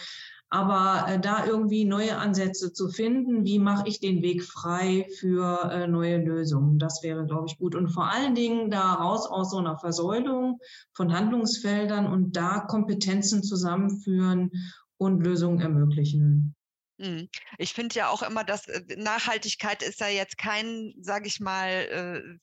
[0.53, 5.71] Aber äh, da irgendwie neue Ansätze zu finden, wie mache ich den Weg frei für
[5.71, 7.77] äh, neue Lösungen, das wäre, glaube ich, gut.
[7.77, 10.59] Und vor allen Dingen da raus aus so einer Versäulung
[10.93, 14.51] von Handlungsfeldern und da Kompetenzen zusammenführen
[14.99, 16.57] und Lösungen ermöglichen.
[17.01, 17.31] Mhm.
[17.57, 21.71] Ich finde ja auch immer, dass äh, Nachhaltigkeit ist ja jetzt kein, sage ich mal,
[21.71, 22.39] äh,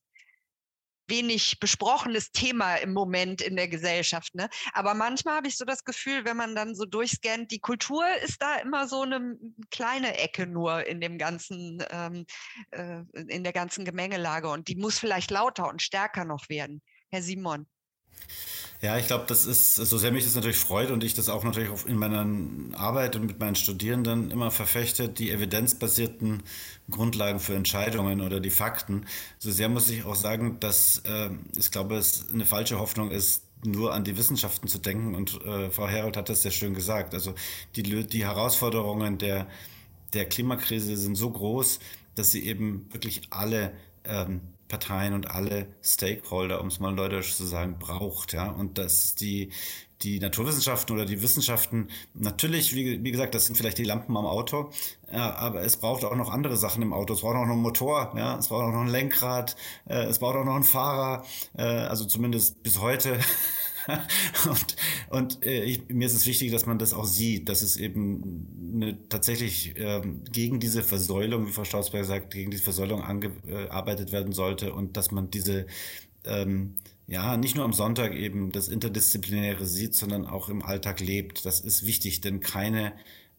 [1.09, 4.33] wenig besprochenes Thema im Moment in der Gesellschaft.
[4.35, 4.49] Ne?
[4.73, 8.41] Aber manchmal habe ich so das Gefühl, wenn man dann so durchscannt, die Kultur ist
[8.41, 9.37] da immer so eine
[9.71, 12.25] kleine Ecke nur in dem ganzen, ähm,
[12.71, 16.81] äh, in der ganzen Gemengelage und die muss vielleicht lauter und stärker noch werden.
[17.09, 17.67] Herr Simon.
[18.79, 21.43] Ja, ich glaube, das ist, so sehr mich das natürlich freut und ich das auch
[21.43, 22.25] natürlich in meiner
[22.77, 26.43] Arbeit und mit meinen Studierenden immer verfechte, die evidenzbasierten
[26.91, 29.07] Grundlagen für Entscheidungen oder die Fakten.
[29.39, 33.43] So sehr muss ich auch sagen, dass äh, ich glaube, es eine falsche Hoffnung ist,
[33.65, 35.15] nur an die Wissenschaften zu denken.
[35.15, 37.15] Und äh, Frau Herold hat das sehr schön gesagt.
[37.15, 37.33] Also
[37.75, 39.47] die, die Herausforderungen der,
[40.13, 41.79] der Klimakrise sind so groß,
[42.13, 43.73] dass sie eben wirklich alle
[44.03, 48.33] ähm, Parteien und alle Stakeholder, um es mal neudeutsch zu sagen, braucht.
[48.33, 48.49] Ja?
[48.49, 49.51] Und dass die,
[50.01, 54.25] die Naturwissenschaften oder die Wissenschaften, natürlich, wie, wie gesagt, das sind vielleicht die Lampen am
[54.25, 54.71] Auto,
[55.11, 57.13] ja, aber es braucht auch noch andere Sachen im Auto.
[57.13, 59.55] Es braucht auch noch einen Motor, ja, es braucht auch noch ein Lenkrad,
[59.87, 61.23] äh, es braucht auch noch einen Fahrer,
[61.57, 63.19] äh, also zumindest bis heute.
[64.49, 64.75] und
[65.09, 68.47] und äh, ich, mir ist es wichtig, dass man das auch sieht, dass es eben
[68.75, 74.33] eine, tatsächlich ähm, gegen diese Versäulung, wie Frau Stausberg sagt, gegen diese Versäulung angearbeitet werden
[74.33, 75.65] sollte und dass man diese
[76.25, 76.75] ähm,
[77.07, 81.45] ja, nicht nur am Sonntag eben das Interdisziplinäre sieht, sondern auch im Alltag lebt.
[81.45, 82.93] Das ist wichtig, denn keine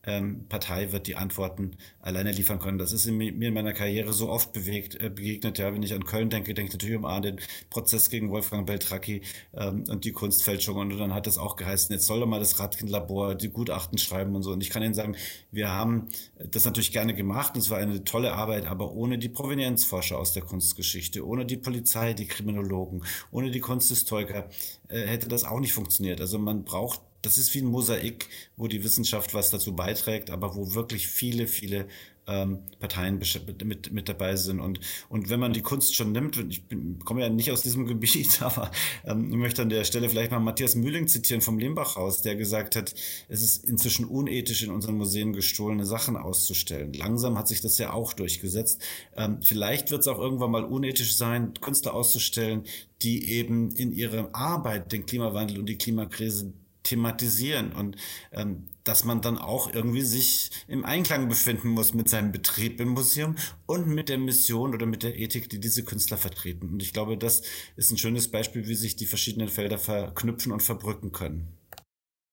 [0.09, 2.79] ähm, Partei wird die Antworten alleine liefern können.
[2.79, 5.59] Das ist in mir in meiner Karriere so oft bewegt, äh, begegnet.
[5.59, 8.67] Ja, wenn ich an Köln denke, denke ich natürlich immer an den Prozess gegen Wolfgang
[8.67, 9.21] Beltracchi
[9.55, 10.77] ähm, und die Kunstfälschung.
[10.79, 14.35] Und dann hat es auch geheißen, jetzt soll doch mal das Radkind-Labor die Gutachten schreiben
[14.35, 14.53] und so.
[14.53, 15.15] Und ich kann Ihnen sagen,
[15.51, 16.09] wir haben
[16.39, 17.55] das natürlich gerne gemacht.
[17.55, 21.59] Und es war eine tolle Arbeit, aber ohne die Provenienzforscher aus der Kunstgeschichte, ohne die
[21.59, 24.49] Polizei, die Kriminologen, ohne die Kunsthistoriker
[24.89, 26.21] äh, hätte das auch nicht funktioniert.
[26.23, 30.55] Also man braucht das ist wie ein Mosaik, wo die Wissenschaft was dazu beiträgt, aber
[30.55, 31.89] wo wirklich viele, viele
[32.29, 33.19] ähm, Parteien
[33.65, 34.61] mit, mit dabei sind.
[34.61, 37.87] Und, und wenn man die Kunst schon nimmt, ich bin, komme ja nicht aus diesem
[37.89, 38.71] Gebiet, aber
[39.05, 42.95] ähm, möchte an der Stelle vielleicht mal Matthias Mühling zitieren vom Lehmbachhaus, der gesagt hat,
[43.29, 46.93] es ist inzwischen unethisch, in unseren Museen gestohlene Sachen auszustellen.
[46.93, 48.83] Langsam hat sich das ja auch durchgesetzt.
[49.17, 52.65] Ähm, vielleicht wird es auch irgendwann mal unethisch sein, Künstler auszustellen,
[53.03, 56.53] die eben in ihrer Arbeit den Klimawandel und die Klimakrise
[56.89, 57.97] thematisieren und
[58.33, 62.89] ähm, dass man dann auch irgendwie sich im Einklang befinden muss mit seinem Betrieb im
[62.89, 63.37] Museum
[63.67, 66.71] und mit der Mission oder mit der Ethik, die diese Künstler vertreten.
[66.71, 67.43] Und ich glaube, das
[67.77, 71.59] ist ein schönes Beispiel, wie sich die verschiedenen Felder verknüpfen und verbrücken können.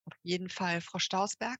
[0.06, 1.58] Auf jeden Fall, Frau Stausberg.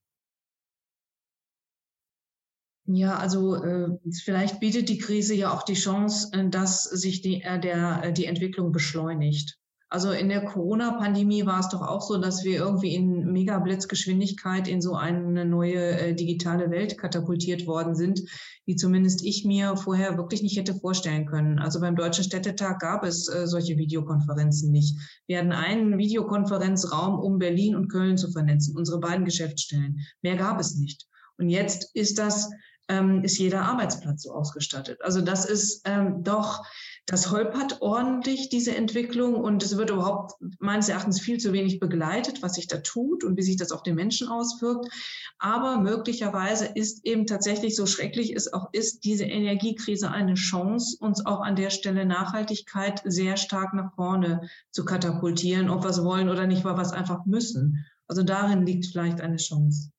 [2.88, 7.42] Ja, also äh, vielleicht bietet die Krise ja auch die Chance, äh, dass sich die,
[7.42, 9.58] äh, der, äh, die Entwicklung beschleunigt.
[9.90, 14.82] Also in der Corona-Pandemie war es doch auch so, dass wir irgendwie in Megablitzgeschwindigkeit in
[14.82, 18.22] so eine neue äh, digitale Welt katapultiert worden sind,
[18.68, 21.60] die zumindest ich mir vorher wirklich nicht hätte vorstellen können.
[21.60, 24.98] Also beim Deutschen Städtetag gab es äh, solche Videokonferenzen nicht.
[25.28, 30.00] Wir hatten einen Videokonferenzraum, um Berlin und Köln zu vernetzen, unsere beiden Geschäftsstellen.
[30.24, 31.06] Mehr gab es nicht.
[31.38, 32.50] Und jetzt ist das,
[32.88, 35.00] ähm, ist jeder Arbeitsplatz so ausgestattet.
[35.04, 36.64] Also das ist ähm, doch
[37.08, 42.42] Das holpert ordentlich, diese Entwicklung, und es wird überhaupt meines Erachtens viel zu wenig begleitet,
[42.42, 44.92] was sich da tut und wie sich das auf den Menschen auswirkt.
[45.38, 51.24] Aber möglicherweise ist eben tatsächlich, so schrecklich es auch ist, diese Energiekrise eine Chance, uns
[51.24, 56.30] auch an der Stelle Nachhaltigkeit sehr stark nach vorne zu katapultieren, ob wir es wollen
[56.30, 57.86] oder nicht, weil wir es einfach müssen.
[58.08, 59.92] Also darin liegt vielleicht eine Chance.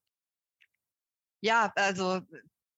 [1.41, 2.23] Ja, also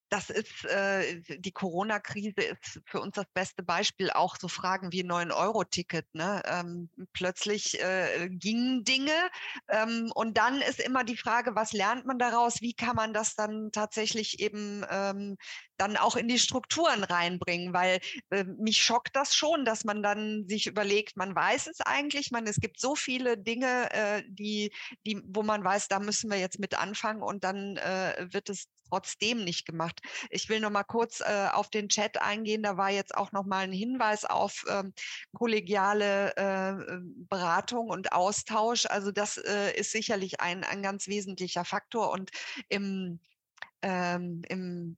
[0.08, 4.10] das ist äh, die Corona-Krise ist für uns das beste Beispiel.
[4.10, 6.06] Auch so Fragen wie 9-Euro-Ticket.
[6.14, 6.42] Ne?
[6.46, 9.12] Ähm, plötzlich äh, gingen Dinge
[9.68, 12.60] ähm, und dann ist immer die Frage, was lernt man daraus?
[12.60, 15.36] Wie kann man das dann tatsächlich eben ähm,
[15.76, 17.74] dann auch in die Strukturen reinbringen?
[17.74, 22.30] Weil äh, mich schockt das schon, dass man dann sich überlegt, man weiß es eigentlich,
[22.30, 24.72] man es gibt so viele Dinge, äh, die,
[25.06, 28.68] die, wo man weiß, da müssen wir jetzt mit anfangen und dann äh, wird es
[28.88, 30.00] trotzdem nicht gemacht.
[30.30, 32.62] Ich will noch mal kurz äh, auf den Chat eingehen.
[32.62, 34.92] Da war jetzt auch noch mal ein Hinweis auf ähm,
[35.34, 36.98] kollegiale äh,
[37.28, 38.86] Beratung und Austausch.
[38.86, 42.10] Also das äh, ist sicherlich ein, ein ganz wesentlicher Faktor.
[42.10, 42.30] Und
[42.68, 43.20] im,
[43.82, 44.96] ähm, im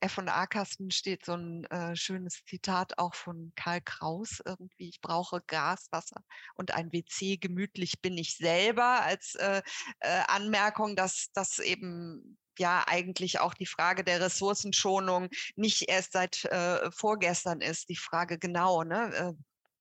[0.00, 5.88] F&A-Kasten steht so ein äh, schönes Zitat auch von Karl Kraus irgendwie, ich brauche Gas,
[5.90, 6.22] Wasser
[6.54, 9.62] und ein WC, gemütlich bin ich selber als äh,
[10.00, 16.44] äh, Anmerkung, dass das eben ja eigentlich auch die Frage der Ressourcenschonung nicht erst seit
[16.44, 17.88] äh, vorgestern ist.
[17.88, 19.12] Die Frage genau, ne?
[19.14, 19.32] Äh,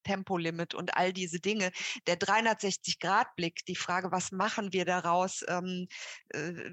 [0.03, 1.71] Tempolimit und all diese Dinge.
[2.07, 5.43] Der 360-Grad-Blick, die Frage, was machen wir daraus?
[5.47, 5.87] Ähm,
[6.29, 6.71] äh,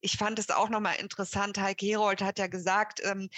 [0.00, 1.58] ich fand es auch nochmal interessant.
[1.58, 3.28] Heike Herold hat ja gesagt, ähm,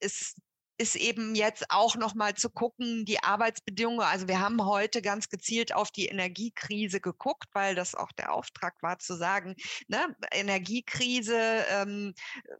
[0.00, 0.34] es
[0.78, 4.00] ist eben jetzt auch noch mal zu gucken, die Arbeitsbedingungen.
[4.00, 8.74] Also wir haben heute ganz gezielt auf die Energiekrise geguckt, weil das auch der Auftrag
[8.82, 9.54] war zu sagen,
[9.88, 12.14] ne, Energiekrise, ähm,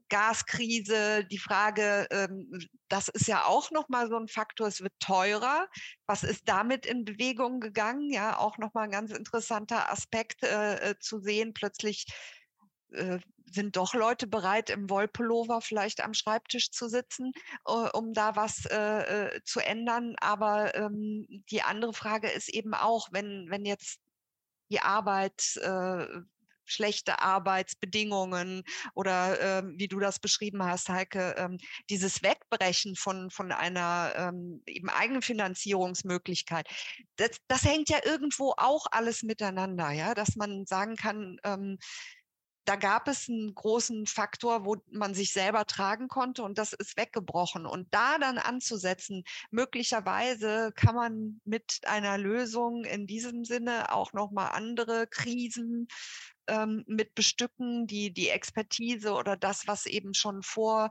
[0.08, 4.92] Gaskrise, die Frage, ähm, das ist ja auch noch mal so ein Faktor, es wird
[5.00, 5.66] teurer.
[6.06, 8.10] Was ist damit in Bewegung gegangen?
[8.10, 11.54] Ja, auch noch mal ein ganz interessanter Aspekt äh, äh zu sehen.
[11.54, 12.06] Plötzlich
[12.94, 13.18] äh,
[13.54, 17.32] sind doch Leute bereit, im Wollpullover vielleicht am Schreibtisch zu sitzen,
[17.66, 20.16] äh, um da was äh, äh, zu ändern.
[20.20, 23.98] Aber ähm, die andere Frage ist eben auch, wenn, wenn jetzt
[24.70, 26.06] die Arbeit äh,
[26.64, 28.62] schlechte Arbeitsbedingungen
[28.94, 31.58] oder ähm, wie du das beschrieben hast, Heike, ähm,
[31.90, 36.68] dieses Wegbrechen von, von einer ähm, eben Eigenfinanzierungsmöglichkeit,
[37.16, 41.78] das, das hängt ja irgendwo auch alles miteinander, ja, dass man sagen kann, ähm,
[42.64, 46.96] da gab es einen großen Faktor, wo man sich selber tragen konnte und das ist
[46.96, 47.66] weggebrochen.
[47.66, 54.52] Und da dann anzusetzen, möglicherweise kann man mit einer Lösung in diesem Sinne auch nochmal
[54.52, 55.88] andere Krisen
[56.46, 60.90] ähm, mit bestücken, die die Expertise oder das, was eben schon vor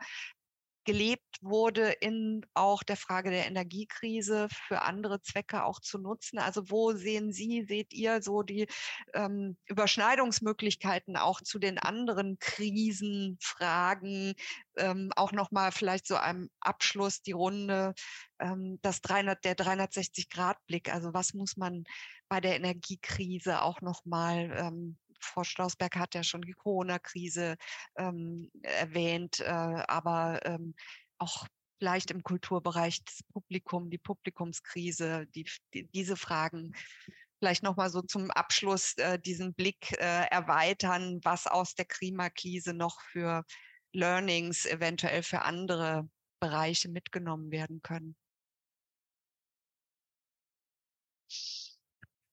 [0.83, 6.39] gelebt wurde, in auch der Frage der Energiekrise für andere Zwecke auch zu nutzen.
[6.39, 8.67] Also wo sehen Sie, seht ihr so die
[9.13, 14.33] ähm, Überschneidungsmöglichkeiten auch zu den anderen Krisenfragen?
[14.77, 17.93] Ähm, auch nochmal vielleicht so einem Abschluss die Runde,
[18.39, 20.93] ähm, das 300, der 360-Grad-Blick.
[20.93, 21.83] Also was muss man
[22.27, 27.55] bei der Energiekrise auch nochmal ähm, Frau Strausberg hat ja schon die Corona-Krise
[27.97, 30.75] ähm, erwähnt, äh, aber ähm,
[31.17, 31.47] auch
[31.79, 36.73] vielleicht im Kulturbereich das Publikum, die Publikumskrise, die, die, diese Fragen
[37.39, 43.01] vielleicht nochmal so zum Abschluss äh, diesen Blick äh, erweitern, was aus der Klimakrise noch
[43.01, 43.43] für
[43.93, 46.07] Learnings eventuell für andere
[46.39, 48.15] Bereiche mitgenommen werden können.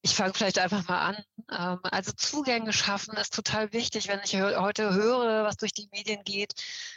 [0.08, 1.16] Ich fange vielleicht einfach mal an.
[1.50, 6.24] Ähm, also Zugänge schaffen ist total wichtig, wenn ich heute höre, was durch die Medien
[6.24, 6.54] geht,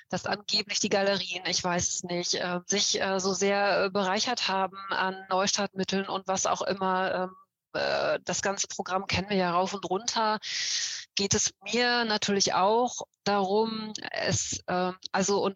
[0.10, 4.48] dass angeblich die Galerien, ich weiß es nicht, äh, sich äh, so sehr äh, bereichert
[4.48, 7.14] haben an Neustartmitteln und was auch immer.
[7.14, 7.36] Ähm,
[8.26, 10.40] das ganze Programm kennen wir ja rauf und runter
[11.16, 15.56] geht es mir natürlich auch darum, es, äh, also und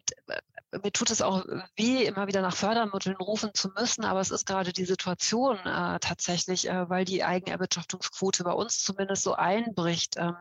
[0.82, 1.44] mir tut es auch
[1.76, 5.98] weh, immer wieder nach Fördermitteln rufen zu müssen, aber es ist gerade die Situation äh,
[6.00, 10.36] tatsächlich, äh, weil die Eigenerwirtschaftungsquote bei uns zumindest so einbricht ähm,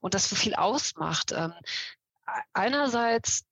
[0.00, 1.32] und das so viel ausmacht.
[1.32, 1.52] Ähm,
[2.52, 3.47] einerseits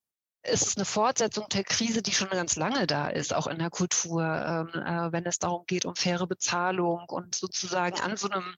[0.49, 3.71] ist es eine Fortsetzung der Krise, die schon ganz lange da ist, auch in der
[3.71, 8.55] Kultur, ähm, äh, wenn es darum geht, um faire Bezahlung und sozusagen an so einem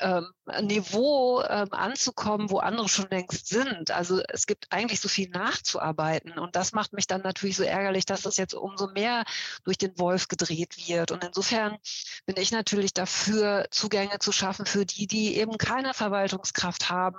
[0.00, 0.32] ähm,
[0.62, 3.90] Niveau ähm, anzukommen, wo andere schon längst sind.
[3.90, 8.04] Also es gibt eigentlich so viel nachzuarbeiten und das macht mich dann natürlich so ärgerlich,
[8.04, 9.24] dass das jetzt umso mehr
[9.64, 11.12] durch den Wolf gedreht wird.
[11.12, 11.78] Und insofern
[12.26, 17.18] bin ich natürlich dafür, Zugänge zu schaffen für die, die eben keine Verwaltungskraft haben,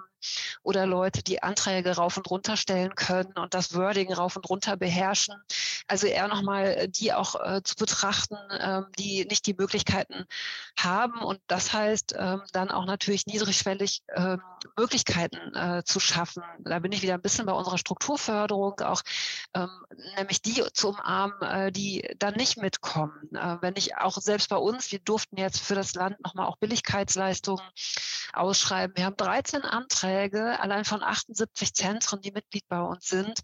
[0.64, 4.78] oder Leute, die Anträge rauf und runter stellen können und das Wording rauf und runter
[4.78, 5.36] beherrschen.
[5.88, 10.26] Also eher nochmal die auch äh, zu betrachten, ähm, die nicht die Möglichkeiten
[10.78, 11.22] haben.
[11.22, 14.42] Und das heißt ähm, dann auch natürlich niedrigschwellig ähm,
[14.78, 16.44] Möglichkeiten äh, zu schaffen.
[16.60, 19.02] Da bin ich wieder ein bisschen bei unserer Strukturförderung auch,
[19.54, 19.70] ähm,
[20.18, 23.30] nämlich die zu umarmen, äh, die dann nicht mitkommen.
[23.34, 26.58] Äh, wenn ich auch selbst bei uns, wir durften jetzt für das Land nochmal auch
[26.58, 27.64] Billigkeitsleistungen
[28.34, 28.96] ausschreiben.
[28.98, 33.40] Wir haben 13 Anträge, allein von 78 Zentren, die Mitglied bei uns sind.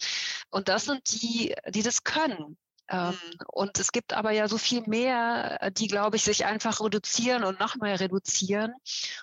[0.49, 2.57] Und das sind die, die das können.
[2.91, 3.17] Ähm, mhm.
[3.47, 7.43] Und es gibt aber ja so viel mehr, äh, die, glaube ich, sich einfach reduzieren
[7.43, 8.73] und noch mehr reduzieren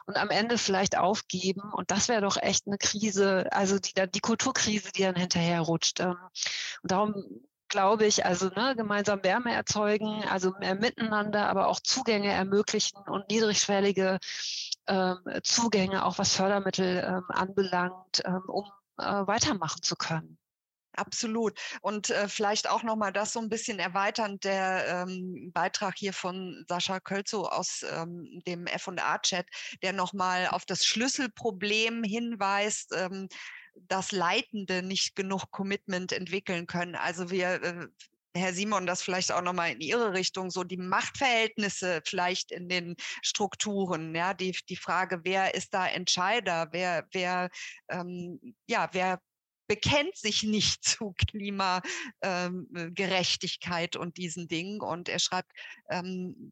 [0.06, 1.70] und am Ende vielleicht aufgeben.
[1.72, 6.00] Und das wäre doch echt eine Krise, also die, die Kulturkrise, die dann hinterher rutscht.
[6.00, 6.16] Ähm,
[6.82, 7.24] und darum
[7.68, 13.28] glaube ich, also ne, gemeinsam Wärme erzeugen, also mehr miteinander, aber auch Zugänge ermöglichen und
[13.28, 14.18] niedrigschwellige
[14.86, 18.64] ähm, Zugänge, auch was Fördermittel ähm, anbelangt, ähm, um
[18.96, 20.37] äh, weitermachen zu können.
[20.98, 21.60] Absolut.
[21.80, 26.64] Und äh, vielleicht auch nochmal das so ein bisschen erweiternd, der ähm, Beitrag hier von
[26.68, 29.46] Sascha Kölzow aus ähm, dem F&A-Chat,
[29.82, 33.28] der nochmal auf das Schlüsselproblem hinweist, ähm,
[33.86, 36.96] dass Leitende nicht genug Commitment entwickeln können.
[36.96, 37.86] Also wir äh,
[38.36, 42.96] Herr Simon, das vielleicht auch nochmal in Ihre Richtung, so die Machtverhältnisse vielleicht in den
[43.22, 47.50] Strukturen, ja, die, die Frage, wer ist da Entscheider, wer, wer,
[47.88, 49.20] ähm, ja, wer
[49.68, 54.80] bekennt sich nicht zu Klimagerechtigkeit ähm, und diesen Dingen.
[54.80, 55.52] Und er schreibt,
[55.90, 56.50] ähm,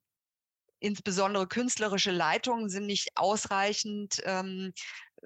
[0.78, 4.72] insbesondere künstlerische Leitungen sind nicht ausreichend ähm,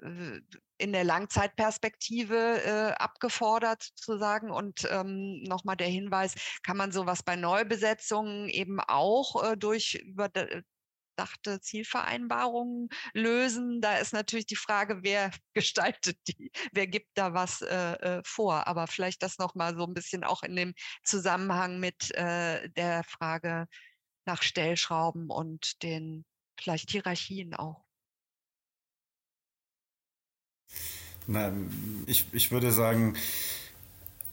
[0.01, 0.39] äh,
[0.77, 4.49] in der Langzeitperspektive äh, abgefordert sozusagen.
[4.49, 10.29] Und ähm, nochmal der Hinweis, kann man sowas bei Neubesetzungen eben auch äh, durch über
[11.21, 13.81] durchdachte Zielvereinbarungen lösen.
[13.81, 18.67] Da ist natürlich die Frage, wer gestaltet die, wer gibt da was äh, äh, vor.
[18.67, 20.73] Aber vielleicht das nochmal so ein bisschen auch in dem
[21.03, 23.67] Zusammenhang mit äh, der Frage
[24.25, 26.25] nach Stellschrauben und den
[26.59, 27.83] vielleicht Hierarchien auch.
[31.27, 31.53] Na,
[32.07, 33.15] ich, ich würde sagen,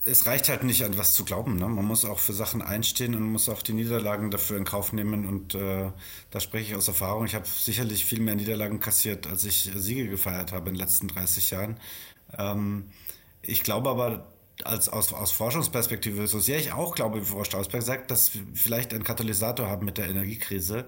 [0.08, 1.56] es reicht halt nicht an was zu glauben.
[1.56, 1.68] Ne?
[1.68, 5.26] Man muss auch für Sachen einstehen und muss auch die Niederlagen dafür in Kauf nehmen.
[5.26, 5.90] Und äh,
[6.30, 7.24] da spreche ich aus Erfahrung.
[7.26, 11.08] Ich habe sicherlich viel mehr Niederlagen kassiert, als ich Siege gefeiert habe in den letzten
[11.08, 11.76] 30 Jahren.
[12.36, 12.84] Ähm,
[13.42, 14.26] ich glaube aber,
[14.64, 18.42] als, aus, aus Forschungsperspektive, so sehr ich auch glaube, wie Frau Strausberg sagt, dass wir
[18.54, 20.86] vielleicht einen Katalysator haben mit der Energiekrise.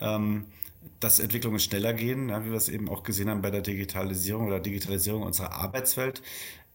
[0.00, 0.46] Ähm,
[1.00, 4.46] dass Entwicklungen schneller gehen, ja, wie wir es eben auch gesehen haben bei der Digitalisierung
[4.46, 6.22] oder Digitalisierung unserer Arbeitswelt.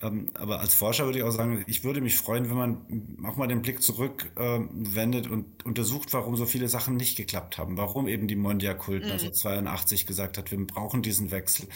[0.01, 3.35] Ähm, aber als Forscher würde ich auch sagen, ich würde mich freuen, wenn man auch
[3.35, 7.77] mal den Blick zurückwendet ähm, und untersucht, warum so viele Sachen nicht geklappt haben.
[7.77, 9.11] Warum eben die Mondia-Kult mhm.
[9.11, 11.67] 1982 gesagt hat, wir brauchen diesen Wechsel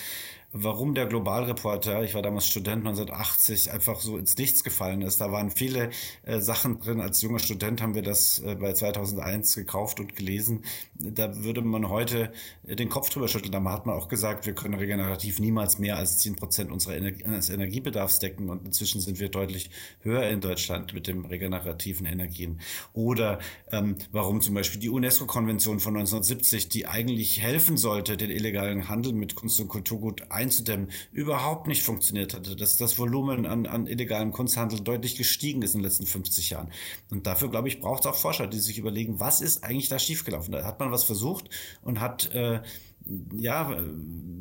[0.53, 5.21] warum der Globalreporter, ich war damals Student 1980, einfach so ins Nichts gefallen ist.
[5.21, 5.91] Da waren viele
[6.23, 6.99] äh, Sachen drin.
[6.99, 10.63] Als junger Student haben wir das äh, bei 2001 gekauft und gelesen.
[10.95, 12.33] Da würde man heute
[12.67, 13.51] äh, den Kopf drüber schütteln.
[13.51, 17.23] Da hat man auch gesagt, wir können regenerativ niemals mehr als 10 Prozent unserer Energie,
[17.23, 18.49] Energiebedarfs decken.
[18.49, 19.69] Und inzwischen sind wir deutlich
[20.01, 22.59] höher in Deutschland mit den regenerativen Energien.
[22.93, 23.39] Oder
[23.71, 29.13] ähm, warum zum Beispiel die UNESCO-Konvention von 1970, die eigentlich helfen sollte, den illegalen Handel
[29.13, 34.31] mit Kunst und Kulturgut einzudämmen, überhaupt nicht funktioniert hatte, dass das Volumen an, an illegalem
[34.31, 36.71] Kunsthandel deutlich gestiegen ist in den letzten 50 Jahren.
[37.09, 39.99] Und dafür, glaube ich, braucht es auch Forscher, die sich überlegen, was ist eigentlich da
[39.99, 40.51] schiefgelaufen?
[40.51, 41.49] Da hat man was versucht
[41.81, 42.61] und hat äh,
[43.33, 43.75] ja,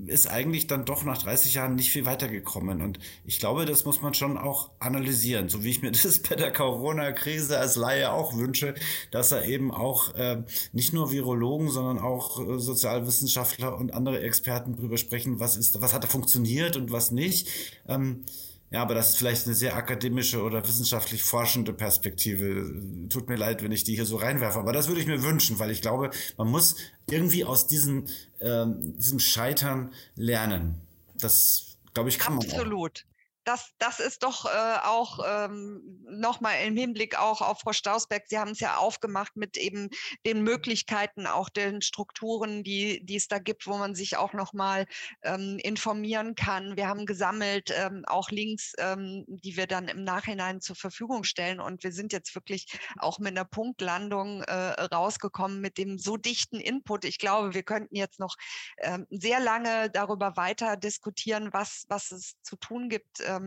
[0.06, 2.82] ist eigentlich dann doch nach 30 Jahren nicht viel weitergekommen.
[2.82, 6.34] Und ich glaube, das muss man schon auch analysieren, so wie ich mir das bei
[6.34, 8.74] der Corona-Krise als Laie auch wünsche,
[9.10, 10.42] dass er eben auch äh,
[10.72, 15.94] nicht nur Virologen, sondern auch äh, Sozialwissenschaftler und andere Experten drüber sprechen, was ist, was
[15.94, 17.48] hat da funktioniert und was nicht.
[17.88, 18.24] Ähm,
[18.70, 22.72] ja, aber das ist vielleicht eine sehr akademische oder wissenschaftlich forschende Perspektive.
[23.08, 25.58] Tut mir leid, wenn ich die hier so reinwerfe, aber das würde ich mir wünschen,
[25.58, 26.76] weil ich glaube, man muss
[27.08, 28.08] irgendwie aus diesen,
[28.40, 30.80] ähm, diesem Scheitern lernen.
[31.18, 32.44] Das, glaube ich, kann man.
[32.44, 33.04] Absolut.
[33.50, 38.22] Das, das ist doch äh, auch ähm, nochmal im Hinblick auch auf Frau Stausberg.
[38.28, 39.88] Sie haben es ja aufgemacht mit eben
[40.24, 44.86] den Möglichkeiten, auch den Strukturen, die, die es da gibt, wo man sich auch nochmal
[45.22, 46.76] ähm, informieren kann.
[46.76, 51.58] Wir haben gesammelt ähm, auch Links, ähm, die wir dann im Nachhinein zur Verfügung stellen.
[51.58, 56.60] Und wir sind jetzt wirklich auch mit einer Punktlandung äh, rausgekommen mit dem so dichten
[56.60, 57.04] Input.
[57.04, 58.36] Ich glaube, wir könnten jetzt noch
[58.78, 63.39] ähm, sehr lange darüber weiter diskutieren, was, was es zu tun gibt ähm,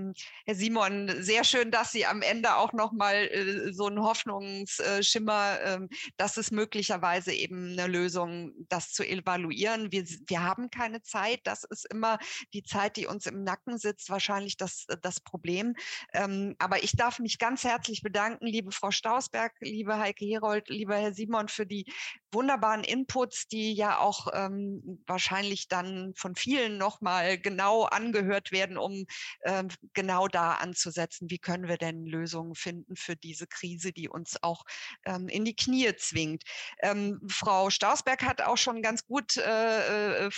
[0.46, 5.80] Herr Simon, sehr schön, dass Sie am Ende auch nochmal äh, so einen Hoffnungsschimmer, äh,
[6.18, 9.92] dass es möglicherweise eben eine Lösung, das zu evaluieren.
[9.92, 11.42] Wir, wir haben keine Zeit.
[11.44, 12.20] Das ist immer
[12.54, 15.76] die Zeit, die uns im Nacken sitzt, wahrscheinlich das, das Problem.
[16.14, 20.96] Ähm, aber ich darf mich ganz herzlich bedanken, liebe Frau Stausberg, liebe Heike Herold, lieber
[20.96, 21.86] Herr Simon, für die
[22.32, 29.06] wunderbaren Inputs, die ja auch ähm, wahrscheinlich dann von vielen nochmal genau angehört werden, um
[29.44, 34.42] ähm, genau da anzusetzen, wie können wir denn Lösungen finden für diese Krise, die uns
[34.42, 34.64] auch
[35.06, 36.44] ähm, in die Knie zwingt.
[36.82, 40.32] Ähm, Frau Stausberg hat auch schon ganz gut äh, äh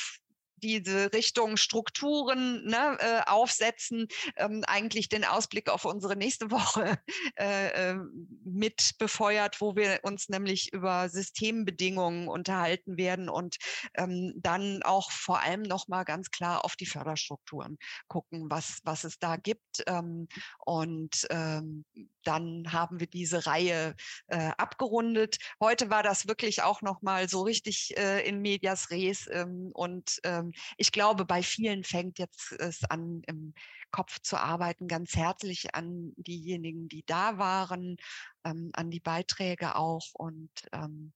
[0.65, 6.97] diese Richtung Strukturen ne, äh, aufsetzen, ähm, eigentlich den Ausblick auf unsere nächste Woche
[7.37, 7.95] äh, äh,
[8.43, 13.57] mit befeuert, wo wir uns nämlich über Systembedingungen unterhalten werden und
[13.95, 17.77] ähm, dann auch vor allem nochmal ganz klar auf die Förderstrukturen
[18.07, 19.83] gucken, was, was es da gibt.
[19.87, 20.27] Ähm,
[20.65, 21.85] und ähm,
[22.27, 23.95] dann haben wir diese Reihe
[24.27, 25.37] äh, abgerundet.
[25.59, 30.51] Heute war das wirklich auch nochmal so richtig äh, in medias res ähm, und ähm,
[30.77, 33.53] ich glaube, bei vielen fängt jetzt es an, im
[33.91, 34.87] Kopf zu arbeiten.
[34.87, 37.97] Ganz herzlich an diejenigen, die da waren,
[38.43, 41.13] ähm, an die Beiträge auch und ähm,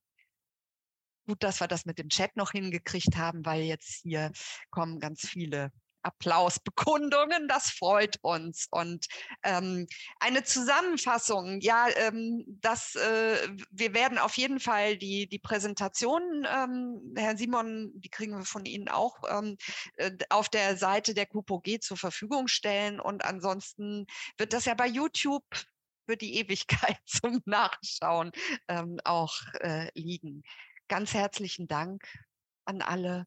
[1.26, 4.32] gut, dass wir das mit dem Chat noch hingekriegt haben, weil jetzt hier
[4.70, 5.70] kommen ganz viele
[6.02, 7.48] Applausbekundungen.
[7.48, 8.66] Das freut uns.
[8.70, 9.06] Und
[9.42, 9.86] ähm,
[10.18, 17.14] eine Zusammenfassung, ja, ähm, das, äh, wir werden auf jeden Fall die, die Präsentation, ähm,
[17.16, 19.56] Herr Simon, die kriegen wir von Ihnen auch ähm,
[19.96, 23.00] äh, auf der Seite der KUPOG zur Verfügung stellen.
[23.00, 24.06] Und ansonsten
[24.38, 25.44] wird das ja bei YouTube
[26.06, 28.32] für die Ewigkeit zum Nachschauen
[28.68, 30.42] ähm, auch äh, liegen.
[30.88, 32.02] Ganz herzlichen Dank
[32.64, 33.24] an alle.